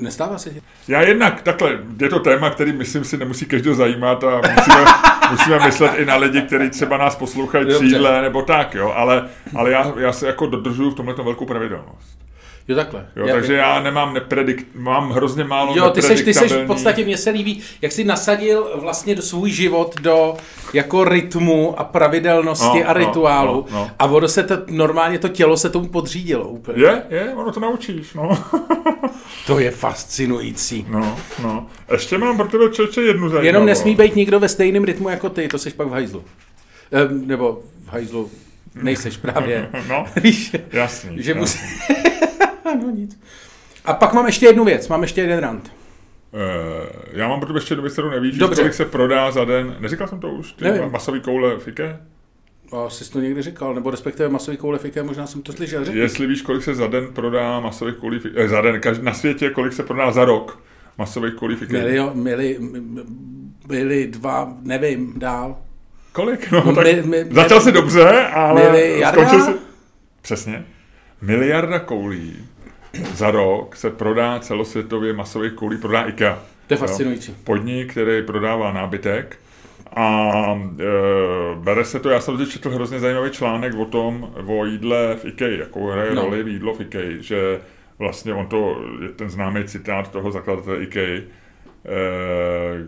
Nestává 0.00 0.38
se 0.38 0.50
ti? 0.50 0.62
Já 0.88 1.02
jednak, 1.02 1.42
takhle, 1.42 1.78
je 2.00 2.08
to 2.08 2.20
téma, 2.20 2.50
který 2.50 2.72
myslím 2.72 3.04
si 3.04 3.16
nemusí 3.16 3.46
každý 3.46 3.74
zajímat 3.74 4.24
a 4.24 4.36
musíme, 4.36 4.84
musíme 5.30 5.66
myslet 5.66 5.94
i 5.98 6.04
na 6.04 6.16
lidi, 6.16 6.42
kteří 6.42 6.70
třeba 6.70 6.96
nás 6.96 7.16
poslouchají 7.16 7.66
při 7.66 7.98
nebo 8.22 8.42
tak, 8.42 8.74
jo, 8.74 8.92
ale, 8.96 9.28
ale 9.54 9.70
já, 9.70 9.92
já 9.96 10.12
se 10.12 10.26
jako 10.26 10.46
dodržuju 10.46 10.90
v 10.90 10.94
tomhle 10.94 11.14
velkou 11.14 11.46
pravidelnost. 11.46 12.18
Jo, 12.70 12.76
takhle. 12.76 13.06
Jo, 13.16 13.26
já, 13.26 13.34
takže 13.34 13.54
já 13.54 13.80
nemám 13.80 14.14
nepredikt, 14.14 14.66
mám 14.74 15.10
hrozně 15.10 15.44
málo 15.44 15.76
Jo, 15.76 15.90
ty 15.90 16.02
seš, 16.02 16.22
ty 16.22 16.34
seš 16.34 16.52
v 16.52 16.66
podstatě, 16.66 17.04
mně 17.04 17.16
se 17.16 17.30
líbí, 17.30 17.62
jak 17.82 17.92
jsi 17.92 18.04
nasadil 18.04 18.70
vlastně 18.74 19.14
do 19.14 19.22
svůj 19.22 19.50
život 19.50 20.00
do 20.00 20.36
jako 20.72 21.04
rytmu 21.04 21.80
a 21.80 21.84
pravidelnosti 21.84 22.80
no, 22.80 22.90
a 22.90 22.92
no, 22.92 22.98
rituálu 22.98 23.66
no, 23.70 23.76
no, 23.76 23.84
no. 23.84 23.90
a 23.98 24.06
ono 24.06 24.28
se 24.28 24.42
to, 24.42 24.54
normálně 24.66 25.18
to 25.18 25.28
tělo 25.28 25.56
se 25.56 25.70
tomu 25.70 25.88
podřídilo 25.88 26.48
úplně. 26.48 26.82
Je, 26.82 27.02
je, 27.10 27.34
ono 27.34 27.52
to 27.52 27.60
naučíš, 27.60 28.14
no. 28.14 28.30
to 29.46 29.58
je 29.58 29.70
fascinující. 29.70 30.86
No, 30.88 31.16
no. 31.42 31.66
Ještě 31.92 32.18
mám 32.18 32.36
pro 32.36 32.48
tebe 32.48 32.68
čeče 32.68 33.00
jednu 33.00 33.28
zajímavou. 33.28 33.46
Jenom 33.46 33.66
nesmí 33.66 33.94
být 33.94 34.16
nikdo 34.16 34.40
ve 34.40 34.48
stejném 34.48 34.84
rytmu 34.84 35.08
jako 35.08 35.28
ty, 35.28 35.48
to 35.48 35.58
seš 35.58 35.72
pak 35.72 35.88
v 35.88 35.92
hajzlu. 35.92 36.24
Ehm, 36.92 37.26
nebo 37.26 37.62
v 37.84 37.92
hajzlu 37.92 38.30
nejseš 38.74 39.16
právě. 39.22 39.68
no, 39.88 40.06
Víš, 40.16 40.56
jasný. 40.72 41.22
Že 41.22 41.34
musí... 41.34 41.58
no 42.74 42.90
nic. 42.90 43.20
A 43.84 43.94
pak 43.94 44.12
mám 44.12 44.26
ještě 44.26 44.46
jednu 44.46 44.64
věc, 44.64 44.88
mám 44.88 45.02
ještě 45.02 45.20
jeden 45.20 45.38
rant. 45.38 45.72
Uh, 46.32 46.40
já 47.12 47.28
mám 47.28 47.40
pro 47.40 47.46
tebe 47.46 47.56
ještě 47.58 47.72
jednu 47.72 47.82
věc, 47.82 47.92
kterou 47.92 48.10
nevíš, 48.10 48.38
Dobře. 48.38 48.62
kolik 48.62 48.74
se 48.74 48.84
prodá 48.84 49.30
za 49.30 49.44
den. 49.44 49.76
Neříkal 49.80 50.08
jsem 50.08 50.20
to 50.20 50.28
už? 50.28 50.52
Ty 50.52 50.64
Nevím. 50.64 50.92
masový 50.92 51.20
koule 51.20 51.58
v 51.58 51.68
IKE? 51.68 52.00
Asi 52.86 53.12
to 53.12 53.20
někdy 53.20 53.42
říkal, 53.42 53.74
nebo 53.74 53.90
respektive 53.90 54.28
masový 54.28 54.56
koule 54.56 54.78
v 54.78 54.84
IKE, 54.84 55.02
možná 55.02 55.26
jsem 55.26 55.42
to 55.42 55.52
slyšel. 55.52 55.84
Řekl. 55.84 55.98
Jestli 55.98 56.26
víš, 56.26 56.42
kolik 56.42 56.62
se 56.62 56.74
za 56.74 56.86
den 56.86 57.06
prodá 57.12 57.60
masových 57.60 57.96
koulí 57.96 58.18
v 58.18 58.26
IKE, 58.26 58.40
eh, 58.40 58.48
za 58.48 58.60
den, 58.60 58.80
každý, 58.80 59.04
na 59.04 59.14
světě, 59.14 59.50
kolik 59.50 59.72
se 59.72 59.82
prodá 59.82 60.12
za 60.12 60.24
rok 60.24 60.62
masových 60.98 61.34
koulí 61.34 61.56
v 61.56 61.62
IKE? 61.62 61.72
Milio, 61.72 62.10
mili, 62.14 62.58
byli 63.66 64.06
dva, 64.06 64.54
nevím, 64.62 65.14
dál. 65.16 65.56
Kolik? 66.12 66.50
No, 66.50 66.74
tak 66.74 66.86
my, 66.86 67.02
my, 67.02 67.26
začal 67.30 67.60
si 67.60 67.72
dobře, 67.72 68.26
ale 68.26 68.90
skončil 69.12 69.44
si... 69.44 69.52
Přesně. 70.22 70.64
Miliarda 71.22 71.78
koulí 71.78 72.36
za 72.92 73.30
rok 73.30 73.76
se 73.76 73.90
prodá 73.90 74.38
celosvětově 74.38 75.12
masových 75.12 75.52
koulí, 75.52 75.78
prodá 75.78 76.02
IKEA. 76.02 76.38
To 76.66 76.74
je 76.74 76.78
fascinující. 76.78 77.36
Podnik, 77.44 77.90
který 77.90 78.22
prodává 78.22 78.72
nábytek 78.72 79.38
a 79.96 80.60
e, 80.80 80.84
bere 81.54 81.84
se 81.84 82.00
to, 82.00 82.10
já 82.10 82.20
jsem 82.20 82.38
teď 82.38 82.48
četl 82.48 82.70
hrozně 82.70 83.00
zajímavý 83.00 83.30
článek 83.30 83.74
o 83.74 83.84
tom, 83.84 84.34
o 84.46 84.64
jídle 84.64 85.16
v 85.16 85.24
IKEA, 85.24 85.58
jakou 85.58 85.90
hraje 85.90 86.14
no. 86.14 86.22
roli 86.22 86.42
v 86.42 86.48
jídlo 86.48 86.74
v 86.74 86.80
IKEA, 86.80 87.22
že 87.22 87.60
vlastně 87.98 88.34
on 88.34 88.46
to, 88.46 88.82
je 89.02 89.08
ten 89.08 89.30
známý 89.30 89.64
citát 89.64 90.10
toho 90.10 90.30
zakladatele 90.30 90.82
IKEA, 90.82 91.16
e, 91.16 91.24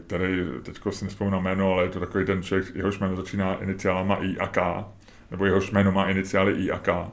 který 0.06 0.44
teďko 0.62 0.92
si 0.92 1.04
nespomínám 1.04 1.42
jméno, 1.42 1.72
ale 1.72 1.84
je 1.84 1.88
to 1.88 2.00
takový 2.00 2.24
ten 2.24 2.42
člověk, 2.42 2.74
jehož 2.74 2.98
jméno 2.98 3.16
začíná 3.16 3.54
iniciálama 3.62 4.16
I 4.16 4.38
a 4.38 4.46
K, 4.46 4.84
nebo 5.30 5.44
jehož 5.44 5.70
jméno 5.70 5.92
má 5.92 6.10
iniciály 6.10 6.52
I 6.52 6.70
a 6.70 6.78
K 6.78 7.10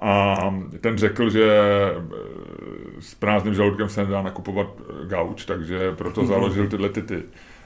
a 0.00 0.36
ten 0.80 0.98
řekl, 0.98 1.30
že 1.30 1.50
eh, 1.52 3.00
s 3.00 3.14
prázdným 3.14 3.54
žaludkem 3.54 3.88
se 3.88 4.04
nedá 4.04 4.22
nakupovat 4.22 4.66
eh, 4.80 5.06
gauč, 5.06 5.44
takže 5.44 5.92
proto 5.92 6.26
založil 6.26 6.68
tyhle 6.68 6.88
ty. 6.88 7.22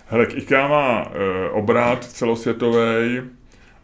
Hele, 0.07 0.25
IKEA 0.25 0.69
má 0.69 1.03
eh, 1.03 1.51
obrat 1.51 2.05
celosvětový 2.05 3.23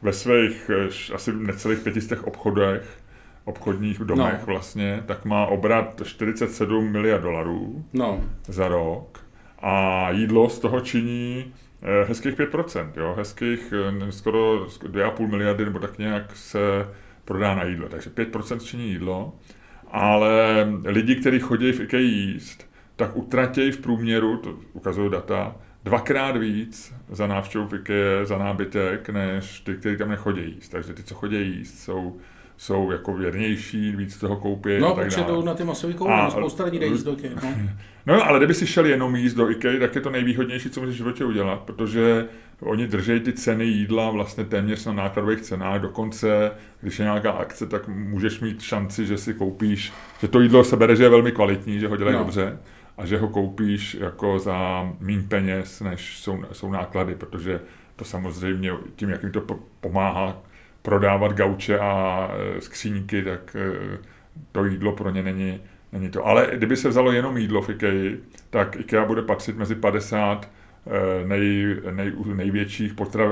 ve 0.03 0.13
svých 0.13 0.71
asi 1.15 1.33
necelých 1.33 1.79
pětistech 1.79 2.27
obchodech, 2.27 2.99
obchodních 3.45 3.99
domech 3.99 4.41
no. 4.41 4.47
vlastně, 4.47 5.03
tak 5.07 5.25
má 5.25 5.47
obrat 5.47 6.03
47 6.05 6.93
miliard 6.93 7.23
dolarů 7.23 7.85
no. 7.93 8.25
za 8.49 8.69
rok 8.69 9.21
a 9.59 10.07
jídlo 10.11 10.49
z 10.49 10.59
toho 10.59 10.81
činí 10.81 11.53
hezkých 12.09 12.39
5%, 12.39 12.91
jo, 12.97 13.15
hezkých 13.19 13.75
skoro 14.11 14.65
2,5 14.65 15.29
miliardy 15.29 15.65
nebo 15.65 15.79
tak 15.79 15.99
nějak 15.99 16.37
se 16.37 16.87
prodá 17.25 17.55
na 17.55 17.65
jídlo. 17.65 17.89
Takže 17.89 18.11
5% 18.11 18.59
činí 18.59 18.89
jídlo, 18.89 19.33
ale 19.91 20.67
lidi, 20.85 21.17
kteří 21.17 21.39
chodí 21.41 21.73
v 21.73 21.81
IKEA 21.81 22.01
jíst, 22.01 22.71
tak 22.97 23.17
utratějí 23.17 23.73
v 23.73 23.79
průměru, 23.79 24.37
to 24.37 24.59
ukazují 24.73 25.11
data, 25.11 25.57
dvakrát 25.85 26.37
víc 26.37 26.95
za 27.11 27.27
návštěvu 27.27 27.67
v 27.67 27.75
IKEA, 27.75 28.25
za 28.25 28.39
nábytek, 28.39 29.11
než 29.11 29.61
ty, 29.61 29.75
kteří 29.75 29.97
tam 29.97 30.09
nechodí 30.09 30.43
jíst. 30.43 30.69
Takže 30.69 30.93
ty, 30.95 31.03
co 31.03 31.15
chodí 31.15 31.37
jíst, 31.37 31.79
jsou 31.79 32.17
jsou 32.61 32.91
jako 32.91 33.15
věrnější, 33.15 33.97
víc 33.97 34.17
toho 34.17 34.37
koupí. 34.37 34.79
No, 34.79 34.95
protože 34.95 35.21
jdou 35.21 35.43
na 35.43 35.55
ty 35.55 35.65
masové 35.65 35.93
koule, 35.93 36.31
spousta 36.31 36.65
lidí 36.65 36.79
jde 36.79 36.87
jíst 36.87 37.03
do 37.03 37.13
IKEA. 37.13 37.33
No. 37.43 37.55
no, 38.07 38.27
ale 38.27 38.39
kdyby 38.39 38.55
si 38.55 38.67
šel 38.67 38.87
jenom 38.87 39.17
jíst 39.17 39.35
do 39.35 39.51
IKEA, 39.51 39.81
tak 39.81 39.95
je 39.95 40.01
to 40.01 40.11
nejvýhodnější, 40.11 40.71
co 40.71 40.81
můžeš 40.81 40.95
v 40.95 40.97
životě 40.97 41.25
udělat, 41.25 41.61
protože 41.61 42.27
oni 42.61 42.87
držejí 42.87 43.21
ty 43.21 43.33
ceny 43.33 43.65
jídla 43.65 44.11
vlastně 44.11 44.45
téměř 44.45 44.87
na 44.87 44.93
nákladových 44.93 45.41
cenách, 45.41 45.81
dokonce, 45.81 46.53
když 46.81 46.99
je 46.99 47.05
nějaká 47.05 47.31
akce, 47.31 47.67
tak 47.67 47.89
můžeš 47.89 48.41
mít 48.41 48.63
šanci, 48.63 49.07
že 49.07 49.19
si 49.19 49.35
koupíš, 49.35 49.93
že 50.21 50.29
to 50.29 50.41
jídlo 50.41 50.65
se 50.65 50.77
bere, 50.77 50.97
že 50.97 51.03
je 51.03 51.09
velmi 51.09 51.33
kvalitní, 51.33 51.81
že 51.81 51.89
ho 51.89 51.97
dělají 51.97 52.17
no. 52.17 52.25
dobře 52.25 52.59
a 52.99 53.07
že 53.07 53.19
ho 53.19 53.29
koupíš 53.29 53.95
jako 53.95 54.39
za 54.39 54.89
méně 55.01 55.23
peněz, 55.29 55.81
než 55.81 56.19
jsou, 56.19 56.45
jsou 56.53 56.71
náklady, 56.71 57.15
protože 57.15 57.61
to 57.97 58.05
samozřejmě 58.05 58.73
tím, 58.97 59.11
jak 59.11 59.23
mi 59.23 59.31
to 59.31 59.43
pomáhá 59.81 60.43
prodávat 60.83 61.33
gauče 61.33 61.79
a 61.79 62.29
e, 62.57 62.61
skříníky, 62.61 63.23
tak 63.23 63.57
e, 63.57 63.99
to 64.53 64.65
jídlo 64.65 64.93
pro 64.93 65.11
ně 65.11 65.23
není, 65.23 65.61
není 65.93 66.11
to. 66.11 66.27
Ale 66.27 66.49
kdyby 66.53 66.77
se 66.77 66.89
vzalo 66.89 67.13
jenom 67.13 67.37
jídlo 67.37 67.63
v 67.63 67.71
IKEA, 67.71 68.17
tak 68.51 68.77
IKEA 68.77 69.05
bude 69.05 69.23
patřit 69.23 69.57
mezi 69.57 69.75
50 69.75 70.45
e, 70.45 70.60
nej, 71.27 71.77
nej, 71.91 72.13
největších 72.35 72.95
potrav, 72.95 73.31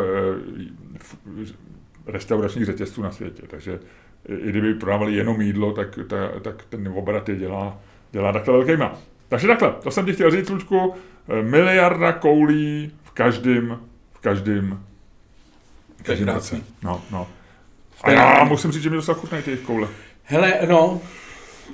restauračních 2.07 2.67
řetězců 2.67 3.03
na 3.03 3.11
světě. 3.11 3.43
Takže 3.47 3.81
i 4.29 4.49
kdyby 4.49 4.75
prodávali 4.75 5.15
jenom 5.15 5.41
jídlo, 5.41 5.73
tak, 5.73 5.99
ta, 6.09 6.17
tak 6.43 6.65
ten 6.69 6.89
obrat 6.89 7.29
je 7.29 7.37
dělá, 7.37 7.81
dělá 8.13 8.33
takhle 8.33 8.55
velkýma. 8.55 8.99
Takže 9.29 9.47
takhle, 9.47 9.73
to 9.83 9.91
jsem 9.91 10.07
ti 10.07 10.13
chtěl 10.13 10.31
říct, 10.31 10.51
Lučku, 10.51 10.95
miliarda 11.43 12.13
koulí 12.13 12.93
v 13.03 13.11
každém 13.11 13.79
v 14.13 14.21
každém 14.21 14.85
v 15.97 16.03
každém 16.03 16.29
roce. 16.29 16.61
No, 16.83 17.03
no. 17.11 17.29
A 18.03 18.11
já 18.11 18.45
musím 18.45 18.73
říct, 18.73 18.83
že 18.83 18.91
mi 18.91 18.97
docela 18.97 19.19
chutnají 19.19 19.45
ty 19.45 19.57
koule. 19.57 19.89
Hele, 20.25 20.55
no, 20.69 21.01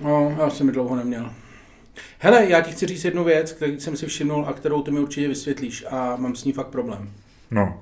no, 0.03 0.37
já 0.41 0.51
jsem 0.51 0.67
mi 0.67 0.73
dlouho 0.73 0.97
neměl. 0.97 1.31
Hele, 2.19 2.47
já 2.49 2.61
ti 2.61 2.71
chci 2.71 2.87
říct 2.87 3.05
jednu 3.05 3.25
věc, 3.25 3.53
kterou 3.53 3.81
jsem 3.81 3.97
si 3.97 4.07
všimnul 4.07 4.45
a 4.49 4.53
kterou 4.53 4.83
ty 4.83 4.91
mi 4.91 5.01
určitě 5.01 5.29
vysvětlíš 5.29 5.85
a 5.91 6.17
mám 6.17 6.35
s 6.35 6.45
ní 6.45 6.53
fakt 6.53 6.69
problém. 6.69 7.11
No. 7.51 7.81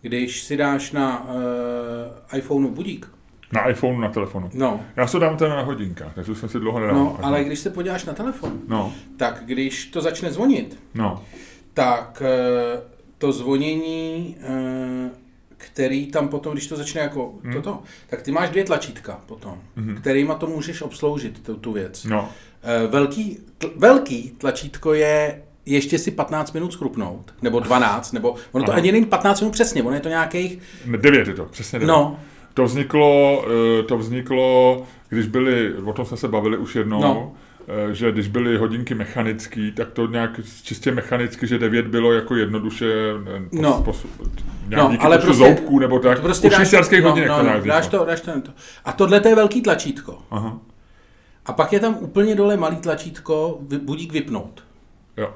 Když 0.00 0.42
si 0.42 0.56
dáš 0.56 0.92
na 0.92 1.24
uh, 1.24 2.38
iPhoneu 2.38 2.70
budík, 2.70 3.06
na 3.52 3.68
iPhoneu, 3.68 4.00
na 4.00 4.08
telefonu. 4.08 4.50
No. 4.54 4.80
Já 4.96 5.06
se 5.06 5.18
dám 5.18 5.36
teda 5.36 5.56
na 5.56 5.62
hodinkách, 5.62 6.14
takže 6.14 6.34
jsem 6.34 6.48
si 6.48 6.58
dlouho 6.60 6.80
nedal. 6.80 6.94
No, 6.94 7.18
ale 7.22 7.44
když 7.44 7.58
se 7.58 7.70
podíváš 7.70 8.04
na 8.04 8.12
telefon, 8.12 8.60
no. 8.68 8.92
tak 9.16 9.42
když 9.44 9.86
to 9.86 10.00
začne 10.00 10.32
zvonit, 10.32 10.78
no. 10.94 11.24
tak 11.74 12.22
uh, 12.22 12.80
to 13.18 13.32
zvonění 13.32 14.36
uh, 14.38 15.21
který 15.66 16.06
tam 16.06 16.28
potom, 16.28 16.52
když 16.52 16.66
to 16.66 16.76
začne 16.76 17.00
jako 17.00 17.34
hmm. 17.44 17.52
toto, 17.52 17.82
tak 18.10 18.22
ty 18.22 18.32
máš 18.32 18.50
dvě 18.50 18.64
tlačítka 18.64 19.20
potom, 19.26 19.58
hmm. 19.76 19.96
kterýma 19.96 20.34
to 20.34 20.46
můžeš 20.46 20.82
obsloužit, 20.82 21.42
tu, 21.42 21.56
tu 21.56 21.72
věc. 21.72 22.04
No. 22.04 22.28
E, 22.62 22.86
velký, 22.86 23.38
tl, 23.58 23.70
velký 23.76 24.30
tlačítko 24.38 24.94
je 24.94 25.42
ještě 25.66 25.98
si 25.98 26.10
15 26.10 26.52
minut 26.52 26.72
schrupnout, 26.72 27.34
nebo 27.42 27.60
12, 27.60 28.12
nebo 28.12 28.34
ono 28.52 28.64
to 28.64 28.72
Aha. 28.72 28.78
ani 28.78 28.92
není 28.92 29.06
15 29.06 29.40
minut 29.40 29.52
přesně, 29.52 29.82
ono 29.82 29.94
je 29.94 30.00
to 30.00 30.08
nějakých... 30.08 30.58
9 30.96 31.28
je 31.28 31.34
to, 31.34 31.44
přesně 31.44 31.78
9. 31.78 31.88
No. 31.88 32.20
To 32.54 32.64
vzniklo, 32.64 33.44
eh, 33.80 33.82
to 33.82 33.98
vzniklo, 33.98 34.82
když 35.08 35.26
byli, 35.26 35.74
o 35.74 35.92
tom 35.92 36.06
jsme 36.06 36.16
se 36.16 36.28
bavili 36.28 36.56
už 36.56 36.76
jednou, 36.76 37.00
no 37.00 37.32
Eh, 37.32 37.51
že 37.92 38.12
když 38.12 38.28
byly 38.28 38.56
hodinky 38.56 38.94
mechanické, 38.94 39.70
tak 39.76 39.90
to 39.90 40.06
nějak 40.06 40.40
čistě 40.62 40.92
mechanicky, 40.92 41.46
že 41.46 41.58
9 41.58 41.86
bylo 41.86 42.12
jako 42.12 42.36
jednoduše 42.36 42.86
eh, 43.36 43.42
no. 43.52 43.82
Posu, 43.82 44.08
nějak 44.68 44.90
no, 44.90 44.96
ale 45.00 45.18
prostě, 45.18 45.44
zoubků 45.44 45.78
nebo 45.78 45.98
tak. 45.98 46.16
To 46.16 46.22
prostě 46.22 46.48
U 46.48 46.50
švýcarských 46.50 47.02
no, 47.02 47.08
hodinek 47.08 47.28
no, 47.28 47.42
no, 47.42 47.60
dáš 47.60 47.86
to, 47.86 48.04
dáš 48.04 48.20
to, 48.20 48.40
to. 48.40 48.50
A 48.84 48.92
tohle 48.92 49.20
to 49.20 49.28
je 49.28 49.34
velký 49.34 49.62
tlačítko. 49.62 50.18
Aha. 50.30 50.58
A 51.46 51.52
pak 51.52 51.72
je 51.72 51.80
tam 51.80 51.96
úplně 52.00 52.34
dole 52.34 52.56
malý 52.56 52.76
tlačítko, 52.76 53.58
budík 53.82 54.12
vypnout. 54.12 54.64
Jo. 55.16 55.34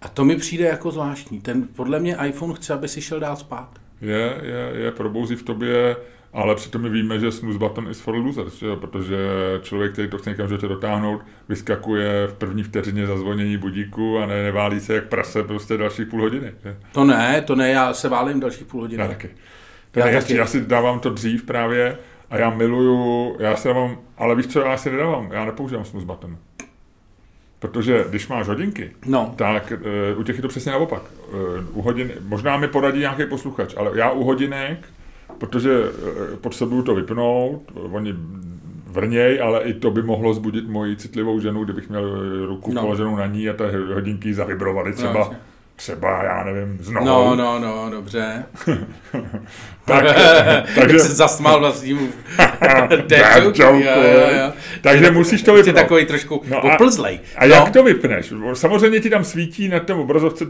A 0.00 0.08
to 0.08 0.24
mi 0.24 0.36
přijde 0.36 0.64
jako 0.64 0.90
zvláštní. 0.90 1.40
Ten, 1.40 1.68
podle 1.76 2.00
mě 2.00 2.16
iPhone 2.26 2.54
chce, 2.54 2.74
aby 2.74 2.88
si 2.88 3.02
šel 3.02 3.20
dál 3.20 3.36
spát. 3.36 3.68
Je, 4.00 4.40
je, 4.42 4.80
je, 4.82 4.90
probouzí 4.90 5.36
v 5.36 5.42
tobě 5.42 5.96
ale 6.34 6.54
přitom 6.54 6.82
my 6.82 6.88
víme, 6.88 7.18
že 7.18 7.32
snooze 7.32 7.58
button 7.58 7.90
is 7.90 8.00
for 8.00 8.14
losers, 8.14 8.58
že? 8.58 8.76
protože 8.76 9.16
člověk, 9.62 9.92
který 9.92 10.08
to 10.08 10.18
chce 10.18 10.30
někam 10.30 10.48
životě 10.48 10.68
dotáhnout, 10.68 11.22
vyskakuje 11.48 12.26
v 12.26 12.34
první 12.34 12.62
vteřině 12.62 13.06
zazvonění 13.06 13.56
budíku 13.56 14.18
a 14.18 14.26
ne, 14.26 14.42
neválí 14.42 14.80
se 14.80 14.94
jak 14.94 15.04
prase 15.04 15.42
prostě 15.42 15.76
dalších 15.76 16.06
půl 16.06 16.20
hodiny. 16.20 16.52
Že? 16.62 16.76
To 16.92 17.04
ne, 17.04 17.42
to 17.42 17.54
ne, 17.54 17.70
já 17.70 17.94
se 17.94 18.08
válím 18.08 18.40
dalších 18.40 18.66
půl 18.66 18.80
hodiny. 18.80 19.02
Já 19.02 19.08
taky. 19.08 19.30
To 19.90 20.00
já, 20.00 20.06
ne, 20.06 20.12
taky. 20.12 20.36
já 20.36 20.46
si 20.46 20.60
dávám 20.60 21.00
to 21.00 21.10
dřív 21.10 21.42
právě 21.42 21.98
a 22.30 22.38
já 22.38 22.50
miluju, 22.50 23.36
já 23.38 23.56
si 23.56 23.68
dávám, 23.68 23.98
ale 24.18 24.34
víš 24.34 24.46
co, 24.46 24.60
já 24.60 24.76
si 24.76 24.90
nedávám, 24.90 25.32
já 25.32 25.44
nepoužívám 25.44 25.84
snooze 25.84 26.06
button. 26.06 26.38
Protože 27.58 28.04
když 28.08 28.28
máš 28.28 28.48
hodinky, 28.48 28.90
no. 29.06 29.34
tak 29.36 29.72
uh, 30.12 30.20
u 30.20 30.22
těch 30.22 30.36
je 30.36 30.42
to 30.42 30.48
přesně 30.48 30.72
naopak. 30.72 31.02
Uh, 31.32 31.78
u 31.78 31.82
hodin, 31.82 32.12
možná 32.20 32.56
mi 32.56 32.68
poradí 32.68 32.98
nějaký 32.98 33.26
posluchač, 33.26 33.74
ale 33.76 33.90
já 33.94 34.10
u 34.10 34.24
hodinek 34.24 34.78
protože 35.38 35.82
eh, 35.84 36.36
potřebuju 36.36 36.82
to 36.82 36.94
vypnout, 36.94 37.62
oni 37.74 38.14
vrněj, 38.86 39.40
ale 39.42 39.62
i 39.62 39.74
to 39.74 39.90
by 39.90 40.02
mohlo 40.02 40.34
zbudit 40.34 40.68
moji 40.68 40.96
citlivou 40.96 41.40
ženu, 41.40 41.64
kdybych 41.64 41.88
měl 41.88 42.18
ruku 42.46 42.72
no. 42.72 42.82
položenou 42.82 43.16
na 43.16 43.26
ní 43.26 43.48
a 43.48 43.52
ty 43.52 43.64
hodinky 43.94 44.34
zavibrovaly 44.34 44.92
třeba. 44.92 45.12
No, 45.12 45.36
třeba, 45.76 46.24
já 46.24 46.44
nevím, 46.44 46.78
znovu. 46.80 47.06
No, 47.06 47.36
no, 47.36 47.58
no, 47.58 47.90
dobře. 47.90 48.44
tak, 49.84 50.04
takže... 50.74 50.98
se 50.98 51.14
zasmál 51.14 51.60
vlastnímu 51.60 52.08
Takže 54.80 55.10
musíš 55.10 55.42
to 55.42 55.54
vypnout. 55.54 55.76
takový 55.76 56.06
trošku 56.06 56.42
no 56.48 56.60
oplzlej. 56.60 57.20
A, 57.36 57.44
a 57.44 57.46
no. 57.46 57.54
jak 57.54 57.70
to 57.70 57.82
vypneš? 57.82 58.32
Samozřejmě 58.54 59.00
ti 59.00 59.10
tam 59.10 59.24
svítí 59.24 59.68
na 59.68 59.80
tom 59.80 60.00
obrazovce 60.00 60.44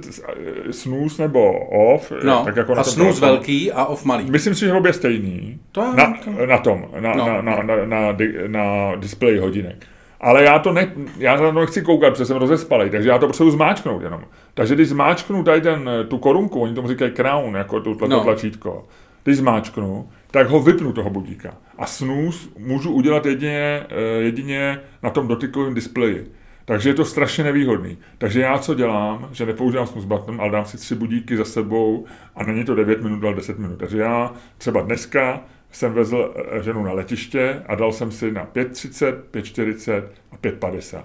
snooze 0.71 1.23
nebo 1.23 1.53
off. 1.69 2.13
No. 2.23 2.45
Tak 2.45 2.57
jako 2.57 2.79
a 2.79 2.85
snooze 2.85 3.21
velký 3.21 3.73
a 3.73 3.85
off 3.85 4.05
malý. 4.05 4.31
Myslím 4.31 4.55
si, 4.55 4.61
že 4.61 4.73
obě 4.73 4.93
stejný. 4.93 5.61
To 5.73 5.83
je, 5.83 5.89
na, 5.97 6.15
to... 6.25 6.47
na 6.47 6.59
tom, 6.59 6.87
na, 7.01 7.15
no. 7.15 7.27
na, 7.27 7.41
na, 7.41 7.63
na, 7.63 7.63
na, 7.63 7.85
na, 7.85 8.17
na 8.47 8.95
displeji 8.97 9.39
hodinek. 9.39 9.87
Ale 10.25 10.45
já 10.45 10.59
to 10.59 10.73
ne, 10.73 10.93
já 11.19 11.37
to 11.37 11.53
nechci 11.53 11.83
koukat, 11.83 12.13
protože 12.13 12.25
jsem 12.25 12.37
rozespalý, 12.37 12.91
takže 12.91 13.09
já 13.09 13.19
to 13.19 13.27
potřebuji 13.27 13.51
zmáčknout 13.51 14.03
jenom. 14.03 14.21
Takže 14.55 14.75
když 14.75 14.89
zmáčknu 14.89 15.45
tady 15.45 15.61
ten, 15.61 15.91
tu 16.09 16.19
korunku, 16.19 16.61
oni 16.61 16.75
tomu 16.75 16.89
říkají 16.89 17.11
crown, 17.11 17.57
jako 17.57 17.81
to, 17.81 18.09
no. 18.09 18.21
tlačítko, 18.21 18.87
když 19.25 19.37
zmáčknu, 19.37 20.09
tak 20.31 20.49
ho 20.49 20.61
vypnu 20.61 20.93
toho 20.93 21.11
budíka. 21.11 21.57
A 21.79 21.87
snus 21.87 22.53
můžu 22.59 22.93
udělat 22.93 23.27
jedině, 23.27 23.87
eh, 23.89 24.23
jedině 24.23 24.81
na 25.03 25.11
tom 25.11 25.29
dotykovém 25.29 25.75
displeji. 25.75 26.33
Takže 26.65 26.91
je 26.91 26.95
to 26.95 27.05
strašně 27.05 27.45
nevýhodný. 27.45 27.99
Takže 28.19 28.41
já 28.41 28.59
co 28.59 28.75
dělám, 28.75 29.29
že 29.33 29.47
nepoužívám 29.47 29.87
snus 29.87 30.05
button, 30.05 30.41
ale 30.41 30.51
dám 30.51 30.65
si 30.65 30.77
tři 30.77 30.95
budíky 30.95 31.37
za 31.37 31.45
sebou 31.45 32.05
a 32.37 32.45
není 32.45 32.65
to 32.65 32.75
9 32.75 33.03
minut, 33.03 33.25
ale 33.25 33.35
10 33.35 33.59
minut. 33.59 33.77
Takže 33.77 33.99
já 33.99 34.33
třeba 34.59 34.81
dneska 34.81 35.41
jsem 35.77 35.93
vezl 35.93 36.35
eh, 36.37 36.63
ženu 36.63 36.85
na 36.85 36.93
letiště 36.93 37.63
a 37.67 37.75
dal 37.75 37.93
jsem 37.93 38.13
si 38.13 38.33
na 38.33 38.47
5.30, 38.47 39.15
5.40 39.33 40.03
a 40.33 40.37
5.50. 40.37 41.03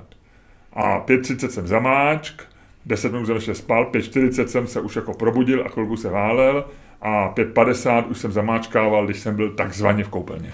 A 0.73 1.05
5.30 1.05 1.47
jsem 1.47 1.67
zamáčk, 1.67 2.43
10 2.85 3.11
minut 3.11 3.25
jsem 3.25 3.35
ještě 3.35 3.55
spal, 3.55 3.91
5.40 3.91 4.45
jsem 4.45 4.67
se 4.67 4.81
už 4.81 4.95
jako 4.95 5.13
probudil 5.13 5.63
a 5.65 5.69
chvilku 5.69 5.97
se 5.97 6.09
válel 6.09 6.65
a 7.01 7.33
5.50 7.33 8.05
už 8.09 8.17
jsem 8.17 8.31
zamáčkával, 8.31 9.05
když 9.05 9.19
jsem 9.19 9.35
byl 9.35 9.49
takzvaně 9.51 10.03
v 10.03 10.09
koupelně. 10.09 10.51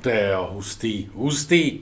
To 0.00 0.08
je 0.08 0.30
jo, 0.32 0.48
hustý, 0.52 1.08
hustý. 1.14 1.80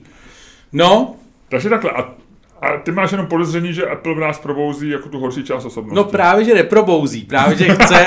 No. 0.73 1.17
Takže 1.49 1.69
takhle, 1.69 1.91
a 1.91 2.15
a 2.63 2.77
ty 2.77 2.93
máš 2.93 3.13
jenom 3.13 3.27
podezření, 3.27 3.73
že 3.73 3.87
Apple 3.87 4.15
v 4.15 4.19
nás 4.19 4.39
probouzí 4.39 4.89
jako 4.89 5.09
tu 5.09 5.19
horší 5.19 5.45
část 5.45 5.65
osobnosti. 5.65 5.97
No 5.97 6.05
právě, 6.05 6.45
že 6.45 6.55
neprobouzí, 6.55 7.25
právě, 7.25 7.57
že 7.57 7.75
chce... 7.75 8.07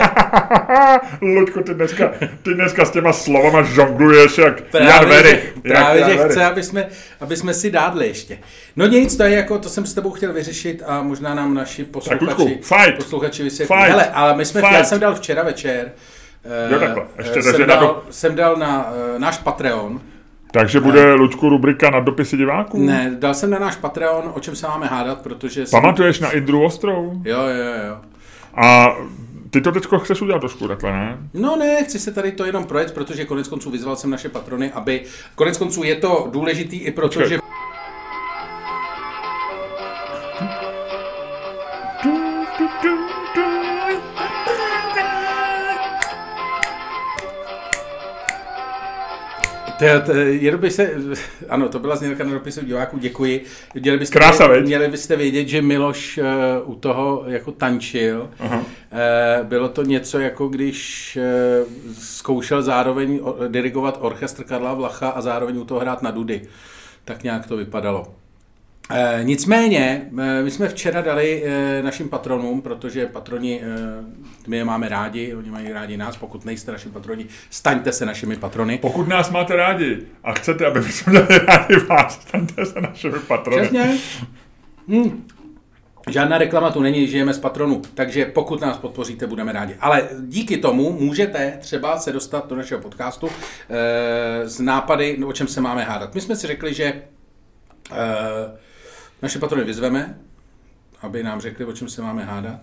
Luďko, 1.21 1.61
ty 1.61 1.73
dneska, 1.73 2.11
ty 2.43 2.53
dneska 2.53 2.85
s 2.85 2.91
těma 2.91 3.13
slovama 3.13 3.63
žongluješ 3.63 4.37
jak 4.37 4.61
právě, 4.61 4.89
Jan 4.89 5.05
Verich. 5.05 5.53
Právě, 5.61 6.01
jak 6.01 6.11
že 6.11 6.17
Jan 6.17 6.29
chce, 6.29 6.45
aby 6.45 6.63
jsme, 6.63 6.87
aby 7.21 7.37
jsme 7.37 7.53
si 7.53 7.71
dádli 7.71 8.07
ještě. 8.07 8.37
No 8.75 8.87
nic, 8.87 9.17
to 9.17 9.23
je 9.23 9.35
jako, 9.35 9.59
to 9.59 9.69
jsem 9.69 9.85
s 9.85 9.93
tebou 9.93 10.11
chtěl 10.11 10.33
vyřešit 10.33 10.83
a 10.85 11.01
možná 11.01 11.35
nám 11.35 11.53
naši 11.53 11.83
posluchači, 11.83 12.59
fight. 12.61 12.97
posluchači 12.97 13.43
vysvětlí. 13.43 13.75
Hele, 13.79 14.05
ale 14.05 14.37
my 14.37 14.45
jsme, 14.45 14.61
fight. 14.61 14.73
já 14.73 14.83
jsem 14.83 14.99
dal 14.99 15.15
včera 15.15 15.43
večer, 15.43 15.91
jo, 16.71 16.79
takhle. 16.79 17.05
Ještě, 17.17 17.43
jsem, 17.43 17.67
dal, 17.67 17.79
do... 17.79 18.03
jsem 18.09 18.35
dal 18.35 18.55
na 18.55 18.91
uh, 18.91 19.19
náš 19.19 19.37
Patreon, 19.37 20.01
takže 20.55 20.79
bude, 20.79 21.13
Luďku, 21.13 21.49
rubrika 21.49 21.89
na 21.89 21.99
dopisy 21.99 22.37
diváků? 22.37 22.85
Ne, 22.85 23.15
dal 23.19 23.33
jsem 23.33 23.49
na 23.49 23.59
náš 23.59 23.75
Patreon, 23.75 24.31
o 24.33 24.39
čem 24.39 24.55
se 24.55 24.67
máme 24.67 24.87
hádat, 24.87 25.21
protože... 25.21 25.65
Pamatuješ 25.71 26.17
jsem... 26.17 26.23
na 26.23 26.31
Indru 26.31 26.63
Ostrou? 26.63 27.21
Jo, 27.25 27.39
jo, 27.39 27.87
jo. 27.87 27.97
A 28.55 28.95
ty 29.49 29.61
to 29.61 29.71
teď 29.71 29.87
chceš 30.03 30.21
udělat 30.21 30.39
trošku 30.39 30.67
takhle, 30.67 30.91
ne? 30.91 31.17
No 31.33 31.55
ne, 31.55 31.83
chci 31.83 31.99
se 31.99 32.11
tady 32.11 32.31
to 32.31 32.45
jenom 32.45 32.63
projet, 32.63 32.93
protože 32.93 33.25
konec 33.25 33.47
konců 33.47 33.71
vyzval 33.71 33.95
jsem 33.95 34.09
naše 34.09 34.29
patrony, 34.29 34.71
aby... 34.71 35.03
Konec 35.35 35.57
konců 35.57 35.83
je 35.83 35.95
to 35.95 36.27
důležitý 36.31 36.77
i 36.77 36.91
proto, 36.91 37.19
Počkej. 37.19 37.29
že... 37.29 37.39
To, 49.79 49.85
to, 50.05 50.11
jenom 50.11 50.61
by 50.61 50.71
se, 50.71 50.91
ano, 51.49 51.69
to 51.69 51.79
byla 51.79 51.95
znělka 51.95 52.23
na 52.23 52.31
dopisu 52.31 52.65
diváků, 52.65 52.97
děkuji. 52.97 53.43
Měli 53.73 53.97
byste, 53.97 54.19
Krása, 54.19 54.47
měli 54.47 54.87
byste 54.87 55.15
vědět, 55.15 55.47
že 55.47 55.61
Miloš 55.61 56.17
uh, 56.17 56.71
u 56.71 56.75
toho 56.75 57.23
jako 57.27 57.51
tančil. 57.51 58.29
Uh-huh. 58.39 58.57
Uh, 58.57 58.63
bylo 59.43 59.69
to 59.69 59.83
něco 59.83 60.19
jako 60.19 60.47
když 60.47 61.17
uh, 61.67 61.93
zkoušel 61.93 62.61
zároveň 62.61 63.19
dirigovat 63.47 63.97
orchestr 64.01 64.43
Karla 64.43 64.73
Vlacha 64.73 65.09
a 65.09 65.21
zároveň 65.21 65.57
u 65.57 65.65
toho 65.65 65.79
hrát 65.79 66.01
na 66.01 66.11
dudy. 66.11 66.41
Tak 67.05 67.23
nějak 67.23 67.47
to 67.47 67.57
vypadalo. 67.57 68.07
E, 68.91 69.19
nicméně, 69.23 70.09
e, 70.19 70.41
my 70.43 70.51
jsme 70.51 70.69
včera 70.69 71.01
dali 71.01 71.43
e, 71.45 71.83
našim 71.83 72.09
patronům, 72.09 72.61
protože 72.61 73.05
patroni, 73.05 73.61
my 74.47 74.57
je 74.57 74.65
máme 74.65 74.89
rádi, 74.89 75.35
oni 75.35 75.51
mají 75.51 75.71
rádi 75.71 75.97
nás, 75.97 76.17
pokud 76.17 76.45
nejste 76.45 76.71
naši 76.71 76.89
patroni, 76.89 77.25
staňte 77.49 77.91
se 77.91 78.05
našimi 78.05 78.37
patrony. 78.37 78.77
Pokud 78.77 79.07
nás 79.07 79.29
máte 79.31 79.55
rádi 79.55 79.97
a 80.23 80.33
chcete, 80.33 80.65
aby 80.65 80.83
jsme 80.83 81.11
měli 81.11 81.39
rádi 81.39 81.75
vás, 81.75 82.21
staňte 82.21 82.65
se 82.65 82.81
našimi 82.81 83.19
patrony. 83.19 83.61
Přesně. 83.61 83.97
Hm. 84.87 85.27
Žádná 86.09 86.37
reklama 86.37 86.71
tu 86.71 86.81
není, 86.81 87.07
žijeme 87.07 87.33
z 87.33 87.39
patronu, 87.39 87.81
takže 87.93 88.25
pokud 88.25 88.61
nás 88.61 88.77
podpoříte, 88.77 89.27
budeme 89.27 89.51
rádi. 89.51 89.75
Ale 89.79 90.09
díky 90.19 90.57
tomu 90.57 90.91
můžete 90.91 91.57
třeba 91.61 91.97
se 91.97 92.11
dostat 92.11 92.49
do 92.49 92.55
našeho 92.55 92.81
podcastu 92.81 93.29
e, 93.69 94.49
z 94.49 94.59
nápady, 94.59 95.17
o 95.25 95.33
čem 95.33 95.47
se 95.47 95.61
máme 95.61 95.83
hádat. 95.83 96.15
My 96.15 96.21
jsme 96.21 96.35
si 96.35 96.47
řekli, 96.47 96.73
že 96.73 96.83
e, 96.85 97.01
naše 99.21 99.39
patrony 99.39 99.63
vyzveme, 99.63 100.17
aby 101.01 101.23
nám 101.23 101.41
řekli, 101.41 101.65
o 101.65 101.73
čem 101.73 101.89
se 101.89 102.01
máme 102.01 102.23
hádat. 102.23 102.59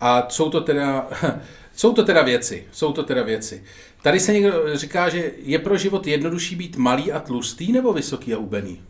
A 0.00 0.26
jsou 0.28 0.50
to 0.50 0.60
teda, 0.60 1.06
jsou 1.76 1.92
to 1.92 2.04
teda 2.04 2.22
věci, 2.22 2.66
jsou 2.72 2.92
to 2.92 3.02
teda 3.02 3.22
věci. 3.22 3.64
Tady 4.02 4.20
se 4.20 4.32
někdo 4.32 4.76
říká, 4.76 5.08
že 5.08 5.30
je 5.42 5.58
pro 5.58 5.76
život 5.76 6.06
jednodušší 6.06 6.56
být 6.56 6.76
malý 6.76 7.12
a 7.12 7.20
tlustý 7.20 7.72
nebo 7.72 7.92
vysoký 7.92 8.34
a 8.34 8.38
ubený? 8.38 8.80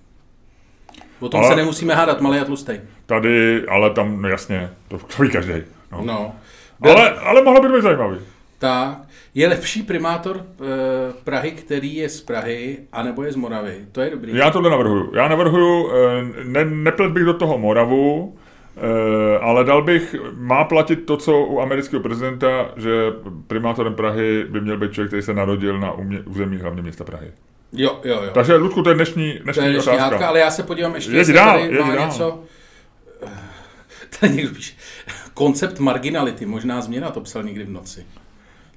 O 1.20 1.28
tom 1.28 1.40
ale, 1.40 1.48
se 1.48 1.56
nemusíme 1.56 1.94
hádat, 1.94 2.20
malý 2.20 2.38
a 2.38 2.44
tlustý. 2.44 2.72
Tady, 3.06 3.66
ale 3.66 3.90
tam, 3.90 4.22
no 4.22 4.28
jasně, 4.28 4.70
to, 4.88 4.98
to 4.98 5.22
ví 5.22 5.30
každý. 5.30 5.52
No. 5.92 6.02
no. 6.04 6.36
Ale, 6.82 7.10
ale 7.10 7.42
mohlo 7.42 7.60
by 7.60 7.68
být 7.68 7.82
zajímavý. 7.82 8.18
Tak. 8.62 8.98
Je 9.34 9.48
lepší 9.48 9.82
primátor 9.82 10.36
e, 10.36 10.42
Prahy, 11.24 11.50
který 11.50 11.94
je 11.94 12.08
z 12.08 12.20
Prahy, 12.20 12.78
anebo 12.92 13.22
je 13.22 13.32
z 13.32 13.36
Moravy? 13.36 13.76
To 13.92 14.00
je 14.00 14.10
dobrý. 14.10 14.36
Já 14.36 14.50
tohle 14.50 14.70
navrhuju. 14.70 15.12
Já 15.14 15.28
navrhuju, 15.28 15.90
e, 15.92 16.44
ne, 16.44 16.64
neplet 16.64 17.12
bych 17.12 17.24
do 17.24 17.34
toho 17.34 17.58
Moravu, 17.58 18.36
e, 18.76 19.38
ale 19.38 19.64
dal 19.64 19.82
bych, 19.82 20.14
má 20.32 20.64
platit 20.64 20.96
to, 20.96 21.16
co 21.16 21.38
u 21.38 21.60
amerického 21.60 22.02
prezidenta, 22.02 22.70
že 22.76 22.90
primátorem 23.46 23.94
Prahy 23.94 24.44
by 24.48 24.60
měl 24.60 24.78
být 24.78 24.92
člověk, 24.92 25.10
který 25.10 25.22
se 25.22 25.34
narodil 25.34 25.80
na 25.80 25.92
území 26.26 26.56
hlavně 26.56 26.82
města 26.82 27.04
Prahy. 27.04 27.32
Jo, 27.72 28.00
jo, 28.04 28.22
jo. 28.24 28.30
Takže, 28.34 28.54
Ludku, 28.54 28.82
to 28.82 28.90
je 28.90 28.94
dnešní, 28.94 29.38
dnešní, 29.42 29.60
to 29.60 29.66
je 29.66 29.72
dnešní. 29.72 29.96
Hádka, 29.96 30.28
ale 30.28 30.40
já 30.40 30.50
se 30.50 30.62
podívám 30.62 30.94
ještě, 30.94 31.12
jestli 31.12 31.34
dál, 31.34 31.60
tady 31.60 31.78
má 31.78 31.94
dál. 31.94 32.06
něco 32.06 32.42
Tady 34.20 34.34
někdo 34.34 34.54
píše, 34.54 34.74
koncept 35.34 35.78
marginality, 35.78 36.46
možná 36.46 36.80
změna, 36.80 37.10
to 37.10 37.20
psal 37.20 37.42
někdy 37.42 37.64
v 37.64 37.70
noci. 37.70 38.06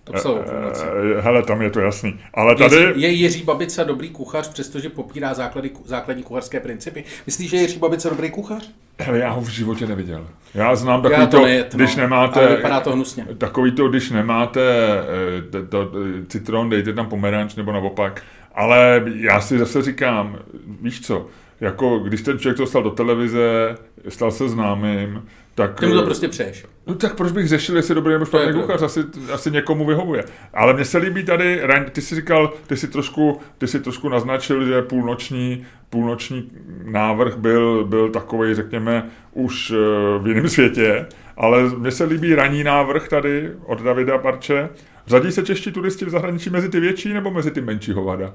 To 0.06 0.14
psal 0.14 0.32
o 0.32 0.44
půlnoci. 0.44 0.84
Eh, 1.18 1.22
Hele, 1.22 1.44
tam 1.44 1.62
je 1.62 1.70
to 1.70 1.80
jasný. 1.80 2.20
Ale 2.34 2.56
tady... 2.56 2.76
Jiří, 2.76 3.02
je 3.02 3.10
Jiří 3.10 3.44
Babica 3.44 3.84
dobrý 3.84 4.10
kuchař, 4.10 4.48
přestože 4.48 4.90
popírá 4.90 5.34
základy, 5.34 5.72
základní 5.86 6.24
kuchařské 6.24 6.60
principy? 6.60 7.04
Myslíš, 7.26 7.50
že 7.50 7.58
je 7.58 7.62
Jiří 7.62 7.80
Babica 7.80 8.10
dobrý 8.10 8.30
kuchař? 8.32 8.70
Hele, 9.00 9.20
já 9.20 9.30
ho 9.32 9.42
v 9.42 9.50
životě 9.50 9.88
neviděl. 9.88 10.28
Já 10.54 10.76
znám 10.76 11.02
takový 11.02 11.22
Já 11.22 11.28
to 11.28 11.38
to, 11.38 11.44
nejet, 11.44 11.74
no. 11.74 11.78
když 11.78 11.96
nemáte... 11.96 12.40
Ale 12.40 12.56
vypadá 12.56 12.80
to 12.80 12.92
hnusně. 12.92 13.28
Takový 13.38 13.72
to, 13.72 13.88
když 13.88 14.12
nemáte 14.12 14.62
eh, 14.62 15.42
to, 15.42 15.66
to, 15.66 15.92
eh, 16.22 16.26
citron, 16.28 16.70
dejte 16.70 16.94
tam 16.94 17.10
pomeranč 17.10 17.56
nebo 17.56 17.72
naopak. 17.72 18.24
Ale 18.56 19.04
já 19.16 19.42
si 19.42 19.60
zase 19.60 19.82
říkám, 19.82 20.38
víš 20.82 21.02
co, 21.02 21.28
jako 21.62 22.00
když 22.00 22.22
ten 22.22 22.40
člověk 22.40 22.58
to 22.58 22.66
stal 22.66 22.84
do 22.84 22.90
televize, 22.92 23.78
stal 24.10 24.32
se 24.32 24.50
známým, 24.50 25.24
tak... 25.56 25.80
Ty 25.80 25.86
mu 25.86 25.94
to 25.94 26.04
prostě 26.04 26.28
přeješ. 26.28 26.66
No 26.88 26.96
tak 26.96 27.16
proč 27.16 27.32
bych 27.32 27.48
řešil, 27.48 27.76
jestli 27.76 27.92
je 27.92 27.96
dobrý 27.96 28.14
nebo 28.14 28.26
špatný 28.26 28.54
kuchař, 28.54 28.82
asi, 28.82 29.00
asi 29.34 29.52
někomu 29.52 29.86
vyhovuje. 29.86 30.24
Ale 30.54 30.74
mně 30.74 30.86
se 30.86 30.98
líbí 30.98 31.24
tady, 31.24 31.62
ty 31.92 32.02
jsi 32.02 32.16
říkal, 32.16 32.54
ty 32.68 32.78
jsi 32.78 32.88
trošku, 32.88 33.40
ty 33.58 33.68
jsi 33.68 33.80
trošku 33.80 34.10
naznačil, 34.10 34.66
že 34.66 34.82
půlnoční, 34.82 35.66
půlnoční 35.90 36.52
návrh 36.84 37.36
byl, 37.38 37.86
byl 37.86 38.10
takový, 38.10 38.56
řekněme, 38.56 39.10
už 39.34 39.72
eh, 39.72 39.76
v 40.20 40.28
jiném 40.28 40.50
světě, 40.50 41.06
ale 41.38 41.64
mně 41.64 41.92
se 41.92 42.04
líbí 42.04 42.36
ranní 42.36 42.64
návrh 42.64 43.08
tady 43.08 43.52
od 43.66 43.82
Davida 43.82 44.18
Barče. 44.18 44.70
Řadí 45.08 45.32
se 45.32 45.44
čeští 45.44 45.72
turisti 45.72 46.06
v 46.06 46.10
zahraničí 46.10 46.50
mezi 46.50 46.70
ty 46.70 46.80
větší 46.80 47.14
nebo 47.14 47.32
mezi 47.32 47.52
ty 47.52 47.62
menší 47.62 47.92
hovada? 47.92 48.34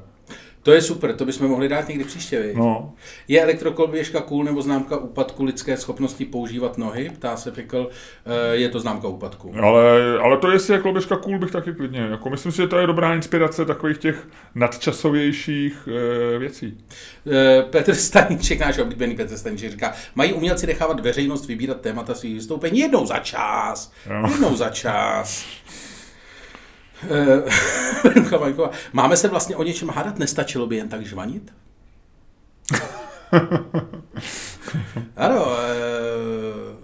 To 0.62 0.72
je 0.72 0.82
super, 0.82 1.14
to 1.16 1.24
bychom 1.24 1.48
mohli 1.48 1.68
dát 1.68 1.88
někdy 1.88 2.04
příště, 2.04 2.40
viď? 2.42 2.56
No, 2.56 2.92
Je 3.28 3.42
elektrokolběžka 3.42 4.20
cool 4.20 4.44
nebo 4.44 4.62
známka 4.62 4.96
úpadku 4.96 5.44
lidské 5.44 5.76
schopnosti 5.76 6.24
používat 6.24 6.78
nohy? 6.78 7.10
Ptá 7.14 7.36
se 7.36 7.50
Pikl, 7.50 7.90
Eh, 8.26 8.56
je 8.56 8.68
to 8.68 8.80
známka 8.80 9.08
úpadku. 9.08 9.54
ale, 9.62 10.18
ale 10.18 10.36
to 10.36 10.50
jestli 10.50 10.74
je 10.74 10.80
kloběžka 10.80 11.16
cool, 11.16 11.38
bych 11.38 11.50
taky 11.50 11.72
klidně. 11.74 12.00
Jako 12.00 12.30
myslím 12.30 12.52
si, 12.52 12.56
že 12.56 12.66
to 12.68 12.78
je 12.78 12.86
dobrá 12.86 13.14
inspirace 13.14 13.64
takových 13.64 13.98
těch 13.98 14.26
nadčasovějších 14.54 15.88
e, 16.34 16.38
věcí. 16.38 16.78
Eh, 17.32 17.62
Petr 17.62 17.94
Staníček, 17.94 18.60
náš 18.60 18.78
oblíbený 18.78 19.16
Petr 19.16 19.36
Staníček, 19.36 19.70
říká, 19.70 19.92
mají 20.14 20.32
umělci 20.32 20.66
nechávat 20.66 21.00
veřejnost 21.00 21.46
vybírat 21.46 21.80
témata 21.80 22.14
svých 22.14 22.34
vystoupení 22.34 22.78
jednou 22.80 23.06
za 23.06 23.18
čas. 23.18 23.92
Jo. 24.10 24.30
Jednou 24.30 24.56
za 24.56 24.68
čas. 24.68 25.44
Eh, 27.02 27.42
Vajková, 28.38 28.70
Máme 28.92 29.16
se 29.16 29.28
vlastně 29.28 29.56
o 29.56 29.62
něčem 29.62 29.88
hádat? 29.88 30.18
Nestačilo 30.18 30.66
by 30.66 30.76
jen 30.76 30.88
tak 30.88 31.06
žvanit? 31.06 31.52
ano. 35.16 35.46
eh, 35.58 36.76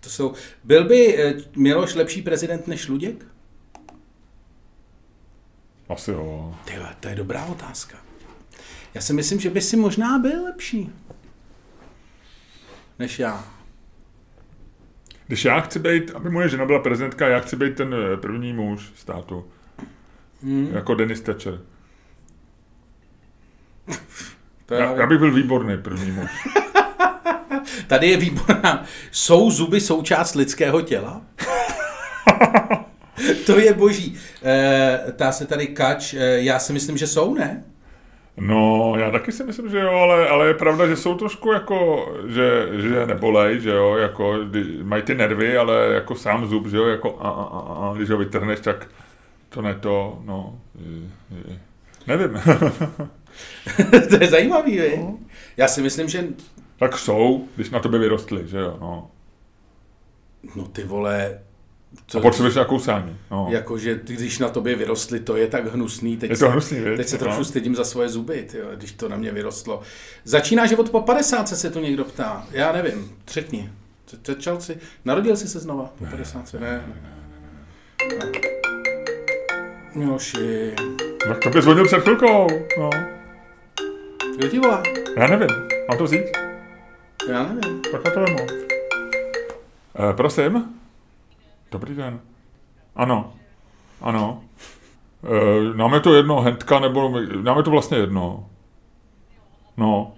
To 0.00 0.10
jsou... 0.10 0.34
Byl 0.64 0.84
by 0.84 1.18
eh, 1.24 1.34
Miloš 1.56 1.94
lepší 1.94 2.22
prezident 2.22 2.66
než 2.66 2.88
Luděk? 2.88 3.26
Asi 5.88 6.10
jo. 6.10 6.54
Tyhle, 6.64 6.96
to 7.00 7.08
je 7.08 7.14
dobrá 7.14 7.44
otázka. 7.44 7.98
Já 8.94 9.00
si 9.00 9.12
myslím, 9.12 9.40
že 9.40 9.50
by 9.50 9.60
si 9.60 9.76
možná 9.76 10.18
byl 10.18 10.44
lepší. 10.44 10.92
Než 12.98 13.18
já. 13.18 13.53
Když 15.26 15.44
já 15.44 15.60
chci 15.60 15.78
být, 15.78 16.10
aby 16.14 16.30
moje 16.30 16.48
žena 16.48 16.64
byla 16.64 16.78
prezidentka, 16.78 17.28
já 17.28 17.40
chci 17.40 17.56
být 17.56 17.76
ten 17.76 17.94
eh, 17.94 18.16
první 18.16 18.52
muž 18.52 18.92
státu. 18.96 19.44
Hmm. 20.42 20.68
Jako 20.72 20.94
Dennis 20.94 21.20
Thatcher. 21.20 21.60
To 24.66 24.74
Já, 24.74 24.92
já 24.92 25.06
bych 25.06 25.18
byl 25.18 25.32
výborný 25.32 25.78
první 25.78 26.10
muž. 26.10 26.30
Tady 27.86 28.08
je 28.08 28.16
výborná. 28.16 28.84
Jsou 29.10 29.50
zuby 29.50 29.80
součást 29.80 30.34
lidského 30.34 30.82
těla? 30.82 31.22
to 33.46 33.58
je 33.58 33.72
boží. 33.72 34.18
E, 34.44 35.12
tá 35.16 35.32
se 35.32 35.46
tady 35.46 35.66
kač. 35.66 36.14
E, 36.14 36.42
já 36.42 36.58
si 36.58 36.72
myslím, 36.72 36.96
že 36.96 37.06
jsou, 37.06 37.34
ne? 37.34 37.64
No, 38.36 38.94
já 38.98 39.10
taky 39.10 39.32
si 39.32 39.44
myslím, 39.44 39.68
že 39.68 39.80
jo, 39.80 39.90
ale, 39.90 40.28
ale 40.28 40.46
je 40.46 40.54
pravda, 40.54 40.86
že 40.86 40.96
jsou 40.96 41.14
trošku 41.14 41.52
jako, 41.52 42.08
že, 42.26 42.68
že 42.72 43.06
nebolej, 43.06 43.60
že 43.60 43.70
jo, 43.70 43.96
jako, 43.96 44.38
mají 44.82 45.02
ty 45.02 45.14
nervy, 45.14 45.56
ale 45.56 45.86
jako 45.94 46.14
sám 46.14 46.46
zub, 46.46 46.66
že 46.66 46.76
jo, 46.76 46.84
jako 46.84 47.18
a, 47.20 47.28
a, 47.28 47.42
a, 47.42 47.90
a 47.90 47.94
když 47.96 48.10
ho 48.10 48.16
vytrhneš, 48.16 48.60
tak 48.60 48.88
to 49.48 49.62
ne 49.62 49.74
to, 49.74 50.18
no, 50.24 50.58
je, 50.74 51.50
je. 51.50 51.58
nevím. 52.06 52.40
to 54.08 54.16
je 54.20 54.26
zajímavý, 54.26 54.78
vy? 54.78 55.06
Já 55.56 55.68
si 55.68 55.82
myslím, 55.82 56.08
že... 56.08 56.24
tak 56.78 56.98
jsou, 56.98 57.48
když 57.56 57.70
na 57.70 57.78
tobě 57.78 58.00
vyrostly, 58.00 58.48
že 58.48 58.58
jo, 58.58 58.78
no. 58.80 59.10
No 60.56 60.64
ty 60.64 60.84
vole... 60.84 61.40
A 62.16 62.20
potřebuješ 62.20 62.54
nějakou 62.54 62.78
sání, 62.78 63.16
no. 63.30 63.46
Jakože 63.50 63.94
ty, 63.96 64.14
když 64.14 64.38
na 64.38 64.48
tobě 64.48 64.76
vyrostly, 64.76 65.20
to 65.20 65.36
je 65.36 65.46
tak 65.46 65.74
hnusný. 65.74 66.16
Teď 66.16 66.30
Je 66.30 66.36
to 66.36 66.50
hnusný, 66.50 66.80
viď? 66.80 66.96
Teď 66.96 67.08
se 67.08 67.18
trochu 67.18 67.38
No. 67.38 67.44
stydím 67.44 67.74
za 67.76 67.84
svoje 67.84 68.08
zuby, 68.08 68.46
tyjo, 68.50 68.66
když 68.74 68.92
to 68.92 69.08
na 69.08 69.16
mě 69.16 69.32
vyrostlo. 69.32 69.80
Začíná 70.24 70.66
život 70.66 70.90
po 70.90 71.00
50, 71.00 71.48
se 71.48 71.70
tu 71.70 71.80
někdo 71.80 72.04
ptá. 72.04 72.46
Já 72.50 72.72
nevím, 72.72 73.12
třetni. 73.24 73.72
Začal 74.26 74.60
si, 74.60 74.76
narodil 75.04 75.36
jsi 75.36 75.48
se 75.48 75.58
znova 75.58 75.92
po 75.98 76.04
50? 76.04 76.52
Ne, 76.54 76.60
ne, 76.60 76.84
ne. 78.22 78.40
Miloši, 79.94 80.74
Tak 81.28 81.38
to 81.42 81.50
by 81.50 81.62
zvonil 81.62 81.84
před 81.86 82.00
chvilkou, 82.02 82.46
no. 82.78 82.90
kdo 84.36 84.48
ti 84.48 84.58
volá? 84.58 84.82
Já 85.16 85.26
nevím, 85.26 85.48
mám 85.88 85.98
to 85.98 86.04
vzít? 86.04 86.24
Já 87.30 87.42
nevím. 87.52 87.80
Tak 87.92 88.14
to 88.14 88.20
vemu. 88.20 88.38
Eh, 90.10 90.12
prosím? 90.16 90.64
Dobrý 91.74 91.94
den. 91.94 92.20
Ano. 92.96 93.32
Ano. 94.00 94.42
Eh, 95.24 95.76
nám 95.76 95.94
je 95.94 96.00
to 96.00 96.14
jedno, 96.14 96.40
Hendka, 96.40 96.78
nebo 96.78 97.20
nám 97.42 97.56
je 97.56 97.62
to 97.62 97.70
vlastně 97.70 97.98
jedno. 97.98 98.46
No. 99.76 100.12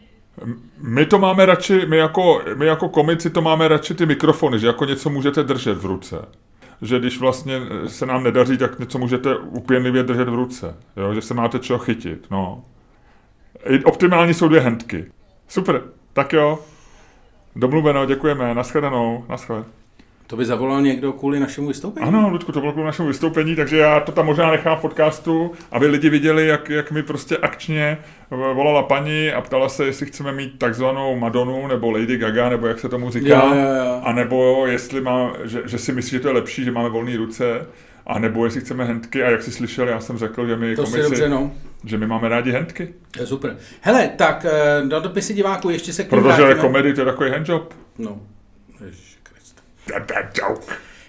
My 0.79 1.07
to 1.07 1.19
máme 1.19 1.47
radši, 1.47 1.87
my 1.87 1.97
jako, 1.97 2.43
my 2.55 2.67
jako 2.67 2.89
komici 2.89 3.31
to 3.31 3.43
máme 3.43 3.69
radši 3.69 3.95
ty 3.95 4.07
mikrofony, 4.07 4.59
že 4.59 4.67
jako 4.67 4.85
něco 4.85 5.11
můžete 5.11 5.43
držet 5.43 5.79
v 5.79 5.85
ruce. 5.85 6.17
Že 6.83 6.99
když 6.99 7.21
vlastně 7.21 7.61
se 7.87 8.07
nám 8.07 8.23
nedaří, 8.23 8.59
tak 8.59 8.79
něco 8.79 8.99
můžete 8.99 9.37
upěnlivě 9.37 10.03
držet 10.03 10.29
v 10.29 10.35
ruce. 10.35 10.77
Jo? 10.97 11.15
Že 11.15 11.21
se 11.21 11.35
máte 11.35 11.59
čeho 11.59 11.79
chytit. 11.79 12.27
No. 12.31 12.65
Optimální 13.85 14.35
jsou 14.35 14.49
dvě 14.49 14.61
hendky. 14.61 15.13
Super, 15.49 15.83
tak 16.13 16.33
jo. 16.33 16.59
Domluveno, 17.57 18.07
děkujeme, 18.07 18.55
nashledanou, 18.55 19.25
naschle. 19.29 19.65
To 20.27 20.37
by 20.37 20.45
zavolal 20.45 20.83
někdo 20.83 21.13
kvůli 21.13 21.41
našemu 21.41 21.69
vystoupení? 21.69 22.07
Ano, 22.07 22.29
Ludku, 22.29 22.53
to 22.53 22.61
bylo 22.61 22.73
kvůli 22.73 22.87
našemu 22.87 23.09
vystoupení, 23.09 23.57
takže 23.57 23.77
já 23.77 24.01
to 24.01 24.13
tam 24.13 24.27
možná 24.27 24.51
nechám 24.51 24.77
v 24.79 24.81
podcastu, 24.81 25.53
aby 25.71 25.87
lidi 25.87 26.11
viděli, 26.11 26.47
jak, 26.47 26.71
jak 26.71 26.91
mi 26.91 27.03
prostě 27.03 27.37
akčně 27.37 27.99
volala 28.31 28.83
paní 28.83 29.31
a 29.31 29.41
ptala 29.41 29.69
se, 29.69 29.85
jestli 29.85 30.07
chceme 30.07 30.33
mít 30.33 30.59
takzvanou 30.59 31.17
Madonu 31.19 31.67
nebo 31.67 31.91
Lady 31.91 32.17
Gaga, 32.17 32.49
nebo 32.49 32.67
jak 32.67 32.81
se 32.81 32.89
tomu 32.89 33.11
říká, 33.11 33.29
Jo, 33.29 33.55
jo, 33.55 33.85
jo. 33.87 34.01
a 34.05 34.13
nebo 34.13 34.67
jestli 34.67 35.01
má, 35.01 35.33
že, 35.45 35.63
že 35.65 35.79
si 35.79 35.93
myslí, 35.93 36.11
že 36.11 36.21
to 36.21 36.29
je 36.29 36.35
lepší, 36.35 36.65
že 36.65 36.73
máme 36.73 36.89
volné 36.89 37.17
ruce, 37.17 37.67
a 38.07 38.19
nebo 38.19 38.45
jestli 38.45 38.61
chceme 38.61 38.85
hendky, 38.85 39.23
a 39.23 39.31
jak 39.31 39.43
jsi 39.43 39.53
slyšel, 39.53 39.89
já 39.89 40.01
jsem 40.01 40.19
řekl, 40.19 40.47
že 40.47 40.57
my 40.57 40.77
To 40.77 40.87
si 40.87 40.93
komici, 40.93 41.11
dobře, 41.11 41.29
no. 41.29 41.51
že 41.85 41.99
my 41.99 42.07
máme 42.07 42.29
rádi 42.29 42.53
hendky, 42.53 42.95
To 43.11 43.21
je 43.21 43.27
super. 43.27 43.57
Hele, 43.81 44.09
tak 44.17 44.47
eh, 44.49 44.85
na 44.85 44.99
dopisy 44.99 45.35
diváků 45.35 45.71
ještě 45.71 45.93
se 45.93 46.05
k 46.05 46.09
protože 46.09 46.55
komedie 46.55 46.95
to 46.95 47.01
je 47.01 47.05
takový 47.05 47.31
handjob. 47.31 47.75
No. 47.99 48.21
Ježiškriste. 48.85 49.06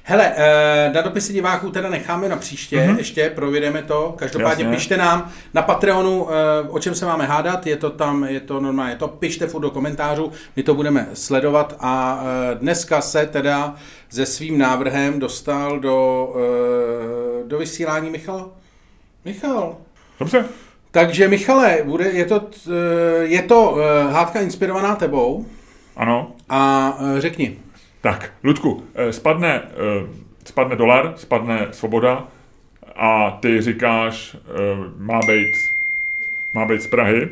Hele, 0.10 0.34
eh, 0.36 0.92
na 0.94 1.02
dopisy 1.02 1.34
diváků 1.34 1.72
teda 1.72 1.90
necháme 1.90 2.30
na 2.30 2.36
příště, 2.36 2.78
mm-hmm. 2.78 2.98
ještě 2.98 3.30
provědeme 3.30 3.84
to. 3.84 4.16
Každopádně 4.18 4.64
Jasně. 4.64 4.78
pište 4.78 4.98
nám 4.98 5.32
na 5.54 5.62
Patreonu, 5.62 6.28
eh, 6.30 6.70
o 6.70 6.80
čem 6.80 6.96
se 6.96 7.06
máme 7.06 7.26
hádat, 7.26 7.68
je 7.68 7.78
to 7.78 7.90
tam, 7.90 8.24
je 8.24 8.40
to 8.40 8.60
normálně, 8.60 8.96
to 8.96 9.08
pište 9.08 9.48
furt 9.48 9.62
do 9.62 9.72
komentářů, 9.72 10.32
my 10.56 10.64
to 10.64 10.74
budeme 10.74 11.08
sledovat 11.14 11.76
a 11.80 12.24
eh, 12.24 12.56
dneska 12.56 13.02
se 13.02 13.26
teda 13.26 13.76
se 14.10 14.26
svým 14.26 14.58
návrhem 14.58 15.20
dostal 15.20 15.80
do, 15.80 16.34
do 17.48 17.58
vysílání 17.58 18.10
Michal. 18.10 18.52
Michal. 19.26 19.78
Dobře, 20.20 20.46
Takže 20.92 21.28
Michale, 21.28 21.78
bude, 21.84 22.06
je 22.06 22.26
to, 22.26 22.42
je 23.22 23.42
to 23.42 23.78
hádka 24.12 24.40
inspirovaná 24.40 24.96
tebou 24.96 25.46
ano. 25.96 26.32
a 26.50 26.94
řekni, 27.18 27.58
Tak, 28.08 28.34
Ludku, 28.44 28.84
eh, 28.96 29.14
spadne, 29.14 29.62
eh, 29.62 30.08
spadne 30.46 30.76
dolar, 30.76 31.14
spadne 31.16 31.68
svoboda 31.72 32.28
a 32.96 33.32
ty 33.32 33.62
říkáš, 33.62 34.36
eh, 34.36 34.92
má 34.98 35.20
být, 35.20 35.52
má 36.54 36.66
být 36.66 36.82
z 36.82 36.88
Prahy, 36.88 37.30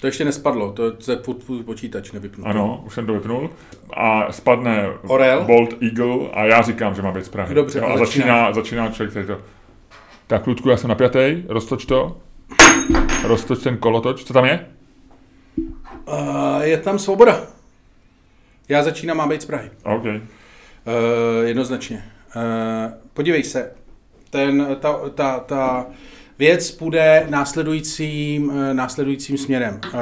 to 0.00 0.06
ještě 0.06 0.24
nespadlo, 0.24 0.72
to 0.72 0.92
se 1.00 1.16
furt 1.16 1.34
tvůj 1.34 1.62
počítač 1.62 2.12
nevypnul. 2.12 2.48
ano, 2.48 2.82
už 2.86 2.94
jsem 2.94 3.06
to 3.06 3.12
vypnul, 3.12 3.50
a 3.92 4.32
spadne 4.32 4.88
Orel? 5.02 5.44
Bolt 5.44 5.82
Eagle 5.82 6.30
a 6.32 6.44
já 6.44 6.62
říkám, 6.62 6.94
že 6.94 7.02
má 7.02 7.12
být 7.12 7.24
z 7.24 7.28
Prahy. 7.28 7.54
Dobře, 7.54 7.78
jo, 7.78 7.86
a 7.86 7.98
začíná. 7.98 8.52
začíná, 8.52 8.90
člověk, 8.90 9.10
který 9.10 9.26
to... 9.26 9.38
Tak, 10.26 10.46
Ludku, 10.46 10.68
já 10.68 10.76
jsem 10.76 10.88
napjatý, 10.88 11.42
roztoč 11.48 11.84
to, 11.84 12.16
roztoč 13.22 13.62
ten 13.62 13.76
kolotoč, 13.76 14.24
co 14.24 14.32
tam 14.32 14.44
je? 14.44 14.66
Uh, 16.08 16.60
je 16.60 16.78
tam 16.78 16.98
svoboda. 16.98 17.59
Já 18.70 18.82
začínám, 18.82 19.16
má 19.16 19.26
být 19.26 19.42
z 19.42 19.44
Prahy. 19.44 19.70
OK. 19.84 20.04
Uh, 20.04 20.12
jednoznačně. 21.44 22.04
Uh, 22.36 22.42
podívej 23.14 23.42
se, 23.42 23.72
ten, 24.30 24.76
ta, 24.80 25.08
ta, 25.14 25.38
ta 25.38 25.86
věc 26.38 26.70
půjde 26.70 27.26
následujícím, 27.30 28.48
uh, 28.48 28.54
následujícím 28.72 29.38
směrem. 29.38 29.80
Uh, 29.94 30.00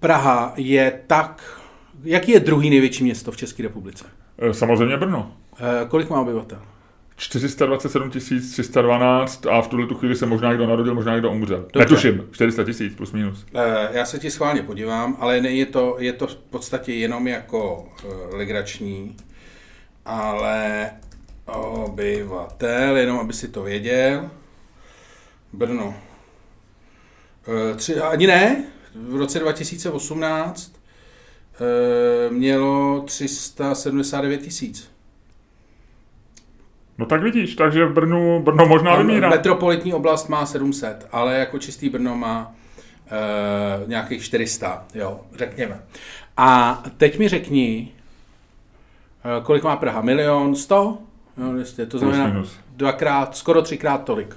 Praha 0.00 0.52
je 0.56 1.00
tak... 1.06 1.60
Jaký 2.04 2.32
je 2.32 2.40
druhý 2.40 2.70
největší 2.70 3.04
město 3.04 3.32
v 3.32 3.36
České 3.36 3.62
republice? 3.62 4.04
Samozřejmě 4.52 4.96
Brno. 4.96 5.32
Uh, 5.52 5.88
kolik 5.88 6.10
má 6.10 6.20
obyvatel? 6.20 6.62
427 7.18 8.10
312 8.10 9.46
a 9.46 9.62
v 9.62 9.68
tuhle 9.68 9.86
tu 9.86 9.94
chvíli 9.94 10.16
se 10.16 10.26
možná 10.26 10.48
někdo 10.48 10.66
narodil, 10.66 10.94
možná 10.94 11.12
někdo 11.12 11.30
umřel. 11.30 11.58
Dobře. 11.58 11.78
Netuším, 11.78 12.28
400 12.32 12.64
tisíc 12.64 12.94
plus 12.94 13.12
minus. 13.12 13.46
Uh, 13.54 13.60
já 13.90 14.04
se 14.04 14.18
ti 14.18 14.30
schválně 14.30 14.62
podívám, 14.62 15.16
ale 15.20 15.40
ne, 15.40 15.50
je, 15.50 15.66
to, 15.66 15.96
je 15.98 16.12
to 16.12 16.26
v 16.26 16.36
podstatě 16.36 16.92
jenom 16.92 17.28
jako 17.28 17.88
uh, 18.04 18.34
legrační, 18.34 19.16
ale 20.04 20.90
obyvatel, 21.46 22.96
jenom 22.96 23.18
aby 23.18 23.32
si 23.32 23.48
to 23.48 23.62
věděl. 23.62 24.30
Brno. 25.52 25.94
Uh, 27.48 27.76
tři, 27.76 27.96
ani 28.00 28.26
ne, 28.26 28.64
v 28.94 29.16
roce 29.16 29.38
2018 29.38 30.72
uh, 31.60 32.36
mělo 32.36 33.02
379 33.06 34.42
tisíc. 34.42 34.97
No 36.98 37.06
tak 37.06 37.22
vidíš, 37.22 37.54
takže 37.54 37.84
v 37.84 37.92
Brnu, 37.92 38.42
Brno 38.42 38.66
možná 38.66 38.96
vymírá. 38.96 39.28
Metropolitní 39.28 39.94
oblast 39.94 40.28
má 40.28 40.46
700, 40.46 41.08
ale 41.12 41.38
jako 41.38 41.58
čistý 41.58 41.88
Brno 41.88 42.16
má 42.16 42.52
uh, 43.82 43.88
nějakých 43.88 44.22
400, 44.22 44.84
jo, 44.94 45.20
řekněme. 45.34 45.80
A 46.36 46.82
teď 46.96 47.18
mi 47.18 47.28
řekni, 47.28 47.88
uh, 49.38 49.44
kolik 49.44 49.62
má 49.62 49.76
Praha? 49.76 50.00
Milion? 50.00 50.54
Sto? 50.54 50.98
Jo, 51.36 51.56
jistě, 51.56 51.86
to 51.86 51.98
Plus 51.98 52.00
znamená 52.14 52.34
minus. 52.34 52.56
dvakrát, 52.76 53.36
skoro 53.36 53.62
třikrát 53.62 54.04
tolik. 54.04 54.36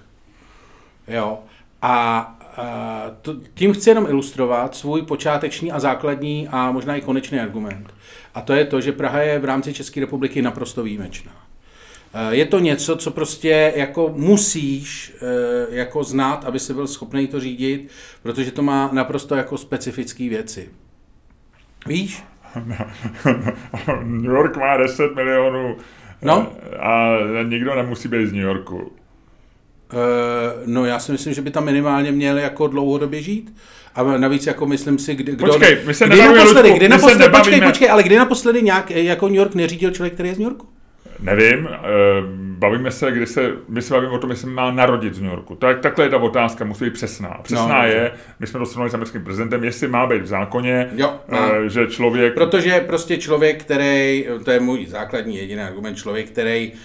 Jo. 1.08 1.40
A 1.82 2.28
uh, 2.58 2.64
to, 3.22 3.36
tím 3.54 3.74
chci 3.74 3.90
jenom 3.90 4.06
ilustrovat 4.06 4.76
svůj 4.76 5.02
počáteční 5.02 5.72
a 5.72 5.80
základní 5.80 6.48
a 6.48 6.72
možná 6.72 6.96
i 6.96 7.02
konečný 7.02 7.40
argument. 7.40 7.94
A 8.36 8.42
to 8.42 8.54
je 8.54 8.66
to, 8.66 8.82
že 8.82 8.92
Praha 8.92 9.22
je 9.22 9.40
v 9.40 9.46
rámci 9.46 9.74
České 9.74 10.00
republiky 10.00 10.42
naprosto 10.42 10.84
výjimečná. 10.84 11.32
Eh, 12.14 12.36
Je 12.36 12.46
to 12.46 12.60
něco, 12.60 12.96
co 12.96 13.12
prostě 13.12 13.74
jako 13.76 14.14
musíš 14.16 15.14
eh, 15.22 15.76
jako 15.76 16.04
znát, 16.04 16.46
aby 16.46 16.60
se 16.60 16.74
byl 16.74 16.88
schopný 16.88 17.28
to 17.28 17.40
řídit, 17.40 17.88
protože 18.24 18.52
to 18.52 18.62
má 18.62 18.90
naprosto 18.94 19.36
jako 19.36 19.58
specifické 19.58 20.30
věci. 20.30 20.70
Víš? 21.88 22.24
New 24.04 24.32
York 24.32 24.58
má 24.58 24.78
10 24.78 25.16
milionů 25.16 25.76
No. 26.22 26.52
eh, 26.72 26.78
a 26.78 27.10
nikdo 27.44 27.76
nemusí 27.76 28.08
být 28.08 28.28
z 28.28 28.32
New 28.32 28.42
Yorku. 28.42 28.92
No 30.66 30.86
já 30.86 31.00
si 31.00 31.12
myslím, 31.12 31.34
že 31.34 31.42
by 31.42 31.52
tam 31.52 31.66
minimálně 31.66 32.12
měl 32.12 32.38
jako 32.38 32.68
dlouhodobě 32.68 33.22
žít. 33.22 33.54
A 33.96 34.04
navíc 34.18 34.48
jako 34.48 34.66
myslím 34.66 35.00
si, 35.00 35.16
kdy, 35.16 35.32
kdo, 35.32 35.46
Počkej, 35.48 35.78
my 35.86 35.94
se 35.94 36.08
kdy 36.08 36.18
naposledy, 36.18 36.70
Ludku, 36.70 36.78
kdy 36.78 36.90
my 36.90 36.96
se 37.00 37.02
naposledy, 37.02 37.30
počkej, 37.32 37.52
nebavíme. 37.52 37.68
počkej, 37.72 37.90
ale 37.90 38.04
kdy 38.04 38.16
naposledy 38.16 38.62
nějak 38.62 38.92
jako 38.92 39.28
New 39.28 39.36
York 39.38 39.56
neřídil 39.56 39.92
člověk, 39.92 40.14
který 40.14 40.30
je 40.30 40.36
z 40.36 40.38
New 40.40 40.48
Yorku? 40.48 40.68
Nevím, 41.22 41.70
eh, 41.72 41.78
bavíme 42.36 42.92
se, 42.92 43.12
kdy 43.12 43.28
se, 43.28 43.52
my 43.68 43.82
se 43.82 43.94
bavíme 43.94 44.12
o 44.12 44.18
tom, 44.18 44.30
jestli 44.30 44.50
má 44.50 44.72
narodit 44.72 45.14
z 45.14 45.22
New 45.22 45.30
Yorku. 45.32 45.56
Tak, 45.56 45.80
takhle 45.80 46.06
je 46.06 46.10
ta 46.10 46.18
otázka, 46.18 46.66
musí 46.66 46.86
být 46.86 46.94
přesná. 46.94 47.40
Přesná 47.44 47.68
No, 47.68 47.74
no, 47.74 47.80
no. 47.80 47.88
je, 47.88 48.12
my 48.40 48.48
jsme 48.48 48.60
to 48.60 48.66
srovnali 48.66 48.90
s 48.90 48.94
americkým 48.94 49.24
prezidentem, 49.24 49.64
jestli 49.64 49.88
má 49.88 50.08
být 50.08 50.22
v 50.22 50.28
zákoně, 50.28 50.90
Jo, 50.96 51.20
eh, 51.32 51.70
že 51.70 51.88
člověk... 51.88 52.34
Protože 52.34 52.80
prostě 52.80 53.18
člověk, 53.18 53.64
který, 53.64 54.26
to 54.46 54.52
je 54.52 54.60
můj 54.60 54.86
základní 54.86 55.38
jediný 55.38 55.62
argument, 55.62 55.96
člověk, 55.96 56.30
který 56.30 56.72
eh, 56.76 56.78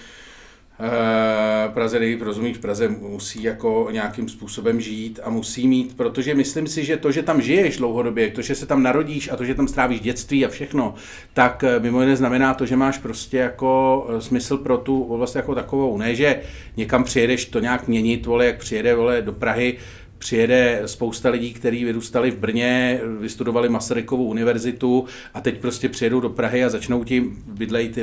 Praze, 1.73 1.99
nejlíp 1.99 2.21
rozumí 2.21 2.53
v 2.53 2.59
Praze, 2.59 2.87
musí 2.87 3.43
jako 3.43 3.87
nějakým 3.91 4.29
způsobem 4.29 4.81
žít 4.81 5.19
a 5.23 5.29
musí 5.29 5.67
mít, 5.67 5.97
protože 5.97 6.35
myslím 6.35 6.67
si, 6.67 6.85
že 6.85 6.97
to, 6.97 7.11
že 7.11 7.23
tam 7.23 7.41
žiješ 7.41 7.77
dlouhodobě, 7.77 8.31
to, 8.31 8.41
že 8.41 8.55
se 8.55 8.65
tam 8.65 8.83
narodíš 8.83 9.29
a 9.31 9.35
to, 9.35 9.45
že 9.45 9.55
tam 9.55 9.67
strávíš 9.67 9.99
dětství 9.99 10.45
a 10.45 10.49
všechno, 10.49 10.93
tak 11.33 11.63
eh, 11.63 11.79
mimo 11.79 12.01
jiné 12.01 12.15
znamená 12.15 12.53
to, 12.53 12.65
že 12.65 12.75
máš 12.75 12.97
prostě 12.97 13.37
jako 13.37 14.07
eh, 14.09 14.21
smysl 14.21 14.57
pro 14.57 14.77
tu 14.77 15.03
oblast 15.03 15.35
jako 15.35 15.55
takovou. 15.55 15.97
Ne, 15.97 16.15
že 16.15 16.41
někam 16.77 17.03
přijedeš 17.03 17.45
to 17.45 17.59
nějak 17.59 17.87
měnit, 17.87 18.25
vole, 18.25 18.45
jak 18.45 18.57
přijede 18.57 18.95
vole, 18.95 19.21
do 19.21 19.33
Prahy, 19.33 19.77
přijede 20.17 20.81
spousta 20.85 21.29
lidí, 21.29 21.53
kteří 21.53 21.85
vyrůstali 21.85 22.31
v 22.31 22.37
Brně, 22.37 22.99
vystudovali 23.19 23.69
Masarykovu 23.69 24.23
univerzitu 24.23 25.05
a 25.33 25.41
teď 25.41 25.57
prostě 25.57 25.89
přijedou 25.89 26.19
do 26.19 26.29
Prahy 26.29 26.63
a 26.63 26.69
začnou 26.69 27.03
tím 27.03 27.43
bydlej 27.47 27.93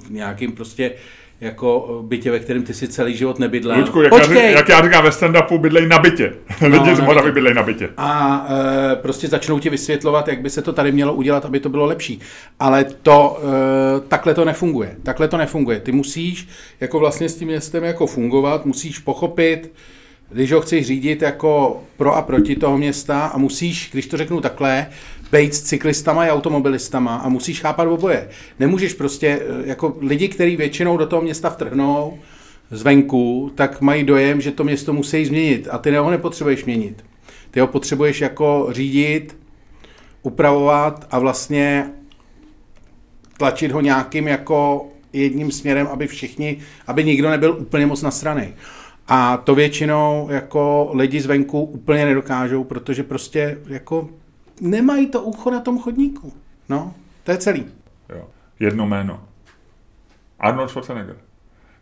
v 0.00 0.10
nějakým 0.10 0.52
prostě 0.52 0.92
jako 1.40 2.00
bytě, 2.06 2.30
ve 2.30 2.38
kterém 2.38 2.62
ty 2.62 2.74
si 2.74 2.88
celý 2.88 3.16
život 3.16 3.38
nebydlel. 3.38 3.78
Ludku, 3.78 4.02
jak, 4.02 4.12
já, 4.12 4.18
řík- 4.24 4.50
jak 4.50 4.68
já 4.68 4.82
říkám 4.82 5.04
ve 5.04 5.10
stand-upu, 5.10 5.58
bydlej 5.58 5.86
na 5.86 5.98
bytě. 5.98 6.32
Lidi 6.62 6.94
z 6.94 6.98
na 6.98 7.04
Moravy 7.04 7.26
bytě. 7.28 7.34
bydlej 7.34 7.54
na 7.54 7.62
bytě. 7.62 7.88
a 7.96 8.46
e, 8.92 8.96
prostě 8.96 9.28
začnou 9.28 9.58
ti 9.58 9.70
vysvětlovat, 9.70 10.28
jak 10.28 10.40
by 10.40 10.50
se 10.50 10.62
to 10.62 10.72
tady 10.72 10.92
mělo 10.92 11.14
udělat, 11.14 11.44
aby 11.44 11.60
to 11.60 11.68
bylo 11.68 11.84
lepší. 11.86 12.20
Ale 12.60 12.84
to, 13.02 13.40
e, 13.96 14.00
takhle 14.08 14.34
to 14.34 14.44
nefunguje. 14.44 14.96
Takhle 15.02 15.28
to 15.28 15.36
nefunguje. 15.36 15.80
Ty 15.80 15.92
musíš 15.92 16.48
jako 16.80 16.98
vlastně 16.98 17.28
s 17.28 17.34
tím 17.36 17.48
městem 17.48 17.84
jako 17.84 18.06
fungovat, 18.06 18.66
musíš 18.66 18.98
pochopit, 18.98 19.72
když 20.32 20.52
ho 20.52 20.60
chceš 20.60 20.86
řídit 20.86 21.22
jako 21.22 21.82
pro 21.96 22.16
a 22.16 22.22
proti 22.22 22.56
toho 22.56 22.78
města 22.78 23.26
a 23.26 23.38
musíš, 23.38 23.88
když 23.92 24.06
to 24.06 24.16
řeknu 24.16 24.40
takhle, 24.40 24.86
být 25.32 25.54
s 25.54 25.62
cyklistama 25.62 26.22
a 26.22 26.32
automobilistama 26.32 27.16
a 27.16 27.28
musíš 27.28 27.60
chápat 27.60 27.88
oboje. 27.88 28.28
Nemůžeš 28.58 28.94
prostě, 28.94 29.26
e, 29.26 29.68
jako 29.68 29.96
lidi, 30.00 30.28
kteří 30.28 30.56
většinou 30.56 30.96
do 30.96 31.06
toho 31.06 31.22
města 31.22 31.50
vtrhnou 31.50 32.18
zvenku, 32.70 33.52
tak 33.54 33.80
mají 33.80 34.04
dojem, 34.04 34.40
že 34.40 34.50
to 34.50 34.64
město 34.64 34.92
musí 34.92 35.24
změnit 35.24 35.68
a 35.70 35.78
ty 35.78 35.96
ho 35.96 36.10
nepotřebuješ 36.10 36.64
měnit. 36.64 37.04
Ty 37.50 37.60
ho 37.60 37.66
potřebuješ 37.66 38.20
jako 38.20 38.68
řídit, 38.70 39.36
upravovat 40.22 41.06
a 41.10 41.18
vlastně 41.18 41.90
tlačit 43.38 43.72
ho 43.72 43.80
nějakým 43.80 44.28
jako 44.28 44.88
jedním 45.12 45.50
směrem, 45.50 45.86
aby 45.86 46.06
všichni, 46.06 46.58
aby 46.86 47.04
nikdo 47.04 47.30
nebyl 47.30 47.56
úplně 47.60 47.86
moc 47.86 48.02
nasraný. 48.02 48.54
A 49.08 49.36
to 49.36 49.54
většinou 49.54 50.28
jako 50.30 50.90
lidi 50.94 51.20
zvenku 51.20 51.62
úplně 51.62 52.04
nedokážou, 52.04 52.64
protože 52.64 53.02
prostě 53.02 53.58
jako 53.68 54.08
nemají 54.60 55.06
to 55.06 55.20
ucho 55.22 55.50
na 55.50 55.60
tom 55.60 55.78
chodníku. 55.78 56.32
No, 56.68 56.94
to 57.24 57.30
je 57.30 57.38
celý. 57.38 57.66
Jo. 58.08 58.24
Jedno 58.60 58.86
jméno. 58.86 59.20
Arnold 60.40 60.70
Schwarzenegger. 60.70 61.16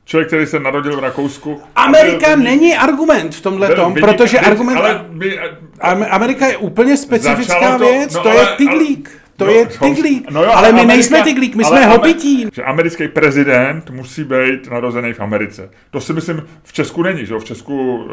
Člověk, 0.05 0.29
který 0.29 0.47
se 0.47 0.61
narodil 0.61 0.97
v 0.97 0.99
Rakousku. 1.01 1.61
Amerika 1.77 2.27
byl- 2.37 2.45
není 2.45 2.77
argument 2.77 3.35
v 3.35 3.41
tomhle 3.41 3.75
tom, 3.75 3.95
protože 3.95 4.41
argument... 4.41 4.77
Ale 4.77 5.05
by, 5.09 5.39
Am- 5.81 6.07
Amerika 6.11 6.47
je 6.47 6.57
úplně 6.57 6.97
specifická 6.97 7.79
to- 7.79 7.85
věc, 7.85 8.15
no 8.15 8.23
to 8.23 8.31
ale- 8.31 8.41
je 8.41 8.47
tyglík. 8.57 9.21
To 9.39 9.45
No, 9.47 9.51
je 9.53 9.67
tyglík. 9.67 10.31
no 10.31 10.45
jo, 10.45 10.51
ale 10.55 10.73
my 10.73 10.81
Amerika- 10.81 10.87
nejsme 10.87 11.23
tyglík, 11.23 11.55
my 11.57 11.65
jsme 11.65 11.87
hobití. 11.87 12.47
Že 12.53 12.63
americký 12.63 13.09
prezident 13.09 13.91
musí 13.91 14.25
být 14.25 14.71
narozený 14.71 15.13
v 15.13 15.21
Americe. 15.21 15.71
To 15.91 16.01
si 16.01 16.13
myslím 16.13 16.43
v 16.63 16.73
Česku 16.73 17.03
není, 17.03 17.27
že 17.27 17.35
jo? 17.35 17.41
V 17.41 17.45
Česku 17.45 17.97
uh, 17.97 18.11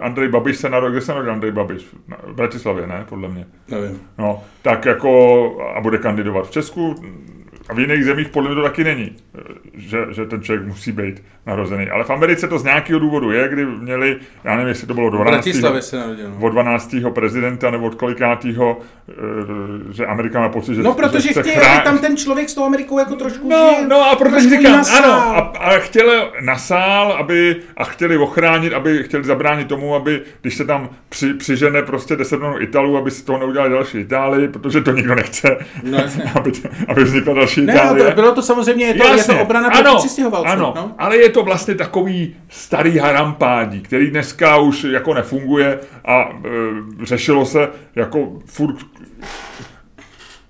Andrej 0.00 0.28
Babiš 0.28 0.56
se 0.56 0.68
narodil, 0.70 0.92
kde 0.92 1.00
se 1.00 1.12
narodil 1.12 1.32
Andrej 1.32 1.52
Babiš? 1.52 1.86
Na- 2.08 2.16
V 2.26 2.34
Bratislavě, 2.34 2.86
ne? 2.86 3.04
Podle 3.08 3.28
mě. 3.28 3.46
Nevím. 3.68 4.00
No, 4.18 4.42
tak 4.62 4.84
jako 4.84 5.72
a 5.76 5.80
bude 5.80 5.98
kandidovat 5.98 6.46
v 6.48 6.50
Česku 6.50 6.94
a 7.68 7.74
v 7.74 7.78
jiných 7.80 8.04
zemích 8.04 8.28
podle 8.28 8.48
mě 8.50 8.56
to 8.56 8.62
taky 8.62 8.84
není, 8.84 9.16
že, 9.74 9.98
že 10.10 10.24
ten 10.26 10.42
člověk 10.42 10.66
musí 10.66 10.92
být 10.92 11.22
narozený. 11.48 11.90
Ale 11.90 12.04
v 12.04 12.10
Americe 12.10 12.48
to 12.48 12.58
z 12.58 12.64
nějakého 12.64 13.00
důvodu 13.00 13.30
je, 13.30 13.48
kdy 13.48 13.66
měli, 13.66 14.16
já 14.44 14.52
nevím, 14.56 14.68
jestli 14.68 14.86
to 14.86 14.94
bylo 14.94 15.08
V 15.08 15.12
12. 15.12 15.32
Bratislavě 15.44 15.82
se 15.82 15.98
narodil. 15.98 16.30
no. 16.40 16.46
od 16.46 16.50
12. 16.50 16.94
prezidenta 17.14 17.70
nebo 17.70 17.86
od 17.86 17.94
kolikátýho, 17.94 18.78
eh, 19.08 19.12
že 19.92 20.06
Amerika 20.06 20.40
má 20.40 20.48
pocit, 20.48 20.74
že 20.74 20.82
No, 20.82 20.94
protože 20.94 21.20
že 21.22 21.28
chce 21.28 21.42
chtějí, 21.42 21.56
chrá- 21.56 21.72
aby 21.74 21.84
tam 21.84 21.98
ten 21.98 22.16
člověk 22.16 22.48
s 22.48 22.54
tou 22.54 22.64
Amerikou 22.64 22.98
jako 22.98 23.14
trošku 23.14 23.48
No, 23.50 23.74
žil. 23.78 23.88
no 23.88 24.10
a 24.10 24.16
protože 24.16 24.50
říkám, 24.50 24.72
nasál. 24.72 25.04
ano, 25.12 25.36
a, 25.36 25.38
a 25.58 25.70
chtěli 25.78 26.12
nasál, 26.40 27.12
aby, 27.12 27.56
a 27.76 27.84
chtěli 27.84 28.16
ochránit, 28.18 28.72
aby 28.72 29.02
chtěli 29.02 29.24
zabránit 29.24 29.68
tomu, 29.68 29.94
aby, 29.94 30.22
když 30.40 30.54
se 30.56 30.64
tam 30.64 30.88
při, 31.08 31.34
přižene 31.34 31.82
prostě 31.82 32.16
10 32.16 32.36
milionů 32.40 32.60
Italů, 32.62 32.96
aby 32.96 33.10
z 33.10 33.22
toho 33.22 33.38
neudělali 33.38 33.70
další 33.70 33.98
Itálii, 33.98 34.48
protože 34.48 34.80
to 34.80 34.92
nikdo 34.92 35.14
nechce, 35.14 35.56
No, 35.82 35.98
jasně. 35.98 36.22
aby, 36.34 36.52
aby 36.88 37.04
vznikla 37.04 37.34
další 37.34 37.60
Ne, 37.60 37.72
Itálie. 37.72 38.04
no, 38.04 38.10
to, 38.10 38.14
bylo 38.14 38.32
to 38.34 38.42
samozřejmě, 38.42 38.84
je 38.86 38.94
to, 38.94 39.14
je 39.14 39.24
to 39.24 39.40
obrana 39.40 39.68
ano, 39.68 40.00
ano, 40.46 40.72
No? 40.76 40.94
ale 40.98 41.16
je 41.16 41.28
to 41.28 41.37
vlastně 41.42 41.74
takový 41.74 42.36
starý 42.48 42.98
harampádí, 42.98 43.80
který 43.80 44.10
dneska 44.10 44.56
už 44.56 44.84
jako 44.84 45.14
nefunguje 45.14 45.78
a 46.04 46.22
e, 46.22 47.06
řešilo 47.06 47.46
se 47.46 47.68
jako 47.96 48.38
furt 48.46 48.76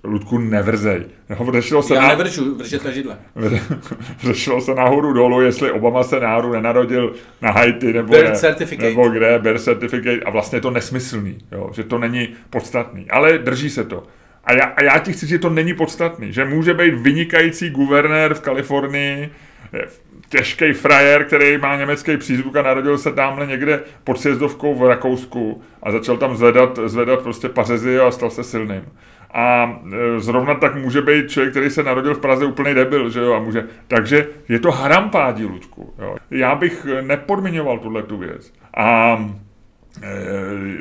Ludku, 0.03 0.37
nevrzej. 0.37 1.05
Jo, 1.29 1.51
Řešilo 1.51 1.83
se 1.83 1.95
Já 1.95 2.01
na, 2.01 2.07
nevržu, 2.07 2.55
vržete 2.55 2.93
židle. 2.93 3.17
řešilo 4.23 4.61
se 4.61 4.75
nahoru 4.75 5.13
dolů, 5.13 5.41
jestli 5.41 5.71
Obama 5.71 6.03
se 6.03 6.19
náhodou 6.19 6.51
nenarodil 6.51 7.13
na 7.41 7.51
Haiti 7.51 7.93
nebo, 7.93 8.13
ne, 8.13 8.31
certificate. 8.35 8.89
nebo 8.89 9.09
kde, 9.09 9.39
birth 9.39 9.61
certificate 9.61 10.19
a 10.19 10.29
vlastně 10.29 10.57
je 10.57 10.61
to 10.61 10.71
nesmyslný, 10.71 11.37
jo, 11.51 11.69
že 11.73 11.83
to 11.83 11.97
není 11.97 12.27
podstatný, 12.49 13.09
ale 13.09 13.37
drží 13.37 13.69
se 13.69 13.83
to. 13.83 14.03
A 14.43 14.53
já, 14.53 14.63
a 14.65 14.83
já 14.83 14.99
ti 14.99 15.13
chci, 15.13 15.27
že 15.27 15.39
to 15.39 15.49
není 15.49 15.73
podstatný, 15.73 16.33
že 16.33 16.45
může 16.45 16.73
být 16.73 16.93
vynikající 16.93 17.69
guvernér 17.69 18.33
v 18.33 18.41
Kalifornii, 18.41 19.29
těžký 20.29 20.73
frajer, 20.73 21.25
který 21.25 21.57
má 21.57 21.75
německý 21.75 22.17
přízvuk 22.17 22.55
a 22.55 22.61
narodil 22.61 22.97
se 22.97 23.13
tamhle 23.13 23.47
někde 23.47 23.79
pod 24.03 24.19
sjezdovkou 24.19 24.75
v 24.75 24.87
Rakousku 24.87 25.61
a 25.83 25.91
začal 25.91 26.17
tam 26.17 26.37
zvedat, 26.37 26.79
zvedat 26.85 27.21
prostě 27.21 27.49
pařezy 27.49 27.99
a 27.99 28.11
stal 28.11 28.29
se 28.29 28.43
silným. 28.43 28.85
A 29.33 29.79
e, 29.93 30.19
zrovna 30.19 30.55
tak 30.55 30.75
může 30.75 31.01
být 31.01 31.29
člověk, 31.29 31.51
který 31.51 31.69
se 31.69 31.83
narodil 31.83 32.15
v 32.15 32.19
Praze 32.19 32.45
úplný 32.45 32.73
debil, 32.73 33.09
že 33.09 33.19
jo, 33.19 33.33
a 33.33 33.39
může. 33.39 33.67
Takže 33.87 34.27
je 34.49 34.59
to 34.59 34.71
harampádí, 34.71 35.45
Lučku. 35.45 35.93
Jo. 35.99 36.15
Já 36.31 36.55
bych 36.55 36.85
nepodmiňoval 37.01 37.79
tuhle 37.79 38.03
tu 38.03 38.17
věc. 38.17 38.53
A 38.73 39.17
e, 40.03 40.09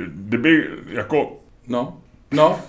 kdyby 0.06 0.68
jako... 0.88 1.36
No, 1.68 1.96
no. 2.34 2.60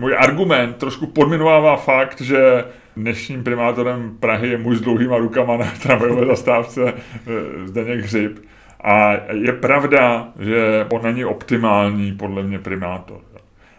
Můj 0.00 0.16
argument 0.18 0.76
trošku 0.76 1.06
podminovává 1.06 1.76
fakt, 1.76 2.20
že 2.20 2.64
dnešním 2.96 3.44
primátorem 3.44 4.16
Prahy 4.20 4.48
je 4.48 4.58
muž 4.58 4.76
s 4.76 4.80
dlouhýma 4.80 5.18
rukama 5.18 5.56
na 5.56 5.72
tramvajové 5.82 6.26
zastávce 6.26 6.82
e, 6.88 6.94
Zdeněk 7.66 8.00
Hřib. 8.00 8.38
A 8.80 9.12
je 9.32 9.52
pravda, 9.52 10.28
že 10.38 10.86
on 10.92 11.02
není 11.02 11.24
optimální 11.24 12.12
podle 12.12 12.42
mě 12.42 12.58
primátor. 12.58 13.20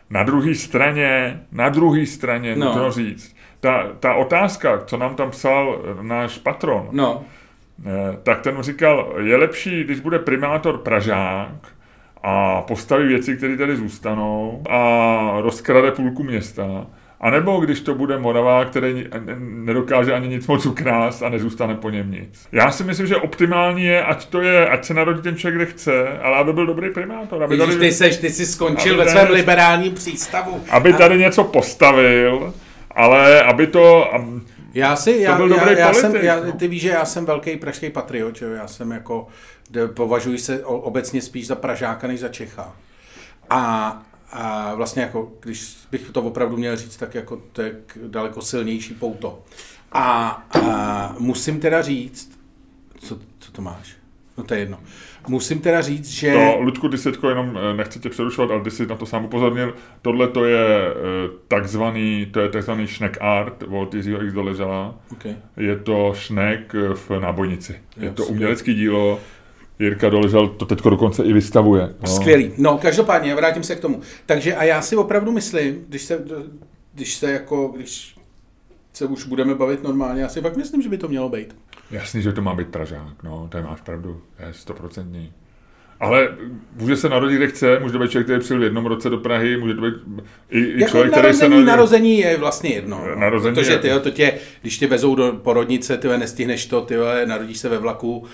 Na 0.09 0.24
druhé 0.24 0.55
straně, 0.55 1.41
na 1.51 1.70
druhé 1.70 2.05
straně, 2.05 2.55
no. 2.55 2.66
nutno 2.66 2.91
říct, 2.91 3.36
ta, 3.59 3.88
ta 3.99 4.13
otázka, 4.13 4.82
co 4.86 4.97
nám 4.97 5.16
tam 5.16 5.32
psal 5.32 5.82
náš 6.01 6.38
patron, 6.38 6.88
no. 6.91 7.24
Eh, 7.86 8.18
tak 8.24 8.41
ten 8.41 8.57
říkal, 8.61 9.13
je 9.20 9.36
lepší, 9.38 9.84
když 9.84 9.99
bude 9.99 10.20
primátor 10.20 10.78
Pražák 10.78 11.68
a 12.24 12.61
postaví 12.61 13.07
věci, 13.07 13.38
které 13.38 13.57
tady 13.57 13.76
zůstanou 13.76 14.63
a 14.70 15.41
rozkrade 15.41 15.91
půlku 15.91 16.24
města, 16.24 16.88
a 17.20 17.30
nebo 17.30 17.59
když 17.59 17.82
to 17.82 17.95
bude 17.95 18.18
Moravá, 18.18 18.66
který 18.66 19.07
nedokáže 19.39 20.13
ani 20.13 20.28
nic 20.28 20.47
moc 20.47 20.66
ukrást 20.66 21.24
a 21.24 21.30
nezůstane 21.30 21.76
po 21.76 21.89
něm 21.89 22.11
nic. 22.11 22.47
Já 22.51 22.72
si 22.72 22.84
myslím, 22.84 23.07
že 23.07 23.16
optimální 23.16 23.84
je, 23.84 24.03
ať 24.03 24.26
to 24.26 24.41
je, 24.41 24.70
ať 24.70 24.86
se 24.86 24.93
narodí 24.93 25.22
ten 25.22 25.36
člověk, 25.36 25.55
kde 25.55 25.66
chce, 25.66 26.20
ale 26.20 26.38
aby 26.38 26.53
byl 26.53 26.66
dobrý 26.66 26.89
primátor. 26.89 27.43
Aby 27.43 27.55
Ježiš, 27.55 27.76
tady, 27.76 27.88
ty, 27.88 27.91
seš, 27.95 28.18
ty 28.18 28.30
jsi 28.30 28.45
skončil 28.45 28.97
ve 28.97 29.09
svém 29.09 29.30
liberálním 29.30 29.93
přístavu. 29.93 30.63
Aby 30.70 30.93
tady 30.93 31.18
něco 31.18 31.43
postavil, 31.43 32.53
ale 32.91 33.43
aby 33.43 33.68
to... 33.68 34.11
Já 34.74 34.95
si, 34.95 35.11
já, 35.11 35.36
byl 35.36 35.49
dobrý 35.49 35.72
já, 35.72 35.80
já 35.80 35.89
politik, 35.89 36.11
jsem, 36.11 36.26
já, 36.26 36.39
no. 36.39 36.51
ty 36.51 36.68
víš, 36.68 36.82
že 36.82 36.89
já 36.89 37.05
jsem 37.05 37.26
velký 37.26 37.57
pražský 37.57 37.89
patriot, 37.89 38.36
že 38.36 38.45
já 38.45 38.68
jsem 38.68 38.91
jako, 38.91 39.28
považuji 39.93 40.38
se 40.38 40.66
obecně 40.66 41.22
spíš 41.22 41.47
za 41.47 41.55
Pražáka 41.55 42.07
než 42.07 42.20
za 42.20 42.30
Čecha. 42.30 42.74
A 43.49 44.01
a 44.32 44.76
vlastně 44.76 45.01
jako, 45.01 45.32
když 45.39 45.78
bych 45.91 46.09
to 46.09 46.21
opravdu 46.21 46.57
měl 46.57 46.78
říct, 46.78 46.97
tak 46.97 47.15
jako 47.15 47.41
to 47.51 47.61
je 47.61 47.76
daleko 48.07 48.41
silnější 48.41 48.93
pouto. 48.93 49.43
A, 49.91 50.30
a 50.30 51.15
musím 51.19 51.59
teda 51.59 51.82
říct, 51.82 52.39
co, 52.99 53.19
co 53.39 53.51
to 53.51 53.61
máš? 53.61 53.95
No 54.38 54.43
to 54.43 54.53
je 54.53 54.59
jedno. 54.59 54.80
Musím 55.28 55.59
teda 55.59 55.82
říct, 55.82 56.09
že... 56.09 56.34
To, 56.34 56.59
Ludku, 56.59 56.89
ty 56.89 56.97
jsi 56.97 57.11
jenom, 57.30 57.57
eh, 57.57 57.78
nechci 57.78 57.99
tě 57.99 58.09
přerušovat, 58.09 58.51
ale 58.51 58.63
ty 58.63 58.71
jsi 58.71 58.86
na 58.86 58.95
to 58.95 59.05
sám 59.05 59.26
upozornil, 59.26 59.76
tohle 60.01 60.28
to 60.28 60.45
je 60.45 60.88
eh, 60.88 60.93
takzvaný, 61.47 62.26
to 62.32 62.39
je 62.39 62.49
takzvaný 62.49 62.88
šnek 62.88 63.17
art 63.21 63.63
od 63.67 63.93
Jiřího 63.93 64.23
X. 64.23 64.34
Doležala. 64.34 64.95
Okay. 65.11 65.36
Je 65.57 65.76
to 65.76 66.13
šnek 66.17 66.76
v 66.93 67.19
nábojnici. 67.19 67.82
Je 67.97 68.11
to 68.11 68.26
umělecký 68.26 68.73
dílo, 68.73 69.19
Jirka 69.80 70.09
Doležal 70.09 70.47
to 70.47 70.65
teď 70.65 70.82
dokonce 70.84 71.23
i 71.23 71.34
vystavuje. 71.34 71.95
No. 72.01 72.07
Skvělý. 72.07 72.51
No, 72.57 72.78
každopádně, 72.78 73.36
vrátím 73.36 73.63
se 73.63 73.76
k 73.76 73.80
tomu. 73.80 74.01
Takže 74.26 74.55
a 74.55 74.63
já 74.63 74.82
si 74.82 74.95
opravdu 74.95 75.32
myslím, 75.32 75.86
když 75.88 76.01
se, 76.01 76.26
když 76.93 77.15
se 77.15 77.32
jako, 77.32 77.73
když 77.76 78.15
se 78.93 79.05
už 79.05 79.26
budeme 79.26 79.55
bavit 79.55 79.84
normálně, 79.84 80.21
já 80.21 80.30
si 80.30 80.41
fakt 80.41 80.57
myslím, 80.57 80.82
že 80.82 80.89
by 80.89 80.97
to 80.97 81.07
mělo 81.07 81.30
být. 81.30 81.55
Jasný, 81.91 82.21
že 82.21 82.32
to 82.32 82.41
má 82.41 82.55
být 82.55 82.67
Pražák, 82.67 83.23
no, 83.23 83.47
to 83.51 83.61
máš 83.61 83.82
pravdu, 83.82 84.21
je 84.47 84.53
stoprocentní. 84.53 85.34
Ale 85.99 86.29
může 86.75 86.95
se 86.95 87.09
narodit, 87.09 87.37
kde 87.37 87.47
chce, 87.47 87.79
může 87.79 87.93
to 87.93 87.99
být 87.99 88.11
člověk, 88.11 88.27
který 88.27 88.39
přijel 88.39 88.59
v 88.59 88.63
jednom 88.63 88.85
roce 88.85 89.09
do 89.09 89.17
Prahy, 89.17 89.57
může 89.57 89.73
to 89.73 89.81
být 89.81 89.93
i, 90.49 90.59
i 90.59 90.81
jako 90.81 90.91
člověk, 90.91 91.11
který 91.11 91.33
se 91.33 91.49
narodí... 91.49 91.65
narození 91.65 92.19
je 92.19 92.37
vlastně 92.37 92.69
jedno. 92.69 93.03
No. 93.07 93.15
Narození 93.15 93.55
Protože 93.55 93.77
ty, 93.77 93.89
to 94.03 94.09
tě, 94.09 94.33
když 94.61 94.77
tě 94.77 94.87
vezou 94.87 95.15
do 95.15 95.33
porodnice, 95.33 95.97
ty 95.97 96.07
nestihneš 96.07 96.65
to, 96.65 96.81
ty 96.81 96.95
narodíš 97.25 97.57
se 97.57 97.69
ve 97.69 97.77
vlaku, 97.77 98.25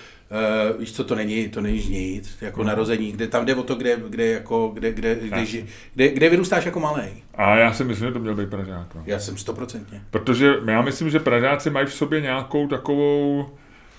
Uh, 0.72 0.80
víš 0.80 0.94
co, 0.94 1.04
to 1.04 1.16
není, 1.16 1.50
to 1.50 1.62
není 1.62 1.90
nic, 1.90 2.38
jako 2.42 2.64
no. 2.64 2.68
narození, 2.68 3.12
kde 3.12 3.28
tam 3.28 3.46
jde 3.46 3.56
o 3.56 3.64
to, 3.64 3.76
kde, 3.76 3.98
kde, 4.08 4.26
jako, 4.26 4.72
kde, 4.74 4.92
kde, 4.92 5.16
kde, 5.16 5.46
kde, 5.94 6.10
kde 6.10 6.30
vyrůstáš 6.30 6.66
jako 6.66 6.80
malý. 6.80 7.04
A 7.36 7.56
já 7.56 7.74
si 7.74 7.84
myslím, 7.84 8.08
že 8.08 8.14
to 8.14 8.20
měl 8.20 8.36
být 8.36 8.50
Pražák. 8.50 8.96
No. 8.96 9.04
Já 9.06 9.20
jsem 9.20 9.38
stoprocentně. 9.38 10.02
Protože 10.12 10.54
já 10.68 10.82
myslím, 10.82 11.10
že 11.10 11.20
Pražáci 11.20 11.70
mají 11.70 11.88
v 11.88 11.94
sobě 11.94 12.22
nějakou 12.22 12.68
takovou 12.68 13.50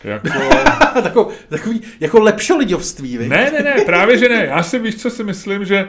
jako... 0.05 0.29
takový, 1.03 1.27
takový, 1.49 1.83
jako 2.01 2.21
lepšolidovství, 2.21 3.19
víš? 3.19 3.29
Ne, 3.29 3.51
ne, 3.53 3.63
ne, 3.63 3.85
právě 3.87 4.19
že 4.19 4.29
ne. 4.29 4.45
Já 4.45 4.63
si 4.63 4.79
víš, 4.79 4.97
co 4.97 5.11
si 5.11 5.25
myslím, 5.25 5.65
že 5.65 5.89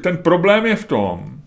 ten 0.00 0.16
problém 0.16 0.66
je 0.66 0.76
v 0.76 0.84
tom, 0.84 1.40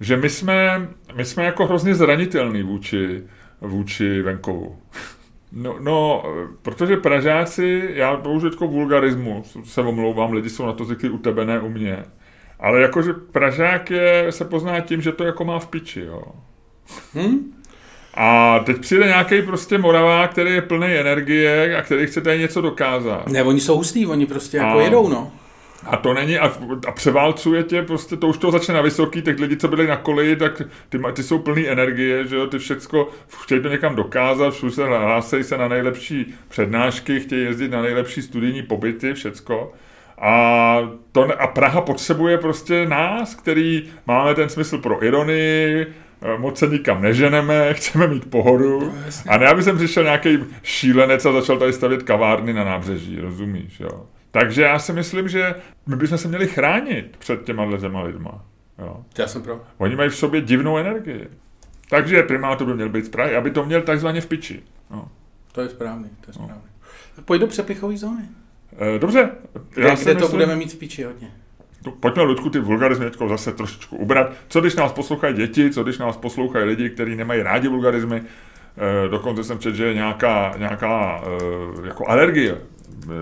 že 0.00 0.16
my 0.16 0.30
jsme, 0.30 0.88
my 1.14 1.24
jsme 1.24 1.44
jako 1.44 1.66
hrozně 1.66 1.94
zranitelní 1.94 2.62
vůči, 2.62 3.22
vůči 3.60 4.22
venkovu. 4.22 4.78
No, 5.52 5.76
no, 5.80 6.24
protože 6.62 6.96
Pražáci, 6.96 7.90
já 7.94 8.16
použiju 8.16 8.52
jako 8.52 8.68
vulgarismus, 8.68 9.56
se 9.64 9.80
omlouvám, 9.80 10.32
lidi 10.32 10.50
jsou 10.50 10.66
na 10.66 10.72
to 10.72 10.84
zvyklí 10.84 11.10
u 11.10 11.18
tebe, 11.18 11.44
ne 11.44 11.60
u 11.60 11.68
mě. 11.68 12.04
Ale 12.60 12.80
jakože 12.80 13.12
Pražák 13.12 13.90
je, 13.90 14.26
se 14.32 14.44
pozná 14.44 14.80
tím, 14.80 15.02
že 15.02 15.12
to 15.12 15.24
jako 15.24 15.44
má 15.44 15.58
v 15.58 15.66
piči, 15.66 16.00
jo. 16.00 16.22
Hm? 17.14 17.52
A 18.16 18.58
teď 18.58 18.78
přijde 18.78 19.06
nějaký 19.06 19.42
prostě 19.42 19.78
Moravá, 19.78 20.28
který 20.28 20.50
je 20.50 20.62
plný 20.62 20.86
energie 20.86 21.76
a 21.76 21.82
který 21.82 22.06
chce 22.06 22.20
tady 22.20 22.38
něco 22.38 22.60
dokázat. 22.60 23.28
Ne, 23.28 23.42
oni 23.42 23.60
jsou 23.60 23.76
hustý, 23.76 24.06
oni 24.06 24.26
prostě 24.26 24.56
jako 24.56 24.78
a... 24.78 24.82
jedou, 24.82 25.08
no. 25.08 25.32
A 25.86 25.96
to 25.96 26.14
není, 26.14 26.38
a, 26.38 26.52
a 26.88 26.92
převálcuje 26.92 27.62
tě, 27.62 27.82
prostě 27.82 28.16
to 28.16 28.28
už 28.28 28.38
to 28.38 28.50
začne 28.50 28.74
na 28.74 28.82
vysoký, 28.82 29.22
tak 29.22 29.38
lidi, 29.38 29.56
co 29.56 29.68
byli 29.68 29.86
na 29.86 29.96
koleji, 29.96 30.36
tak 30.36 30.62
ty, 30.88 30.98
ty 31.12 31.22
jsou 31.22 31.38
plný 31.38 31.68
energie, 31.68 32.26
že 32.26 32.36
jo, 32.36 32.46
ty 32.46 32.58
všecko 32.58 33.08
chtějí 33.42 33.62
to 33.62 33.68
někam 33.68 33.96
dokázat, 33.96 34.54
všude 34.54 34.72
se 34.72 34.84
hlásejí 34.84 35.44
se 35.44 35.58
na 35.58 35.68
nejlepší 35.68 36.34
přednášky, 36.48 37.20
chtějí 37.20 37.44
jezdit 37.44 37.70
na 37.70 37.82
nejlepší 37.82 38.22
studijní 38.22 38.62
pobyty, 38.62 39.14
všecko. 39.14 39.72
A, 40.18 40.78
to, 41.12 41.40
a 41.40 41.46
Praha 41.46 41.80
potřebuje 41.80 42.38
prostě 42.38 42.86
nás, 42.86 43.34
který 43.34 43.82
máme 44.06 44.34
ten 44.34 44.48
smysl 44.48 44.78
pro 44.78 45.04
ironii, 45.04 45.86
moc 46.36 46.58
se 46.58 46.66
nikam 46.66 47.02
neženeme, 47.02 47.74
chceme 47.74 48.06
mít 48.06 48.30
pohodu. 48.30 48.80
No, 48.80 48.92
a 49.28 49.38
ne, 49.38 49.46
aby 49.46 49.62
jsem 49.62 49.76
přišel 49.76 50.04
nějaký 50.04 50.38
šílenec 50.62 51.26
a 51.26 51.32
začal 51.32 51.58
tady 51.58 51.72
stavět 51.72 52.02
kavárny 52.02 52.52
na 52.52 52.64
nábřeží, 52.64 53.20
rozumíš, 53.20 53.80
jo. 53.80 54.06
Takže 54.30 54.62
já 54.62 54.78
si 54.78 54.92
myslím, 54.92 55.28
že 55.28 55.54
my 55.86 55.96
bychom 55.96 56.18
se 56.18 56.28
měli 56.28 56.48
chránit 56.48 57.16
před 57.18 57.44
těma 57.44 57.78
těma 57.78 58.02
lidma. 58.02 58.44
Jo. 58.78 59.04
Já 59.18 59.26
jsem 59.26 59.42
pro. 59.42 59.60
Oni 59.78 59.96
mají 59.96 60.10
v 60.10 60.16
sobě 60.16 60.40
divnou 60.40 60.78
energii. 60.78 61.28
Takže 61.90 62.22
primátor 62.22 62.66
by 62.66 62.74
měl 62.74 62.88
být 62.88 63.04
z 63.04 63.08
Prahy, 63.08 63.36
aby 63.36 63.50
to 63.50 63.64
měl 63.64 63.82
takzvaně 63.82 64.20
v 64.20 64.26
piči. 64.26 64.62
No. 64.90 65.08
To 65.52 65.60
je 65.60 65.68
správný, 65.68 66.10
to 66.20 66.30
je 66.30 66.34
správný. 66.34 66.54
No. 67.18 67.22
Pojď 67.24 67.40
do 67.40 67.46
přepichové 67.46 67.96
zóny. 67.96 68.22
E, 68.78 68.98
dobře. 68.98 69.30
Kde, 69.74 69.88
já 69.88 69.94
kde 69.94 70.04
to 70.04 70.20
myslím, 70.20 70.30
budeme 70.30 70.56
mít 70.56 70.72
v 70.72 70.78
piči 70.78 71.04
hodně? 71.04 71.30
Pojďme, 72.00 72.22
Ludku, 72.22 72.50
ty 72.50 72.58
vulgarizmy 72.58 73.10
zase 73.28 73.52
trošičku 73.52 73.96
ubrat. 73.96 74.32
Co 74.48 74.60
když 74.60 74.76
nás 74.76 74.92
poslouchají 74.92 75.34
děti, 75.34 75.70
co 75.70 75.82
když 75.82 75.98
nás 75.98 76.16
poslouchají 76.16 76.64
lidi, 76.64 76.90
kteří 76.90 77.16
nemají 77.16 77.42
rádi 77.42 77.68
vulgarizmy, 77.68 78.16
e, 78.16 79.08
dokonce 79.08 79.44
jsem 79.44 79.58
četl, 79.58 79.76
že 79.76 79.86
je 79.86 79.94
nějaká, 79.94 80.54
nějaká 80.58 81.22
e, 81.82 81.86
jako 81.86 82.08
alergie 82.08 82.58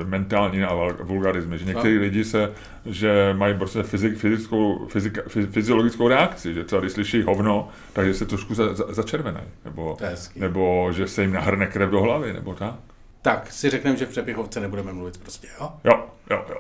mentální 0.04 0.58
na 0.58 0.70
vulgarizmy, 1.02 1.58
že 1.58 1.64
někteří 1.64 1.98
lidi 1.98 2.24
se, 2.24 2.52
že 2.86 3.34
mají 3.36 3.58
prostě 3.58 3.82
fyzik, 3.82 4.18
fyzickou, 4.18 4.86
fyzika, 4.86 5.22
fyziologickou 5.50 6.08
reakci, 6.08 6.54
že 6.54 6.64
třeba 6.64 6.80
když 6.80 6.92
slyší 6.92 7.22
hovno, 7.22 7.68
takže 7.92 8.14
se 8.14 8.26
trošku 8.26 8.54
za, 8.54 8.74
za, 8.74 8.84
začervenají, 8.88 9.46
nebo, 9.64 9.96
nebo 10.36 10.88
že 10.92 11.08
se 11.08 11.22
jim 11.22 11.32
nahrne 11.32 11.66
krev 11.66 11.90
do 11.90 12.00
hlavy, 12.00 12.32
nebo 12.32 12.54
tak. 12.54 12.74
Tak 13.22 13.52
si 13.52 13.70
řekneme, 13.70 13.96
že 13.96 14.06
v 14.06 14.08
přepichovce 14.08 14.60
nebudeme 14.60 14.92
mluvit 14.92 15.18
prostě, 15.18 15.48
jo? 15.60 15.70
Jo, 15.84 16.04
jo, 16.30 16.44
jo. 16.48 16.56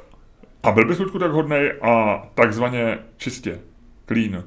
A 0.64 0.72
byl 0.72 0.86
bys 0.86 0.98
tak 1.18 1.32
hodnej 1.32 1.72
a 1.82 2.22
takzvaně 2.34 2.98
čistě, 3.16 3.60
clean, 4.06 4.44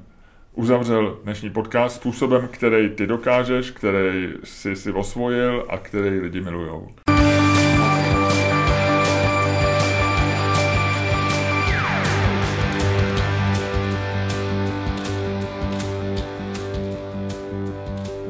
uzavřel 0.53 1.19
dnešní 1.23 1.49
podcast 1.49 1.95
způsobem, 1.95 2.47
který 2.51 2.89
ty 2.89 3.07
dokážeš, 3.07 3.71
který 3.71 4.33
jsi 4.43 4.75
si 4.75 4.91
osvojil 4.91 5.65
a 5.69 5.77
který 5.77 6.19
lidi 6.19 6.41
milujou. 6.41 6.87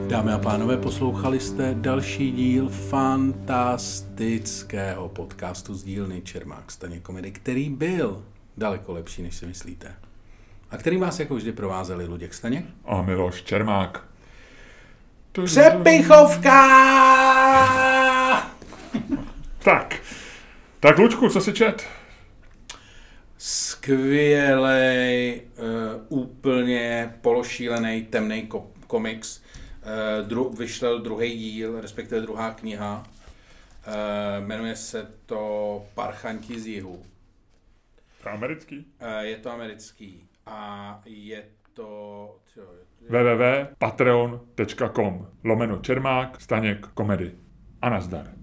Dámy 0.07 0.33
a 0.33 0.37
pánové, 0.37 0.77
poslouchali 0.77 1.39
jste 1.39 1.73
další 1.73 2.31
díl 2.31 2.69
fantastického 2.69 5.09
podcastu 5.09 5.75
z 5.75 5.83
dílny 5.83 6.21
Čermák 6.21 6.71
Staně 6.71 6.99
Komedy, 6.99 7.31
který 7.31 7.69
byl 7.69 8.23
daleko 8.57 8.93
lepší, 8.93 9.21
než 9.21 9.35
si 9.35 9.45
myslíte. 9.45 9.93
A 10.71 10.77
který 10.77 10.97
vás 10.97 11.19
jako 11.19 11.35
vždy 11.35 11.51
provázeli 11.51 12.05
Luděk 12.05 12.33
Staněk? 12.33 12.65
A 12.85 13.01
Miloš 13.01 13.43
Čermák. 13.43 14.03
Přepichovka! 15.45 16.51
Tak. 19.63 19.95
Tak, 20.79 20.97
Lučku, 20.97 21.29
co 21.29 21.41
si 21.41 21.53
čet? 21.53 21.87
Skvělej, 23.37 25.41
uh, 25.57 25.65
úplně 26.21 27.13
pološílený, 27.21 28.01
temný 28.01 28.47
ko- 28.49 28.63
komiks. 28.87 29.41
Uh, 29.87 30.27
dru- 30.27 30.57
vyšel 30.57 30.99
druhý 30.99 31.37
díl, 31.37 31.81
respektive 31.81 32.21
druhá 32.21 32.51
kniha. 32.51 33.03
Uh, 33.87 33.93
jmenuje 34.45 34.75
se 34.75 35.07
to 35.25 35.85
Parchanti 35.93 36.59
z 36.59 36.67
jihu. 36.67 37.03
To 38.23 38.29
americký? 38.29 38.85
Uh, 39.01 39.07
je 39.19 39.37
to 39.37 39.51
americký 39.51 40.23
a 40.45 41.01
je 41.05 41.43
to... 41.73 42.35
Www.patreon.com 43.09 45.27
lomeno 45.43 45.77
Čermák, 45.77 46.41
Staněk, 46.41 46.87
komedy. 46.87 47.31
A 47.81 47.89
nazdar. 47.89 48.36